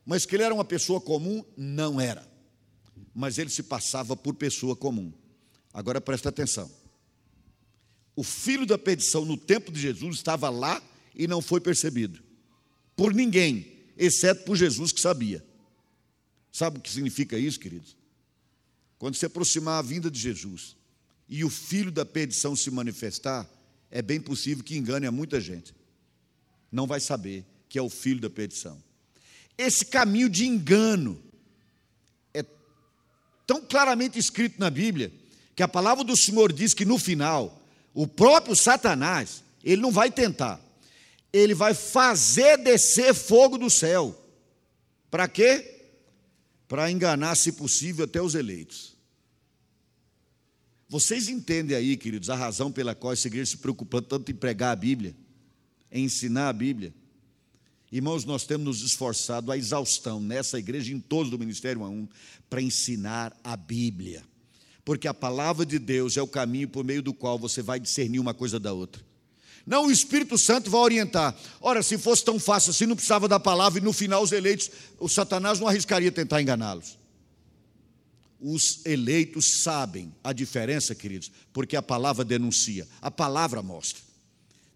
mas 0.05 0.25
que 0.25 0.37
ele 0.37 0.43
era 0.43 0.55
uma 0.55 0.65
pessoa 0.65 1.01
comum, 1.01 1.45
não 1.57 2.01
era 2.01 2.31
mas 3.15 3.39
ele 3.39 3.51
se 3.51 3.63
passava 3.63 4.17
por 4.17 4.35
pessoa 4.35 4.77
comum. 4.77 5.13
Agora 5.73 6.01
presta 6.01 6.29
atenção. 6.29 6.71
O 8.17 8.23
filho 8.23 8.67
da 8.67 8.79
perdição 8.79 9.25
no 9.25 9.37
tempo 9.37 9.71
de 9.71 9.81
Jesus 9.81 10.17
estava 10.17 10.51
lá 10.51 10.83
e 11.15 11.27
não 11.27 11.41
foi 11.41 11.61
percebido 11.61 12.23
por 12.97 13.15
ninguém, 13.15 13.67
exceto 13.97 14.45
por 14.45 14.57
Jesus 14.57 14.93
que 14.93 15.01
sabia. 15.01 15.45
Sabe 16.53 16.79
o 16.79 16.81
que 16.81 16.91
significa 16.91 17.39
isso, 17.39 17.59
queridos? 17.59 17.97
Quando 18.99 19.15
se 19.15 19.25
aproximar 19.25 19.79
a 19.79 19.83
vinda 19.83 20.11
de 20.11 20.19
Jesus 20.19 20.77
e 21.29 21.45
o 21.45 21.51
filho 21.51 21.91
da 21.91 22.05
perdição 22.05 22.55
se 22.55 22.71
manifestar, 22.71 23.49
é 23.91 24.03
bem 24.03 24.21
possível 24.21 24.63
que 24.63 24.77
engane 24.77 25.07
a 25.07 25.13
muita 25.13 25.41
gente. 25.41 25.75
Não 26.71 26.87
vai 26.87 27.01
saber 27.01 27.45
que 27.69 27.79
é 27.79 27.83
o 27.83 27.91
filho 27.91 28.21
da 28.21 28.31
perdição. 28.31 28.83
Esse 29.57 29.85
caminho 29.85 30.29
de 30.29 30.47
engano 30.47 31.23
tão 33.51 33.61
claramente 33.61 34.17
escrito 34.17 34.61
na 34.61 34.71
Bíblia, 34.71 35.13
que 35.57 35.63
a 35.65 35.67
palavra 35.67 36.05
do 36.05 36.17
Senhor 36.17 36.53
diz 36.53 36.73
que 36.73 36.85
no 36.85 36.97
final, 36.97 37.61
o 37.93 38.07
próprio 38.07 38.55
Satanás, 38.55 39.43
ele 39.65 39.83
não 39.83 39.91
vai 39.91 40.09
tentar, 40.09 40.61
ele 41.33 41.53
vai 41.53 41.75
fazer 41.75 42.59
descer 42.59 43.13
fogo 43.13 43.59
do 43.59 43.69
céu. 43.69 44.17
Para 45.11 45.27
quê? 45.27 45.89
Para 46.69 46.93
enganar, 46.93 47.35
se 47.35 47.51
possível, 47.51 48.05
até 48.05 48.23
os 48.23 48.37
eleitos. 48.37 48.95
Vocês 50.89 51.29
entendem 51.29 51.77
aí, 51.77 51.97
queridos, 51.97 52.31
a 52.31 52.37
razão 52.37 52.71
pela 52.71 52.95
qual 52.95 53.13
essa 53.13 53.27
igreja 53.27 53.51
se 53.51 53.57
preocupa 53.57 54.01
tanto 54.01 54.31
em 54.31 54.35
pregar 54.37 54.71
a 54.71 54.77
Bíblia, 54.77 55.13
ensinar 55.99 56.49
a 56.49 56.53
Bíblia? 56.53 56.95
Irmãos, 57.93 58.25
nós 58.25 58.45
temos 58.45 58.65
nos 58.65 58.83
esforçado 58.83 59.51
a 59.51 59.57
exaustão 59.57 60.21
nessa 60.21 60.59
igreja, 60.59 60.93
em 60.93 61.01
todos 61.01 61.31
do 61.31 61.39
Ministério 61.39 61.81
A1, 61.81 62.09
para 62.49 62.63
ensinar 62.63 63.37
a 63.43 63.57
Bíblia. 63.57 64.23
Porque 64.85 65.09
a 65.09 65.15
palavra 65.15 65.67
de 65.67 65.79
Deus 65.79 66.17
é 66.17 66.23
o 66.23 66.27
caminho 66.27 66.69
por 66.69 66.85
meio 66.85 67.03
do 67.03 67.13
qual 67.13 67.37
você 67.37 67.63
vai 67.63 67.81
discernir 67.81 68.21
uma 68.21 68.33
coisa 68.33 68.61
da 68.61 68.73
outra. 68.73 69.03
Não, 69.67 69.87
o 69.87 69.91
Espírito 69.91 70.39
Santo 70.39 70.71
vai 70.71 70.81
orientar. 70.81 71.37
Ora, 71.61 71.83
se 71.83 71.99
fosse 71.99 72.25
tão 72.25 72.39
fácil 72.39 72.71
assim, 72.71 72.87
não 72.87 72.95
precisava 72.95 73.27
da 73.27 73.41
palavra 73.41 73.81
e 73.81 73.83
no 73.83 73.93
final 73.93 74.23
os 74.23 74.33
eleitos, 74.33 74.71
o 74.99 75.09
Satanás 75.09 75.59
não 75.59 75.67
arriscaria 75.67 76.13
tentar 76.13 76.41
enganá-los. 76.41 76.97
Os 78.41 78.87
eleitos 78.87 79.63
sabem 79.63 80.15
a 80.25 80.33
diferença, 80.33 80.95
queridos, 80.95 81.31
porque 81.53 81.77
a 81.77 81.83
palavra 81.83 82.25
denuncia, 82.25 82.89
a 83.03 83.11
palavra 83.11 83.63
mostra 83.63 84.10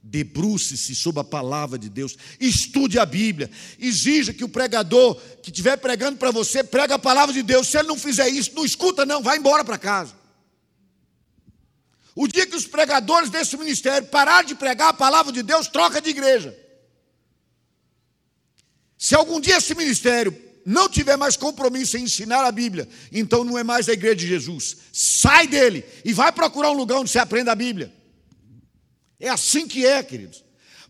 debruce-se 0.05 0.95
sobre 0.95 1.23
a 1.23 1.25
palavra 1.25 1.79
de 1.79 1.89
Deus, 1.89 2.17
estude 2.39 2.99
a 2.99 3.07
Bíblia, 3.07 3.51
exija 3.79 4.35
que 4.35 4.45
o 4.45 4.49
pregador 4.49 5.17
que 5.43 5.51
estiver 5.51 5.79
pregando 5.79 6.19
para 6.19 6.31
você 6.31 6.63
pregue 6.63 6.93
a 6.93 6.99
palavra 6.99 7.33
de 7.33 7.43
Deus. 7.43 7.69
Se 7.69 7.79
ele 7.79 7.89
não 7.89 7.99
fizer 7.99 8.29
isso, 8.29 8.53
não 8.55 8.65
escuta, 8.65 9.07
não, 9.07 9.23
vai 9.23 9.39
embora 9.39 9.65
para 9.65 9.79
casa. 9.79 10.15
O 12.15 12.29
dia 12.29 12.47
que 12.47 12.55
os 12.55 12.67
pregadores 12.67 13.31
desse 13.31 13.57
ministério 13.57 14.07
pararem 14.09 14.47
de 14.47 14.55
pregar 14.55 14.91
a 14.91 14.93
palavra 14.93 15.33
de 15.33 15.43
Deus, 15.43 15.67
troca 15.67 16.01
de 16.01 16.11
igreja. 16.11 16.57
Se 18.99 19.15
algum 19.15 19.41
dia 19.41 19.57
esse 19.57 19.75
ministério 19.75 20.37
não 20.67 20.89
tiver 20.89 21.17
mais 21.17 21.37
compromisso 21.37 21.97
em 21.97 22.05
ensinar 22.05 22.45
a 22.45 22.53
Bíblia, 22.53 22.89
então 23.11 23.43
não 23.43 23.59
é 23.59 23.65
mais 23.65 23.89
a 23.89 23.93
igreja 23.93 24.17
de 24.17 24.29
Jesus. 24.29 24.77
Sai 24.93 25.47
dele 25.47 25.85
e 26.05 26.13
vai 26.13 26.31
procurar 26.31 26.71
um 26.71 26.77
lugar 26.77 26.99
onde 26.99 27.11
você 27.11 27.19
aprenda 27.19 27.53
a 27.53 27.57
Bíblia. 27.57 28.04
É 29.25 29.31
assim 29.31 29.67
que 29.67 29.87
é, 29.87 30.03
queridos. 30.03 30.45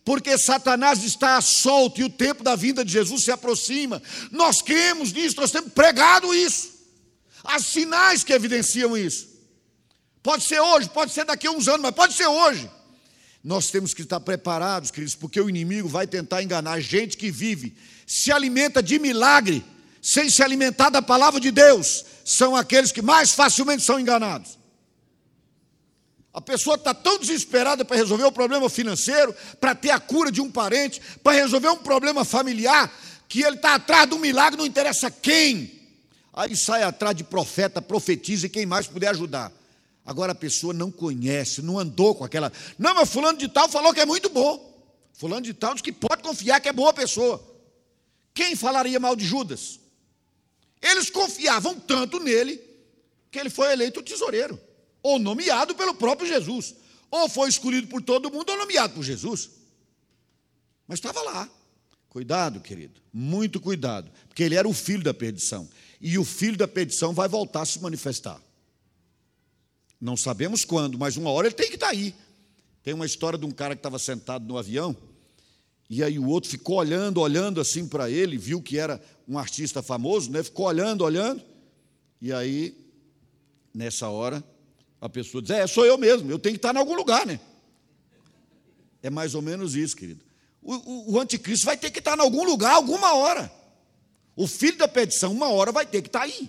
Porque 0.05 0.37
Satanás 0.37 1.05
está 1.05 1.41
solto 1.41 2.01
e 2.01 2.05
o 2.05 2.11
tempo 2.11 2.43
da 2.43 2.57
vinda 2.57 2.85
de 2.85 2.91
Jesus 2.91 3.25
se 3.25 3.31
aproxima. 3.31 4.03
Nós 4.33 4.61
cremos 4.61 5.13
nisso, 5.13 5.37
nós 5.41 5.53
temos 5.53 5.73
pregado 5.73 6.35
isso. 6.35 6.75
Há 7.45 7.61
sinais 7.61 8.25
que 8.25 8.33
evidenciam 8.33 8.97
isso. 8.97 9.29
Pode 10.21 10.43
ser 10.43 10.59
hoje, 10.59 10.91
pode 10.91 11.13
ser 11.13 11.25
daqui 11.25 11.47
a 11.47 11.53
uns 11.53 11.69
anos, 11.69 11.81
mas 11.81 11.95
pode 11.95 12.15
ser 12.15 12.27
hoje. 12.27 12.69
Nós 13.43 13.71
temos 13.71 13.95
que 13.95 14.03
estar 14.03 14.19
preparados, 14.19 14.91
queridos, 14.91 15.15
porque 15.15 15.41
o 15.41 15.49
inimigo 15.49 15.89
vai 15.89 16.07
tentar 16.09 16.43
enganar 16.43 16.81
gente 16.81 17.17
que 17.17 17.31
vive, 17.31 17.77
se 18.05 18.33
alimenta 18.33 18.83
de 18.83 18.99
milagre, 18.99 19.65
sem 20.03 20.29
se 20.29 20.43
alimentar 20.43 20.91
da 20.91 21.01
palavra 21.01 21.39
de 21.39 21.53
Deus. 21.53 22.05
São 22.25 22.57
aqueles 22.57 22.91
que 22.91 23.01
mais 23.01 23.31
facilmente 23.31 23.85
são 23.85 24.01
enganados. 24.01 24.59
A 26.35 26.41
pessoa 26.41 26.75
está 26.75 26.93
tão 26.93 27.17
desesperada 27.21 27.85
para 27.85 27.97
resolver 27.97 28.25
o 28.25 28.33
problema 28.33 28.69
financeiro, 28.69 29.33
para 29.61 29.73
ter 29.73 29.91
a 29.91 30.01
cura 30.01 30.33
de 30.33 30.41
um 30.41 30.51
parente, 30.51 31.01
para 31.23 31.33
resolver 31.33 31.69
um 31.69 31.77
problema 31.77 32.25
familiar, 32.25 32.93
que 33.29 33.43
ele 33.43 33.55
está 33.55 33.77
atrás 33.77 34.09
de 34.09 34.17
um 34.17 34.19
milagre, 34.19 34.59
não 34.59 34.67
interessa 34.67 35.09
quem. 35.13 35.81
Aí 36.33 36.57
sai 36.57 36.83
atrás 36.83 37.17
de 37.17 37.23
profeta, 37.23 37.81
profetiza 37.81 38.47
e 38.47 38.51
quem 38.51 38.67
mais 38.67 38.89
puder 38.89 39.11
ajudar. 39.11 39.53
Agora 40.05 40.33
a 40.33 40.35
pessoa 40.35 40.75
não 40.75 40.91
conhece, 40.91 41.63
não 41.63 41.79
andou 41.79 42.17
com 42.17 42.25
aquela. 42.25 42.53
Não, 42.77 42.95
mas 42.95 43.09
fulano 43.09 43.39
de 43.39 43.49
tal 43.49 43.69
falou 43.69 43.95
que 43.95 44.01
é 44.01 44.07
muito 44.07 44.29
bom. 44.29 44.75
Fulano 45.13 45.43
de 45.43 45.55
tal 45.55 45.73
diz 45.73 45.83
que 45.83 45.93
pode 45.93 46.23
confiar 46.23 46.61
que 46.61 46.69
é 46.69 46.73
boa 46.73 46.93
pessoa. 46.93 47.43
Quem 48.35 48.57
falaria 48.57 48.99
mal 48.99 49.15
de 49.15 49.25
Judas? 49.25 49.79
Eles 50.83 51.09
confiavam 51.09 51.79
tanto 51.79 52.19
nele 52.19 52.61
que 53.31 53.39
ele 53.39 53.49
foi 53.49 53.73
eleito 53.73 54.03
tesoureiro, 54.03 54.61
ou 55.05 55.19
nomeado 55.19 55.75
pelo 55.75 55.95
próprio 55.95 56.27
Jesus, 56.27 56.75
ou 57.11 57.29
foi 57.29 57.51
escolhido 57.51 57.87
por 57.89 58.03
todo 58.03 58.31
mundo 58.31 58.51
ou 58.51 58.59
nomeado 58.59 58.95
por 58.95 59.05
Jesus. 59.05 59.51
Mas 60.89 60.99
estava 60.99 61.21
lá. 61.21 61.49
Cuidado, 62.09 62.61
querido, 62.61 63.01
muito 63.13 63.61
cuidado, 63.61 64.11
porque 64.29 64.43
ele 64.43 64.55
era 64.55 64.67
o 64.67 64.73
filho 64.73 65.03
da 65.03 65.13
perdição, 65.13 65.69
e 66.01 66.17
o 66.17 66.25
filho 66.25 66.57
da 66.57 66.67
perdição 66.67 67.13
vai 67.13 67.29
voltar 67.29 67.63
a 67.63 67.67
se 67.67 67.81
manifestar. 67.81 68.41
Não 70.01 70.17
sabemos 70.17 70.65
quando, 70.65 70.99
mas 70.99 71.17
uma 71.17 71.31
hora 71.31 71.49
ele 71.49 71.55
tem 71.55 71.69
que 71.69 71.75
estar 71.75 71.89
aí. 71.89 72.15
Tem 72.83 72.95
uma 72.95 73.07
história 73.07 73.39
de 73.39 73.45
um 73.45 73.51
cara 73.51 73.75
que 73.75 73.81
estava 73.81 73.99
sentado 73.99 74.47
no 74.47 74.57
avião, 74.57 74.97
e 75.91 76.03
aí 76.03 76.19
o 76.19 76.29
outro 76.29 76.49
ficou 76.49 76.77
olhando, 76.77 77.21
olhando 77.21 77.61
assim 77.61 77.87
para 77.87 78.09
ele, 78.09 78.39
viu 78.39 78.63
que 78.63 78.79
era 78.79 79.03
um 79.29 79.39
artista 79.39 79.83
famoso, 79.83 80.31
né? 80.31 80.43
Ficou 80.43 80.67
olhando, 80.67 81.05
olhando. 81.05 81.43
E 82.21 82.33
aí, 82.33 82.75
nessa 83.75 84.09
hora, 84.09 84.43
a 85.05 85.09
pessoa 85.11 85.43
diz: 85.43 85.51
É, 85.51 85.67
sou 85.67 85.85
eu 85.85 85.99
mesmo, 85.99 86.31
eu 86.31 86.39
tenho 86.39 86.55
que 86.55 86.59
estar 86.59 86.75
em 86.75 86.79
algum 86.79 86.95
lugar, 86.95 87.27
né? 87.27 87.39
É 89.03 89.11
mais 89.11 89.35
ou 89.35 89.43
menos 89.43 89.75
isso, 89.75 89.95
querido. 89.95 90.25
O, 90.63 90.73
o, 90.73 91.13
o 91.13 91.21
anticristo 91.21 91.67
vai 91.67 91.77
ter 91.77 91.91
que 91.91 91.99
estar 91.99 92.17
em 92.17 92.23
algum 92.23 92.43
lugar, 92.43 92.73
alguma 92.73 93.13
hora. 93.13 93.53
O 94.35 94.47
filho 94.47 94.79
da 94.79 94.89
petição, 94.89 95.31
uma 95.31 95.51
hora, 95.51 95.71
vai 95.71 95.85
ter 95.85 96.01
que 96.01 96.09
estar 96.09 96.23
aí. 96.23 96.49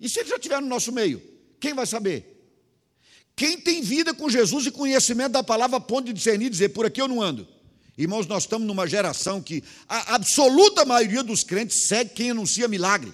E 0.00 0.08
se 0.08 0.20
ele 0.20 0.30
já 0.30 0.36
estiver 0.36 0.58
no 0.58 0.68
nosso 0.68 0.90
meio? 0.90 1.22
Quem 1.60 1.74
vai 1.74 1.84
saber? 1.84 2.30
Quem 3.36 3.60
tem 3.60 3.82
vida 3.82 4.14
com 4.14 4.30
Jesus 4.30 4.64
e 4.64 4.70
conhecimento 4.70 5.32
da 5.32 5.42
palavra, 5.42 5.78
ponto 5.78 6.06
de 6.06 6.14
discernir 6.14 6.46
e 6.46 6.50
dizer, 6.50 6.70
por 6.70 6.86
aqui 6.86 7.00
eu 7.00 7.06
não 7.06 7.20
ando. 7.20 7.46
Irmãos, 7.98 8.26
nós 8.26 8.44
estamos 8.44 8.66
numa 8.66 8.86
geração 8.86 9.42
que 9.42 9.62
a 9.86 10.14
absoluta 10.14 10.86
maioria 10.86 11.22
dos 11.22 11.44
crentes 11.44 11.86
segue 11.88 12.14
quem 12.14 12.30
anuncia 12.30 12.66
milagre. 12.68 13.12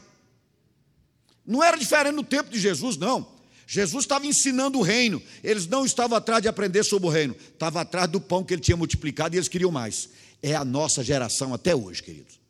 Não 1.44 1.64
era 1.64 1.76
diferente 1.76 2.14
no 2.14 2.22
tempo 2.22 2.48
de 2.48 2.60
Jesus, 2.60 2.96
não. 2.96 3.37
Jesus 3.70 4.04
estava 4.04 4.26
ensinando 4.26 4.78
o 4.78 4.82
reino, 4.82 5.22
eles 5.44 5.66
não 5.66 5.84
estavam 5.84 6.16
atrás 6.16 6.40
de 6.40 6.48
aprender 6.48 6.82
sobre 6.84 7.06
o 7.06 7.10
reino, 7.10 7.36
estavam 7.52 7.82
atrás 7.82 8.08
do 8.08 8.18
pão 8.18 8.42
que 8.42 8.54
ele 8.54 8.62
tinha 8.62 8.78
multiplicado 8.78 9.36
e 9.36 9.38
eles 9.38 9.46
queriam 9.46 9.70
mais. 9.70 10.08
É 10.42 10.54
a 10.54 10.64
nossa 10.64 11.04
geração 11.04 11.52
até 11.52 11.76
hoje, 11.76 12.02
queridos. 12.02 12.40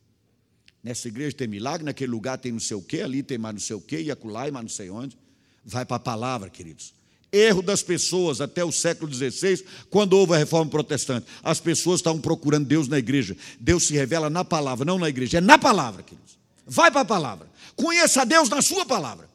Nessa 0.80 1.08
igreja 1.08 1.34
tem 1.34 1.48
milagre, 1.48 1.84
naquele 1.84 2.12
lugar 2.12 2.38
tem 2.38 2.52
não 2.52 2.60
sei 2.60 2.76
o 2.76 2.80
quê, 2.80 3.00
ali 3.00 3.24
tem 3.24 3.36
mais 3.36 3.52
não 3.52 3.60
sei 3.60 3.74
o 3.74 3.80
quê, 3.80 4.00
e 4.00 4.12
acolá 4.12 4.46
e 4.46 4.52
mais 4.52 4.62
não 4.62 4.70
sei 4.70 4.90
onde. 4.90 5.18
Vai 5.64 5.84
para 5.84 5.96
a 5.96 6.00
palavra, 6.00 6.48
queridos. 6.48 6.94
Erro 7.32 7.62
das 7.62 7.82
pessoas 7.82 8.40
até 8.40 8.64
o 8.64 8.70
século 8.70 9.12
XVI, 9.12 9.64
quando 9.90 10.12
houve 10.12 10.34
a 10.34 10.38
reforma 10.38 10.70
protestante. 10.70 11.26
As 11.42 11.58
pessoas 11.58 11.98
estavam 11.98 12.20
procurando 12.20 12.64
Deus 12.64 12.86
na 12.86 12.96
igreja. 12.96 13.36
Deus 13.58 13.88
se 13.88 13.92
revela 13.92 14.30
na 14.30 14.44
palavra, 14.44 14.84
não 14.84 15.00
na 15.00 15.08
igreja, 15.08 15.38
é 15.38 15.40
na 15.40 15.58
palavra, 15.58 16.04
queridos. 16.04 16.38
Vai 16.64 16.92
para 16.92 17.00
a 17.00 17.04
palavra. 17.04 17.50
Conheça 17.74 18.24
Deus 18.24 18.48
na 18.48 18.62
sua 18.62 18.86
palavra. 18.86 19.28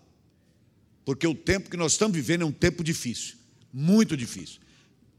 Porque 1.06 1.28
o 1.28 1.36
tempo 1.36 1.70
que 1.70 1.78
nós 1.78 1.94
estamos 1.94 2.16
vivendo 2.16 2.44
é 2.44 2.46
um 2.46 2.52
tempo 2.52 2.84
difícil, 2.84 3.36
muito 3.72 4.16
difícil. 4.16 4.60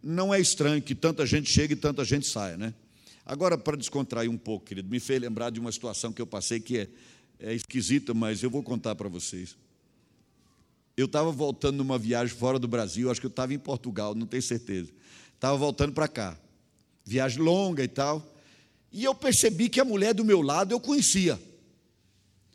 Não 0.02 0.32
é 0.32 0.40
estranho 0.40 0.80
que 0.82 0.94
tanta 0.94 1.26
gente 1.26 1.50
chegue 1.50 1.74
e 1.74 1.76
tanta 1.76 2.04
gente 2.04 2.26
saia, 2.26 2.56
né? 2.56 2.74
Agora, 3.26 3.56
para 3.56 3.76
descontrair 3.76 4.30
um 4.30 4.36
pouco, 4.36 4.66
querido, 4.66 4.88
me 4.88 5.00
fez 5.00 5.20
lembrar 5.20 5.50
de 5.50 5.58
uma 5.58 5.72
situação 5.72 6.12
que 6.12 6.20
eu 6.20 6.26
passei 6.26 6.60
que 6.60 6.78
é, 6.78 6.88
é 7.40 7.54
esquisita, 7.54 8.12
mas 8.12 8.42
eu 8.42 8.50
vou 8.50 8.62
contar 8.62 8.94
para 8.94 9.08
vocês. 9.08 9.56
Eu 10.96 11.06
estava 11.06 11.32
voltando 11.32 11.76
numa 11.76 11.98
viagem 11.98 12.36
fora 12.36 12.58
do 12.58 12.68
Brasil, 12.68 13.10
acho 13.10 13.20
que 13.20 13.26
eu 13.26 13.30
estava 13.30 13.54
em 13.54 13.58
Portugal, 13.58 14.14
não 14.14 14.26
tenho 14.26 14.42
certeza. 14.42 14.92
Estava 15.34 15.56
voltando 15.56 15.92
para 15.92 16.06
cá. 16.06 16.38
Viagem 17.04 17.40
longa 17.40 17.82
e 17.82 17.88
tal. 17.88 18.34
E 18.92 19.04
eu 19.04 19.14
percebi 19.14 19.68
que 19.68 19.80
a 19.80 19.84
mulher 19.84 20.14
do 20.14 20.24
meu 20.24 20.40
lado 20.40 20.72
eu 20.72 20.78
conhecia. 20.78 21.40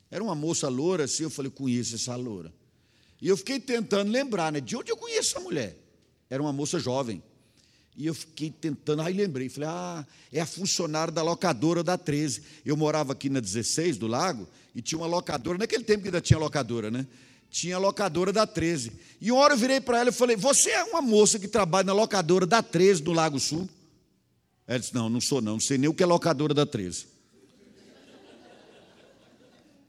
Era 0.10 0.24
uma 0.24 0.36
moça 0.36 0.70
loura 0.70 1.04
assim, 1.04 1.24
eu 1.24 1.30
falei, 1.30 1.52
conheço 1.52 1.96
essa 1.96 2.16
loura. 2.16 2.54
E 3.22 3.28
eu 3.28 3.38
fiquei 3.38 3.60
tentando 3.60 4.12
lembrar, 4.12 4.52
né? 4.52 4.62
De 4.62 4.76
onde 4.76 4.92
eu 4.92 4.98
conheço 4.98 5.32
essa 5.32 5.40
mulher? 5.40 5.78
Era 6.30 6.42
uma 6.42 6.54
moça 6.54 6.80
jovem. 6.80 7.22
E 7.98 8.06
eu 8.06 8.14
fiquei 8.14 8.50
tentando, 8.50 9.02
aí 9.02 9.14
lembrei, 9.14 9.50
falei, 9.50 9.68
ah, 9.70 10.08
é 10.32 10.40
a 10.40 10.46
funcionária 10.46 11.12
da 11.12 11.22
locadora 11.22 11.84
da 11.84 11.98
13. 11.98 12.42
Eu 12.66 12.78
morava 12.78 13.12
aqui 13.12 13.30
na 13.30 13.42
16 13.42 13.98
do 13.98 14.08
Lago 14.08 14.48
e 14.74 14.82
tinha 14.82 14.98
uma 14.98 15.08
locadora, 15.08 15.58
naquele 15.58 15.84
tempo 15.84 16.04
que 16.04 16.08
ainda 16.08 16.22
tinha 16.22 16.40
locadora, 16.40 16.90
né? 16.90 17.06
tinha 17.50 17.78
locadora 17.78 18.32
da 18.32 18.46
13. 18.46 18.92
E 19.20 19.32
uma 19.32 19.42
hora 19.42 19.54
eu 19.54 19.58
virei 19.58 19.82
para 19.82 20.00
ela 20.00 20.10
e 20.10 20.14
falei: 20.14 20.36
Você 20.36 20.70
é 20.70 20.84
uma 20.84 21.02
moça 21.02 21.40
que 21.40 21.48
trabalha 21.48 21.86
na 21.86 21.94
locadora 21.94 22.46
da 22.46 22.62
13 22.62 23.02
do 23.02 23.12
Lago 23.12 23.40
Sul? 23.40 23.68
Ela 24.68 24.80
disse: 24.80 24.94
Não, 24.94 25.10
não 25.10 25.20
sou, 25.20 25.42
não, 25.42 25.54
não 25.54 25.60
sei 25.60 25.78
nem 25.78 25.90
o 25.90 25.94
que 25.94 26.04
é 26.04 26.06
locadora 26.06 26.54
da 26.54 26.66
13. 26.66 27.08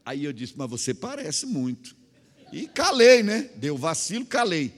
Aí 0.03 0.25
eu 0.25 0.33
disse: 0.33 0.53
Mas 0.57 0.69
você 0.69 0.93
parece 0.93 1.45
muito. 1.45 1.95
E 2.51 2.67
calei, 2.67 3.23
né? 3.23 3.49
Deu 3.55 3.77
vacilo, 3.77 4.25
calei. 4.25 4.73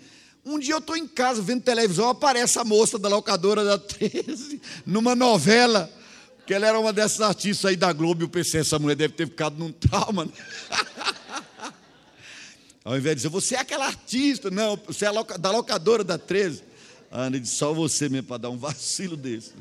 Um 0.45 0.59
dia 0.59 0.73
eu 0.73 0.79
estou 0.79 0.97
em 0.97 1.07
casa 1.07 1.41
vendo 1.41 1.63
televisão, 1.63 2.09
aparece 2.09 2.59
a 2.59 2.65
moça 2.65 2.99
da 2.99 3.07
locadora 3.07 3.63
da 3.63 3.77
13, 3.77 4.61
numa 4.85 5.15
novela, 5.15 5.89
que 6.45 6.53
ela 6.53 6.67
era 6.67 6.77
uma 6.77 6.91
dessas 6.91 7.21
artistas 7.21 7.69
aí 7.69 7.77
da 7.77 7.93
Globo, 7.93 8.21
e 8.21 8.25
eu 8.25 8.29
pensei, 8.29 8.59
essa 8.59 8.77
mulher 8.77 8.95
deve 8.95 9.13
ter 9.13 9.25
ficado 9.25 9.57
num 9.57 9.71
trauma. 9.71 10.25
Né? 10.25 10.31
Ao 12.83 12.97
invés 12.97 13.15
de 13.15 13.19
dizer, 13.21 13.29
você 13.29 13.55
é 13.55 13.59
aquela 13.59 13.85
artista, 13.85 14.51
não, 14.51 14.77
você 14.85 15.05
é 15.05 15.37
da 15.39 15.51
locadora 15.51 16.03
da 16.03 16.17
13. 16.17 16.61
A 17.09 17.21
Ana 17.21 17.39
disse, 17.39 17.55
só 17.55 17.73
você 17.73 18.09
mesmo 18.09 18.27
para 18.27 18.37
dar 18.37 18.49
um 18.49 18.57
vacilo 18.57 19.15
desse. 19.15 19.53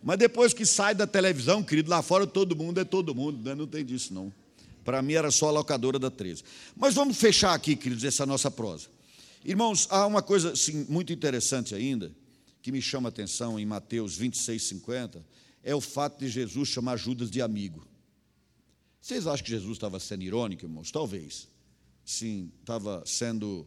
Mas 0.00 0.18
depois 0.18 0.52
que 0.52 0.64
sai 0.64 0.94
da 0.94 1.06
televisão, 1.06 1.64
querido, 1.64 1.90
lá 1.90 2.00
fora 2.00 2.26
todo 2.26 2.54
mundo 2.54 2.78
é 2.78 2.84
todo 2.84 3.12
mundo, 3.12 3.42
né? 3.42 3.56
não 3.56 3.66
tem 3.66 3.84
disso 3.84 4.14
não. 4.14 4.32
Para 4.84 5.00
mim 5.02 5.14
era 5.14 5.30
só 5.30 5.48
a 5.48 5.50
locadora 5.50 5.98
da 5.98 6.10
13. 6.10 6.44
Mas 6.76 6.94
vamos 6.94 7.16
fechar 7.16 7.54
aqui, 7.54 7.74
queridos, 7.74 8.04
essa 8.04 8.26
nossa 8.26 8.50
prosa. 8.50 8.88
Irmãos, 9.44 9.86
há 9.90 10.06
uma 10.06 10.22
coisa 10.22 10.52
assim, 10.52 10.86
muito 10.88 11.12
interessante 11.12 11.74
ainda, 11.74 12.12
que 12.62 12.70
me 12.70 12.80
chama 12.80 13.08
a 13.08 13.10
atenção 13.10 13.58
em 13.58 13.66
Mateus 13.66 14.16
26, 14.16 14.62
50, 14.62 15.24
é 15.62 15.74
o 15.74 15.80
fato 15.80 16.18
de 16.18 16.28
Jesus 16.28 16.68
chamar 16.68 16.96
Judas 16.96 17.30
de 17.30 17.40
amigo. 17.40 17.86
Vocês 19.00 19.26
acham 19.26 19.44
que 19.44 19.50
Jesus 19.50 19.72
estava 19.72 19.98
sendo 19.98 20.22
irônico, 20.22 20.64
irmãos? 20.64 20.90
Talvez 20.90 21.48
sim, 22.04 22.52
estava 22.60 23.02
sendo. 23.06 23.66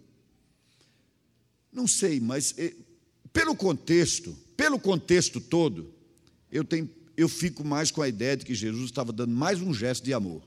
Não 1.72 1.88
sei, 1.88 2.20
mas 2.20 2.54
eh, 2.58 2.76
pelo 3.34 3.56
contexto, 3.56 4.38
pelo 4.56 4.80
contexto 4.80 5.42
todo, 5.42 5.94
eu, 6.52 6.64
tenho, 6.64 6.90
eu 7.16 7.28
fico 7.28 7.64
mais 7.66 7.92
com 7.92 8.02
a 8.02 8.08
ideia 8.08 8.38
de 8.38 8.46
que 8.46 8.54
Jesus 8.54 8.86
estava 8.86 9.12
dando 9.12 9.34
mais 9.34 9.62
um 9.62 9.74
gesto 9.74 10.04
de 10.04 10.14
amor. 10.14 10.47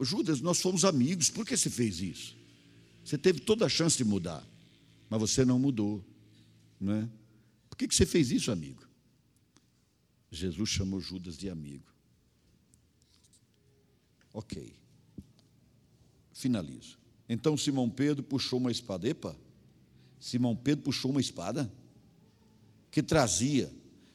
Judas, 0.00 0.40
nós 0.40 0.60
fomos 0.60 0.84
amigos, 0.84 1.28
por 1.28 1.46
que 1.46 1.56
você 1.56 1.68
fez 1.68 2.00
isso? 2.00 2.36
Você 3.04 3.18
teve 3.18 3.40
toda 3.40 3.66
a 3.66 3.68
chance 3.68 3.96
de 3.96 4.04
mudar, 4.04 4.46
mas 5.08 5.20
você 5.20 5.44
não 5.44 5.58
mudou. 5.58 6.04
Não 6.80 6.94
é? 6.94 7.08
Por 7.68 7.76
que 7.76 7.86
você 7.86 8.06
fez 8.06 8.30
isso, 8.30 8.50
amigo? 8.50 8.82
Jesus 10.30 10.70
chamou 10.70 11.00
Judas 11.00 11.36
de 11.36 11.50
amigo. 11.50 11.84
Ok. 14.32 14.72
Finalizo. 16.32 16.98
Então 17.28 17.56
Simão 17.56 17.90
Pedro 17.90 18.22
puxou 18.22 18.58
uma 18.58 18.70
espada. 18.70 19.08
Epa! 19.08 19.36
Simão 20.18 20.54
Pedro 20.54 20.84
puxou 20.84 21.10
uma 21.10 21.20
espada 21.20 21.70
que 22.90 23.02
trazia, 23.02 23.72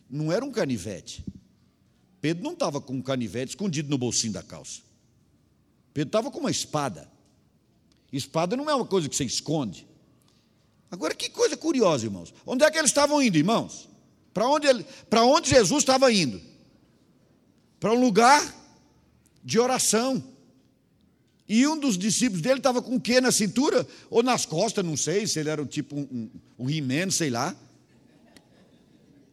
não 0.10 0.32
era 0.32 0.44
um 0.44 0.52
canivete. 0.52 1.24
Pedro 2.20 2.44
não 2.44 2.54
estava 2.54 2.82
com 2.82 2.94
um 2.94 3.02
canivete 3.02 3.50
escondido 3.50 3.90
no 3.90 3.98
bolsinho 3.98 4.34
da 4.34 4.44
calça. 4.44 4.82
Pedro 5.96 6.10
estava 6.10 6.30
com 6.30 6.40
uma 6.40 6.52
espada. 6.52 7.10
Espada 8.12 8.58
não 8.58 8.70
é 8.70 8.76
uma 8.76 8.86
coisa 8.86 9.08
que 9.08 9.16
você 9.16 9.24
esconde. 9.24 9.88
Agora, 10.92 11.16
que 11.16 11.30
coisa 11.30 11.56
curiosa, 11.56 12.06
irmãos. 12.06 12.34
Onde 12.46 12.66
é 12.66 12.70
que 12.70 12.78
eles 12.78 12.92
estavam 12.92 13.22
indo, 13.24 13.38
irmãos? 13.38 13.88
Para 14.34 14.46
onde, 14.46 14.68
onde 15.24 15.50
Jesus 15.50 15.84
estava 15.84 16.12
indo? 16.12 16.42
Para 17.80 17.94
um 17.94 18.02
lugar 18.02 18.44
de 19.42 19.58
oração. 19.58 20.22
E 21.48 21.66
um 21.66 21.80
dos 21.80 21.98
discípulos 21.98 22.42
dele 22.42 22.58
estava 22.58 22.82
com 22.82 22.98
o 22.98 23.00
quê 23.00 23.22
na 23.22 23.32
cintura? 23.32 23.88
Ou 24.10 24.22
nas 24.22 24.46
costas, 24.46 24.84
não 24.84 24.98
sei, 24.98 25.26
se 25.26 25.40
ele 25.40 25.50
era 25.50 25.66
tipo 25.66 25.96
um, 25.96 26.30
um, 26.60 26.68
um 26.68 27.12
sei 27.12 27.30
lá. 27.30 27.56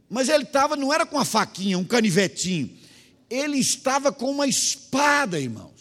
Mas 0.09 0.29
ele 0.29 0.45
estava, 0.45 0.77
não 0.77 0.93
era 0.93 1.05
com 1.05 1.19
a 1.19 1.25
faquinha, 1.25 1.77
um 1.77 1.85
canivetinho. 1.85 2.71
Ele 3.29 3.59
estava 3.59 4.13
com 4.13 4.31
uma 4.31 4.47
espada, 4.47 5.41
irmãos. 5.41 5.72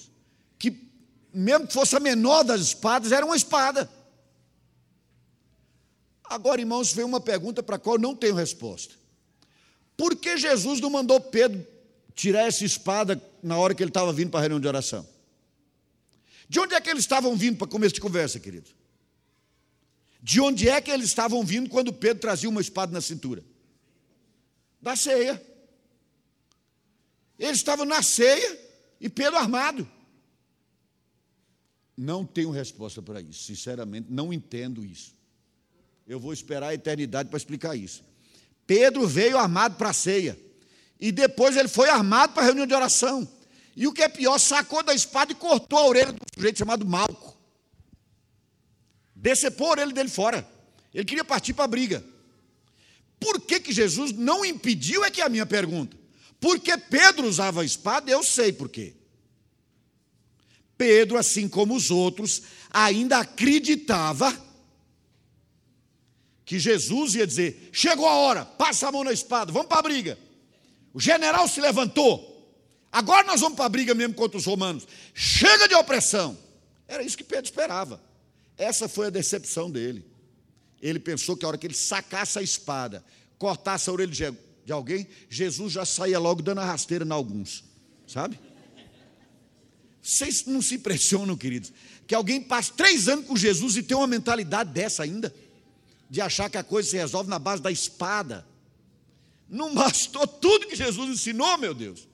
Mesmo 1.34 1.68
que 1.68 1.74
fosse 1.74 1.96
a 1.96 2.00
menor 2.00 2.44
das 2.44 2.62
espadas, 2.62 3.12
era 3.12 3.26
uma 3.26 3.36
espada. 3.36 3.90
Agora, 6.26 6.62
irmãos, 6.62 6.94
veio 6.94 7.08
uma 7.08 7.20
pergunta 7.20 7.62
para 7.62 7.76
a 7.76 7.80
qual 7.80 7.98
não 7.98 8.16
tenho 8.16 8.36
resposta. 8.36 8.96
Por 9.98 10.16
que 10.16 10.38
Jesus 10.38 10.80
não 10.80 10.90
mandou 10.90 11.20
Pedro 11.20 11.66
tirar 12.16 12.44
essa 12.48 12.66
espada 12.66 13.22
na 13.44 13.58
hora 13.58 13.76
que 13.76 13.84
ele 13.84 13.90
estava 13.90 14.12
vindo 14.12 14.30
para 14.30 14.40
a 14.40 14.42
reunião 14.42 14.60
de 14.60 14.68
oração? 14.68 15.08
De 16.48 16.60
onde 16.60 16.74
é 16.74 16.82
que 16.82 16.90
eles 16.90 17.04
estavam 17.04 17.36
vindo 17.36 17.58
para 17.58 17.68
começo 17.68 17.96
de 17.96 18.02
conversa, 18.02 18.40
querido? 18.40 18.70
De 20.22 20.40
onde 20.42 20.70
é 20.70 20.80
que 20.82 20.92
eles 20.92 21.08
estavam 21.08 21.44
vindo 21.44 21.70
quando 21.70 21.94
Pedro 21.94 22.20
trazia 22.20 22.50
uma 22.50 22.62
espada 22.62 22.92
na 22.92 23.02
cintura? 23.02 23.44
Da 24.82 24.96
ceia. 24.96 25.42
Eles 27.40 27.58
estavam 27.58 27.86
na 27.86 28.02
ceia 28.02 28.60
e 29.00 29.10
Pedro 29.10 29.38
armado. 29.38 29.90
Não 31.98 32.26
tenho 32.26 32.50
resposta 32.50 33.02
para 33.02 33.22
isso, 33.22 33.44
sinceramente, 33.44 34.08
não 34.10 34.32
entendo 34.32 34.86
isso. 34.86 35.14
Eu 36.08 36.20
vou 36.20 36.34
esperar 36.34 36.70
a 36.70 36.74
eternidade 36.74 37.30
para 37.30 37.38
explicar 37.38 37.76
isso. 37.76 38.04
Pedro 38.66 39.08
veio 39.08 39.38
armado 39.38 39.76
para 39.76 39.90
a 39.90 39.94
ceia, 39.94 40.38
e 41.00 41.12
depois 41.12 41.58
ele 41.58 41.68
foi 41.68 41.90
armado 41.90 42.34
para 42.34 42.44
a 42.44 42.46
reunião 42.46 42.66
de 42.66 42.74
oração. 42.74 43.28
E 43.76 43.88
o 43.88 43.94
que 43.94 44.02
é 44.02 44.10
pior, 44.10 44.38
sacou 44.38 44.84
da 44.84 44.94
espada 44.94 45.32
e 45.32 45.36
cortou 45.36 45.80
a 45.80 45.88
orelha 45.88 46.12
do 46.12 46.20
sujeito 46.34 46.60
chamado 46.60 46.86
Malco. 46.86 47.38
Decepou 49.16 49.68
a 49.68 49.72
orelha 49.72 49.94
dele 49.94 50.10
fora. 50.10 50.48
Ele 50.94 51.06
queria 51.06 51.24
partir 51.24 51.54
para 51.54 51.66
a 51.66 51.68
briga. 51.68 52.04
Por 53.20 53.40
que, 53.40 53.60
que 53.60 53.72
Jesus 53.72 54.12
não 54.12 54.44
impediu? 54.44 55.06
É 55.06 55.12
que 55.12 55.22
é 55.22 55.26
a 55.26 55.30
minha 55.30 55.46
pergunta. 55.46 55.96
Porque 56.40 56.76
Pedro 56.76 57.28
usava 57.28 57.62
a 57.62 57.66
espada, 57.66 58.10
eu 58.12 58.24
sei 58.24 58.52
por 58.52 58.68
quê. 58.68 58.96
Pedro, 60.82 61.16
assim 61.16 61.48
como 61.48 61.76
os 61.76 61.92
outros, 61.92 62.42
ainda 62.72 63.20
acreditava 63.20 64.36
que 66.44 66.58
Jesus 66.58 67.14
ia 67.14 67.28
dizer: 67.28 67.70
chegou 67.72 68.08
a 68.08 68.16
hora, 68.16 68.46
passa 68.46 68.88
a 68.88 68.92
mão 68.92 69.04
na 69.04 69.14
espada, 69.14 69.52
vamos 69.52 69.68
para 69.68 69.78
a 69.78 69.84
briga. 69.84 70.18
O 70.92 71.00
general 71.00 71.48
se 71.48 71.62
levantou, 71.62 72.52
agora 72.92 73.28
nós 73.28 73.42
vamos 73.42 73.56
para 73.56 73.66
a 73.66 73.70
briga 73.70 73.94
mesmo 73.94 74.16
contra 74.16 74.40
os 74.40 74.46
romanos. 74.48 74.88
Chega 75.14 75.68
de 75.68 75.76
opressão. 75.76 76.36
Era 76.88 77.04
isso 77.04 77.16
que 77.16 77.24
Pedro 77.24 77.46
esperava. 77.46 78.02
Essa 78.58 78.90
foi 78.90 79.06
a 79.06 79.12
decepção 79.12 79.70
dele. 79.70 80.04
Ele 80.82 80.98
pensou 80.98 81.38
que 81.38 81.46
a 81.46 81.48
hora 81.48 81.60
que 81.60 81.68
ele 81.68 81.76
sacasse 81.76 82.40
a 82.40 82.42
espada, 82.42 83.06
cortasse 83.38 83.88
a 83.88 83.94
orelha 83.94 84.12
de, 84.66 84.74
alguém, 84.74 85.08
Jesus 85.30 85.74
já 85.74 85.86
saía 85.86 86.18
logo 86.18 86.42
dando 86.42 86.62
a 86.62 86.66
rasteira 86.66 87.06
em 87.06 87.12
alguns, 87.12 87.64
sabe? 88.08 88.40
Vocês 90.02 90.46
não 90.46 90.62
se 90.62 90.76
impressionam, 90.76 91.38
queridos, 91.38 91.72
que 92.08 92.16
alguém 92.16 92.42
passe 92.42 92.74
três 92.74 93.08
anos 93.08 93.26
com 93.26 93.36
Jesus 93.36 93.78
e 93.78 93.84
tem 93.84 93.96
uma 93.96 94.08
mentalidade 94.08 94.72
dessa 94.72 95.04
ainda, 95.04 95.34
de 96.10 96.20
achar 96.20 96.50
que 96.50 96.58
a 96.58 96.64
coisa 96.64 96.90
se 96.90 96.98
resolve 96.98 97.30
na 97.30 97.40
base 97.40 97.62
da 97.62 97.72
espada. 97.72 98.46
Não 99.48 99.74
bastou 99.76 100.26
tudo 100.26 100.68
que 100.68 100.76
Jesus 100.76 101.10
ensinou, 101.10 101.58
meu 101.58 101.74
Deus. 101.74 102.08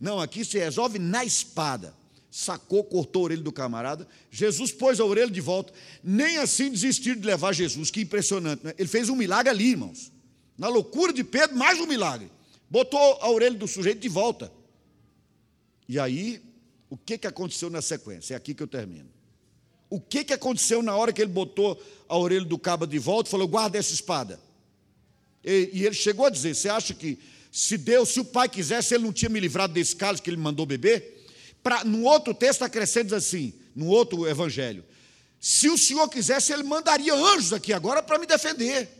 Não, 0.00 0.20
aqui 0.20 0.44
se 0.44 0.58
resolve 0.58 0.98
na 0.98 1.24
espada 1.24 1.94
sacou, 2.32 2.82
cortou 2.82 3.20
a 3.20 3.24
orelha 3.26 3.42
do 3.42 3.52
camarada. 3.52 4.08
Jesus 4.30 4.72
pôs 4.72 4.98
a 4.98 5.04
orelha 5.04 5.30
de 5.30 5.40
volta. 5.40 5.70
Nem 6.02 6.38
assim 6.38 6.70
desistir 6.70 7.14
de 7.14 7.26
levar 7.26 7.52
Jesus. 7.52 7.90
Que 7.90 8.00
impressionante, 8.00 8.64
né? 8.64 8.74
Ele 8.78 8.88
fez 8.88 9.10
um 9.10 9.14
milagre 9.14 9.50
ali, 9.50 9.72
irmãos. 9.72 10.10
Na 10.56 10.68
loucura 10.68 11.12
de 11.12 11.22
Pedro, 11.22 11.56
mais 11.56 11.78
um 11.78 11.86
milagre. 11.86 12.30
Botou 12.70 12.98
a 13.20 13.30
orelha 13.30 13.56
do 13.56 13.68
sujeito 13.68 14.00
de 14.00 14.08
volta. 14.08 14.50
E 15.86 15.98
aí, 15.98 16.42
o 16.92 16.96
que, 16.98 17.16
que 17.16 17.26
aconteceu 17.26 17.70
na 17.70 17.80
sequência? 17.80 18.34
É 18.34 18.36
aqui 18.36 18.52
que 18.52 18.62
eu 18.62 18.66
termino. 18.66 19.08
O 19.88 19.98
que, 19.98 20.24
que 20.24 20.32
aconteceu 20.34 20.82
na 20.82 20.94
hora 20.94 21.10
que 21.10 21.22
ele 21.22 21.30
botou 21.30 21.82
a 22.06 22.18
orelha 22.18 22.44
do 22.44 22.58
cabo 22.58 22.84
de 22.84 22.98
volta 22.98 23.30
e 23.30 23.30
falou: 23.30 23.48
guarda 23.48 23.78
essa 23.78 23.94
espada? 23.94 24.38
E, 25.42 25.70
e 25.72 25.86
ele 25.86 25.94
chegou 25.94 26.26
a 26.26 26.30
dizer: 26.30 26.54
Você 26.54 26.68
acha 26.68 26.92
que 26.92 27.18
se 27.50 27.78
Deus, 27.78 28.10
se 28.10 28.20
o 28.20 28.24
Pai 28.26 28.46
quisesse, 28.46 28.94
ele 28.94 29.04
não 29.04 29.12
tinha 29.12 29.30
me 29.30 29.40
livrado 29.40 29.72
desse 29.72 29.96
cálice 29.96 30.22
que 30.22 30.28
ele 30.28 30.36
mandou 30.36 30.66
beber? 30.66 31.26
Pra, 31.62 31.82
no 31.82 32.02
outro 32.02 32.34
texto 32.34 32.60
acrescenta 32.60 33.16
assim, 33.16 33.54
no 33.74 33.86
outro 33.86 34.28
evangelho: 34.28 34.84
se 35.40 35.70
o 35.70 35.78
Senhor 35.78 36.06
quisesse, 36.10 36.52
Ele 36.52 36.62
mandaria 36.62 37.14
anjos 37.14 37.54
aqui 37.54 37.72
agora 37.72 38.02
para 38.02 38.18
me 38.18 38.26
defender. 38.26 38.90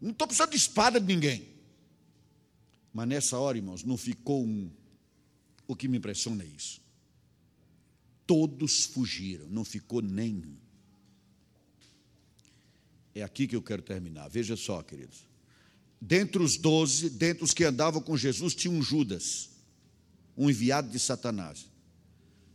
Não 0.00 0.10
estou 0.10 0.26
precisando 0.26 0.50
de 0.50 0.56
espada 0.56 0.98
de 0.98 1.06
ninguém. 1.06 1.46
Mas 2.92 3.06
nessa 3.06 3.38
hora, 3.38 3.56
irmãos, 3.56 3.84
não 3.84 3.96
ficou 3.96 4.42
um. 4.42 4.68
O 5.68 5.76
que 5.76 5.86
me 5.86 5.98
impressiona 5.98 6.42
é 6.42 6.46
isso. 6.48 6.87
Todos 8.28 8.84
fugiram, 8.84 9.48
não 9.48 9.64
ficou 9.64 10.00
nenhum. 10.00 10.54
É 13.12 13.24
aqui 13.24 13.48
que 13.48 13.56
eu 13.56 13.62
quero 13.62 13.82
terminar. 13.82 14.28
Veja 14.28 14.54
só, 14.54 14.80
queridos. 14.84 15.26
Dentre 16.00 16.40
os 16.40 16.56
doze, 16.56 17.10
dentre 17.10 17.42
os 17.42 17.52
que 17.52 17.64
andavam 17.64 18.00
com 18.00 18.16
Jesus, 18.16 18.54
tinha 18.54 18.72
um 18.72 18.80
Judas, 18.80 19.50
um 20.36 20.48
enviado 20.48 20.88
de 20.88 21.00
Satanás 21.00 21.66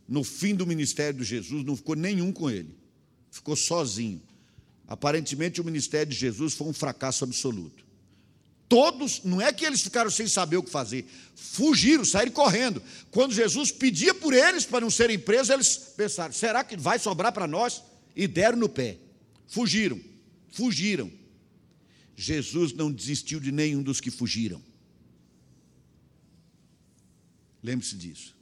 no 0.06 0.22
fim 0.22 0.54
do 0.54 0.66
ministério 0.66 1.20
de 1.20 1.24
Jesus, 1.24 1.64
não 1.64 1.76
ficou 1.76 1.96
nenhum 1.96 2.32
com 2.32 2.50
ele, 2.50 2.76
ficou 3.30 3.56
sozinho. 3.56 4.22
Aparentemente, 4.86 5.60
o 5.60 5.64
ministério 5.64 6.12
de 6.12 6.18
Jesus 6.18 6.54
foi 6.54 6.68
um 6.68 6.72
fracasso 6.72 7.24
absoluto. 7.24 7.83
Todos, 8.74 9.22
não 9.22 9.40
é 9.40 9.52
que 9.52 9.64
eles 9.64 9.82
ficaram 9.82 10.10
sem 10.10 10.26
saber 10.26 10.56
o 10.56 10.62
que 10.64 10.68
fazer, 10.68 11.06
fugiram, 11.36 12.04
saíram 12.04 12.32
correndo. 12.32 12.82
Quando 13.08 13.32
Jesus 13.32 13.70
pedia 13.70 14.12
por 14.12 14.34
eles 14.34 14.64
para 14.66 14.80
não 14.80 14.90
serem 14.90 15.16
presos, 15.16 15.50
eles 15.50 15.76
pensaram: 15.96 16.32
será 16.32 16.64
que 16.64 16.76
vai 16.76 16.98
sobrar 16.98 17.32
para 17.32 17.46
nós? 17.46 17.84
E 18.16 18.26
deram 18.26 18.58
no 18.58 18.68
pé. 18.68 18.98
Fugiram, 19.46 20.00
fugiram. 20.50 21.08
Jesus 22.16 22.72
não 22.72 22.90
desistiu 22.90 23.38
de 23.38 23.52
nenhum 23.52 23.80
dos 23.80 24.00
que 24.00 24.10
fugiram. 24.10 24.60
Lembre-se 27.62 27.94
disso. 27.94 28.34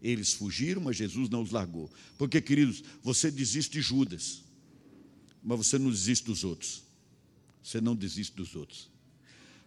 Eles 0.00 0.32
fugiram, 0.32 0.80
mas 0.80 0.96
Jesus 0.96 1.28
não 1.28 1.42
os 1.42 1.50
largou. 1.50 1.92
Porque, 2.16 2.40
queridos, 2.40 2.82
você 3.02 3.30
desiste 3.30 3.72
de 3.72 3.82
Judas, 3.82 4.42
mas 5.42 5.58
você 5.58 5.78
não 5.78 5.90
desiste 5.90 6.24
dos 6.24 6.44
outros. 6.44 6.82
Você 7.62 7.78
não 7.78 7.94
desiste 7.94 8.34
dos 8.34 8.56
outros. 8.56 8.93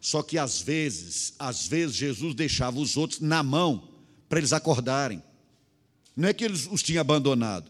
Só 0.08 0.24
que 0.24 0.38
às 0.38 0.62
vezes, 0.62 1.34
às 1.38 1.68
vezes 1.68 1.98
Jesus 1.98 2.34
deixava 2.34 2.80
os 2.80 2.96
outros 2.96 3.20
na 3.20 3.44
mão 3.44 3.90
para 4.30 4.40
eles 4.40 4.54
acordarem. 4.54 5.22
Não 6.16 6.30
é 6.30 6.34
que 6.34 6.46
eles 6.46 6.66
os 6.72 6.82
tinham 6.82 7.02
abandonado. 7.02 7.70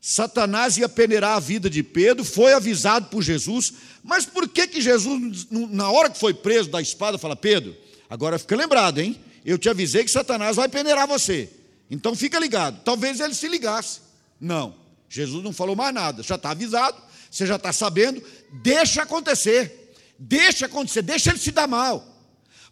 Satanás 0.00 0.78
ia 0.78 0.88
peneirar 0.88 1.36
a 1.36 1.38
vida 1.38 1.68
de 1.68 1.82
Pedro, 1.82 2.24
foi 2.24 2.54
avisado 2.54 3.08
por 3.08 3.22
Jesus, 3.22 3.74
mas 4.02 4.24
por 4.24 4.48
que 4.48 4.66
que 4.66 4.80
Jesus, 4.80 5.48
na 5.50 5.90
hora 5.90 6.08
que 6.08 6.18
foi 6.18 6.32
preso 6.32 6.70
da 6.70 6.80
espada, 6.80 7.18
fala: 7.18 7.36
Pedro, 7.36 7.76
agora 8.08 8.38
fica 8.38 8.56
lembrado, 8.56 8.98
hein? 8.98 9.20
Eu 9.44 9.58
te 9.58 9.68
avisei 9.68 10.02
que 10.02 10.10
Satanás 10.10 10.56
vai 10.56 10.70
peneirar 10.70 11.06
você. 11.06 11.50
Então 11.90 12.16
fica 12.16 12.38
ligado. 12.38 12.82
Talvez 12.84 13.20
ele 13.20 13.34
se 13.34 13.48
ligasse. 13.48 14.00
Não. 14.40 14.76
Jesus 15.10 15.44
não 15.44 15.52
falou 15.52 15.76
mais 15.76 15.92
nada. 15.92 16.22
Já 16.22 16.36
está 16.36 16.52
avisado, 16.52 16.96
você 17.30 17.44
já 17.44 17.56
está 17.56 17.70
sabendo. 17.70 18.22
Deixa 18.62 19.02
acontecer. 19.02 19.85
Deixa 20.18 20.66
acontecer. 20.66 21.02
Deixa 21.02 21.30
ele 21.30 21.38
se 21.38 21.50
dar 21.50 21.66
mal. 21.66 22.06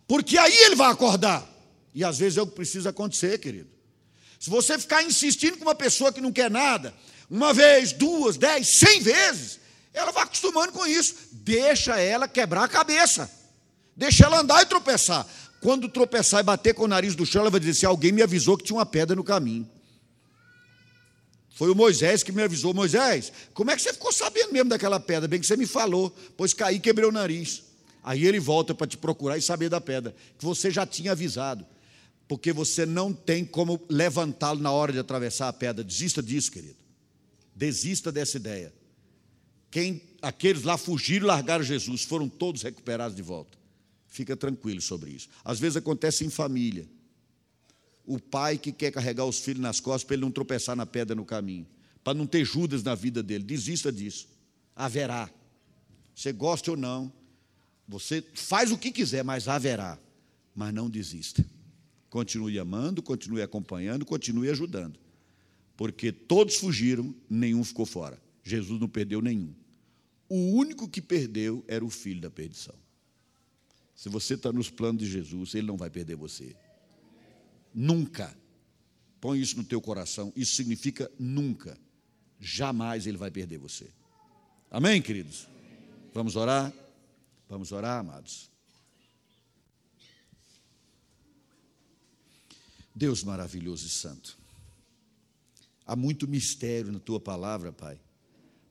Porque 0.07 0.39
aí 0.39 0.57
ele 0.65 0.77
vai 0.77 0.91
acordar. 0.91 1.47
E 1.95 2.05
às 2.05 2.19
vezes 2.19 2.39
é 2.39 2.43
o 2.43 2.47
que 2.47 2.55
precisa 2.55 2.91
acontecer, 2.91 3.39
querido. 3.39 3.69
Se 4.39 4.51
você 4.51 4.79
ficar 4.79 5.03
insistindo 5.03 5.57
com 5.57 5.65
uma 5.65 5.75
pessoa 5.75 6.13
que 6.13 6.21
não 6.21 6.33
quer 6.33 6.51
nada, 6.51 6.93
uma 7.31 7.55
vez, 7.55 7.93
duas, 7.93 8.37
dez, 8.37 8.79
cem 8.79 9.01
vezes, 9.01 9.61
ela 9.93 10.13
vai 10.13 10.25
acostumando 10.25 10.73
com 10.73 10.87
isso. 10.87 11.15
Deixa 11.33 11.99
ela 11.99 12.29
quebrar 12.29 12.65
a 12.65 12.69
cabeça. 12.69 13.31
Deixa 13.97 14.27
ela 14.27 14.41
andar 14.41 14.63
e 14.63 14.67
tropeçar. 14.67 15.27
Quando 15.61 15.89
tropeçar 15.89 16.41
e 16.41 16.43
bater 16.43 16.75
com 16.75 16.85
o 16.85 16.89
nariz 16.89 17.15
do 17.15 17.25
chão, 17.25 17.41
ela 17.41 17.51
vai 17.51 17.61
dizer 17.61 17.73
assim: 17.73 17.87
alguém 17.87 18.13
me 18.13 18.23
avisou 18.23 18.59
que 18.59 18.65
tinha 18.65 18.77
uma 18.77 18.85
pedra 18.85 19.17
no 19.17 19.25
caminho. 19.25 19.67
Foi 21.55 21.71
o 21.71 21.75
Moisés 21.75 22.23
que 22.23 22.33
me 22.33 22.43
avisou: 22.43 22.75
Moisés, 22.75 23.33
como 23.55 23.71
é 23.71 23.77
que 23.77 23.83
você 23.83 23.93
ficou 23.93 24.13
sabendo 24.13 24.53
mesmo 24.53 24.69
daquela 24.69 24.99
pedra? 24.99 25.29
Bem 25.29 25.41
que 25.41 25.47
você 25.47 25.57
me 25.57 25.67
falou, 25.67 26.15
pois 26.37 26.53
caí 26.53 26.77
e 26.77 26.81
quebrei 26.81 27.09
o 27.09 27.13
nariz. 27.13 27.63
Aí 28.03 28.27
ele 28.27 28.41
volta 28.41 28.75
para 28.75 28.87
te 28.87 28.99
procurar 28.99 29.39
e 29.39 29.43
saber 29.43 29.71
da 29.71 29.81
pedra, 29.81 30.15
que 30.37 30.45
você 30.45 30.71
já 30.71 30.85
tinha 30.85 31.13
avisado, 31.13 31.65
porque 32.29 32.53
você 32.53 32.85
não 32.85 33.13
tem 33.13 33.45
como 33.45 33.81
levantá-lo 33.89 34.61
na 34.61 34.71
hora 34.71 34.93
de 34.93 34.99
atravessar 34.99 35.49
a 35.49 35.53
pedra. 35.53 35.83
Desista 35.83 36.23
disso, 36.23 36.51
querido. 36.51 36.77
Desista 37.55 38.11
dessa 38.11 38.37
ideia. 38.37 38.75
Quem, 39.71 40.03
aqueles 40.21 40.65
lá 40.65 40.77
fugiram 40.77 41.25
e 41.25 41.29
largaram 41.29 41.65
Jesus, 41.65 42.03
foram 42.03 42.29
todos 42.29 42.63
recuperados 42.63 43.17
de 43.17 43.23
volta. 43.23 43.57
Fica 44.09 44.37
tranquilo 44.37 44.81
sobre 44.81 45.11
isso. 45.11 45.29
Às 45.45 45.59
vezes 45.59 45.77
acontece 45.77 46.25
em 46.25 46.31
família. 46.31 46.87
O 48.07 48.19
pai 48.19 48.59
que 48.59 48.73
quer 48.73 48.91
carregar 48.91 49.25
os 49.25 49.41
filhos 49.41 49.61
nas 49.61 49.81
costas 49.81 50.05
para 50.05 50.15
ele 50.15 50.23
não 50.23 50.31
tropeçar 50.31 50.77
na 50.77 50.85
pedra 50.85 51.15
no 51.15 51.25
caminho, 51.25 51.67
para 52.03 52.15
não 52.15 52.27
ter 52.27 52.45
Judas 52.45 52.83
na 52.83 52.95
vida 52.95 53.23
dele. 53.23 53.45
Desista 53.45 53.91
disso. 53.91 54.29
Haverá. 54.77 55.31
Você 56.15 56.33
gosta 56.33 56.71
ou 56.71 56.77
não, 56.77 57.13
você 57.87 58.25
faz 58.35 58.71
o 58.73 58.79
que 58.79 58.91
quiser, 58.91 59.25
mas 59.25 59.49
haverá. 59.49 59.99
Mas 60.55 60.73
não 60.73 60.89
desista. 60.89 61.45
Continue 62.09 62.59
amando, 62.59 63.03
continue 63.03 63.43
acompanhando, 63.43 64.05
continue 64.07 64.49
ajudando. 64.49 64.99
Porque 65.77 66.13
todos 66.13 66.57
fugiram, 66.57 67.15
nenhum 67.29 67.65
ficou 67.65 67.85
fora. 67.85 68.23
Jesus 68.43 68.81
não 68.81 68.89
perdeu 68.89 69.21
nenhum. 69.21 69.53
O 70.29 70.53
único 70.53 70.89
que 70.89 71.03
perdeu 71.03 71.65
era 71.67 71.85
o 71.85 71.91
filho 71.91 72.21
da 72.21 72.31
perdição. 72.31 72.75
Se 73.95 74.09
você 74.09 74.35
está 74.35 74.53
nos 74.53 74.71
planos 74.71 75.03
de 75.03 75.11
Jesus, 75.11 75.55
Ele 75.55 75.67
não 75.67 75.77
vai 75.77 75.91
perder 75.91 76.17
você. 76.17 76.55
Nunca. 77.75 78.35
Põe 79.21 79.41
isso 79.41 79.57
no 79.57 79.65
teu 79.65 79.81
coração. 79.81 80.33
Isso 80.37 80.55
significa 80.55 81.11
nunca. 81.19 81.77
Jamais 82.39 83.07
ele 83.07 83.19
vai 83.19 83.31
perder 83.31 83.59
você. 83.59 83.89
Amém, 84.71 85.03
queridos? 85.03 85.49
Vamos 86.13 86.37
orar? 86.37 86.73
Vamos 87.49 87.73
orar, 87.73 88.01
amados. 88.01 88.51
Deus 92.95 93.25
maravilhoso 93.25 93.87
e 93.87 93.91
santo. 93.91 94.39
Há 95.87 95.97
muito 95.97 96.29
mistério 96.29 96.93
na 96.93 97.01
tua 97.01 97.19
palavra, 97.19 97.73
Pai, 97.73 97.99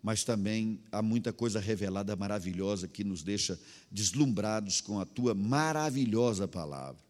mas 0.02 0.24
também 0.24 0.80
há 0.92 1.02
muita 1.02 1.32
coisa 1.32 1.60
revelada 1.60 2.16
maravilhosa 2.16 2.88
que 2.88 3.04
nos 3.04 3.22
deixa 3.22 3.60
deslumbrados 3.92 4.82
com 4.82 5.00
a 5.00 5.06
tua 5.06 5.36
maravilhosa 5.36 6.48
palavra, 6.48 7.02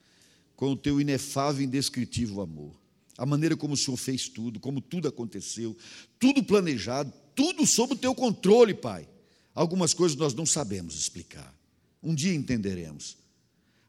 com 0.56 0.72
o 0.72 0.78
teu 0.78 0.99
inefável 0.99 1.62
e 1.62 1.66
indescritível 1.66 2.41
amor, 2.41 2.74
a 3.18 3.26
maneira 3.26 3.56
como 3.56 3.74
o 3.74 3.78
Senhor 3.78 3.97
fez 3.97 4.28
tudo, 4.28 4.60
como 4.60 4.82
tudo 4.82 5.08
aconteceu, 5.08 5.76
tudo 6.20 6.43
planejado, 6.43 7.12
tudo 7.36 7.66
sob 7.66 7.93
o 7.93 7.97
teu 7.97 8.14
controle, 8.14 8.74
Pai. 8.74 9.08
Algumas 9.54 9.93
coisas 9.93 10.18
nós 10.18 10.34
não 10.34 10.45
sabemos 10.45 10.95
explicar, 10.95 11.54
um 12.01 12.14
dia 12.14 12.34
entenderemos 12.34 13.18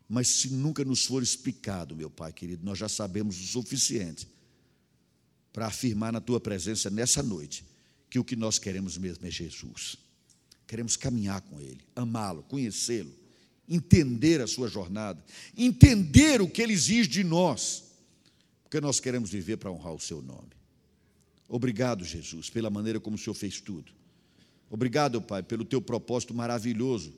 mas 0.09 0.29
se 0.29 0.51
nunca 0.51 0.85
nos 0.85 1.05
for 1.05 1.23
explicado, 1.23 1.97
meu 1.97 2.11
Pai 2.11 2.33
querido, 2.33 2.65
nós 2.65 2.79
já 2.79 2.89
sabemos 2.89 3.39
o 3.41 3.47
suficiente 3.47 4.29
para 5.53 5.67
afirmar 5.67 6.13
na 6.13 6.21
tua 6.21 6.41
presença 6.41 6.91
nessa 6.91 7.23
noite 7.23 7.65
que 8.11 8.19
o 8.19 8.25
que 8.25 8.37
nós 8.37 8.59
queremos 8.59 8.99
mesmo 8.99 9.27
é 9.27 9.31
Jesus. 9.31 9.97
Queremos 10.67 10.97
caminhar 10.97 11.41
com 11.41 11.61
Ele, 11.61 11.81
amá-lo, 11.97 12.43
conhecê-lo, 12.45 13.13
entender 13.69 14.41
a 14.41 14.47
sua 14.47 14.69
jornada, 14.69 15.25
entender 15.57 16.41
o 16.41 16.49
que 16.49 16.63
Ele 16.63 16.73
exige 16.73 17.09
de 17.09 17.25
nós, 17.25 17.85
porque 18.63 18.81
nós 18.81 19.01
queremos 19.01 19.31
viver 19.31 19.57
para 19.57 19.71
honrar 19.71 19.95
o 19.95 20.01
Seu 20.01 20.21
nome. 20.21 20.51
Obrigado, 21.49 22.05
Jesus, 22.05 22.51
pela 22.51 22.71
maneira 22.71 22.99
como 22.99 23.17
o 23.17 23.19
Senhor 23.19 23.35
fez 23.35 23.61
tudo. 23.61 23.93
Obrigado, 24.71 25.21
Pai, 25.21 25.43
pelo 25.43 25.65
teu 25.65 25.81
propósito 25.81 26.35
maravilhoso 26.35 27.15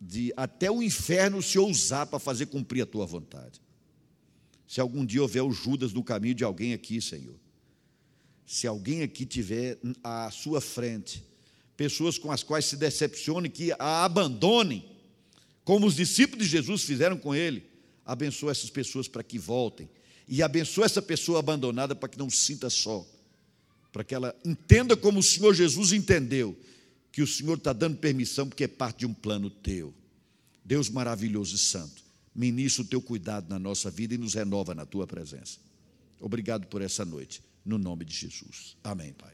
de 0.00 0.32
até 0.36 0.70
o 0.70 0.82
inferno 0.82 1.40
se 1.40 1.58
ousar 1.58 2.06
para 2.06 2.18
fazer 2.18 2.46
cumprir 2.46 2.82
a 2.82 2.86
tua 2.86 3.06
vontade. 3.06 3.60
Se 4.66 4.80
algum 4.80 5.04
dia 5.04 5.22
houver 5.22 5.42
o 5.42 5.52
Judas 5.52 5.92
no 5.92 6.02
caminho 6.02 6.34
de 6.34 6.44
alguém 6.44 6.72
aqui, 6.72 7.00
Senhor, 7.00 7.36
se 8.44 8.66
alguém 8.66 9.02
aqui 9.02 9.24
tiver 9.24 9.78
à 10.02 10.30
sua 10.30 10.60
frente 10.60 11.22
pessoas 11.76 12.18
com 12.18 12.30
as 12.30 12.42
quais 12.42 12.66
se 12.66 12.76
decepcione, 12.76 13.48
que 13.48 13.72
a 13.78 14.04
abandonem, 14.04 14.84
como 15.64 15.86
os 15.86 15.94
discípulos 15.94 16.46
de 16.46 16.50
Jesus 16.50 16.82
fizeram 16.82 17.16
com 17.16 17.34
ele, 17.34 17.64
abençoa 18.04 18.50
essas 18.50 18.70
pessoas 18.70 19.08
para 19.08 19.22
que 19.22 19.38
voltem 19.38 19.88
e 20.26 20.42
abençoa 20.42 20.86
essa 20.86 21.02
pessoa 21.02 21.38
abandonada 21.38 21.94
para 21.94 22.08
que 22.08 22.18
não 22.18 22.30
se 22.30 22.38
sinta 22.38 22.70
só, 22.70 23.06
para 23.92 24.02
que 24.04 24.14
ela 24.14 24.34
entenda 24.44 24.96
como 24.96 25.20
o 25.20 25.22
Senhor 25.22 25.54
Jesus 25.54 25.92
entendeu 25.92 26.58
que 27.10 27.22
o 27.22 27.26
Senhor 27.26 27.58
está 27.58 27.72
dando 27.72 27.98
permissão 27.98 28.48
porque 28.48 28.64
é 28.64 28.68
parte 28.68 29.00
de 29.00 29.06
um 29.06 29.12
plano 29.12 29.50
teu. 29.50 29.94
Deus 30.64 30.88
maravilhoso 30.88 31.56
e 31.56 31.58
santo, 31.58 32.02
ministra 32.34 32.82
o 32.82 32.86
teu 32.86 33.02
cuidado 33.02 33.48
na 33.48 33.58
nossa 33.58 33.90
vida 33.90 34.14
e 34.14 34.18
nos 34.18 34.34
renova 34.34 34.74
na 34.74 34.86
tua 34.86 35.06
presença. 35.06 35.58
Obrigado 36.18 36.66
por 36.68 36.80
essa 36.80 37.04
noite, 37.04 37.42
no 37.64 37.78
nome 37.78 38.04
de 38.04 38.14
Jesus. 38.14 38.76
Amém, 38.82 39.12
Pai. 39.12 39.32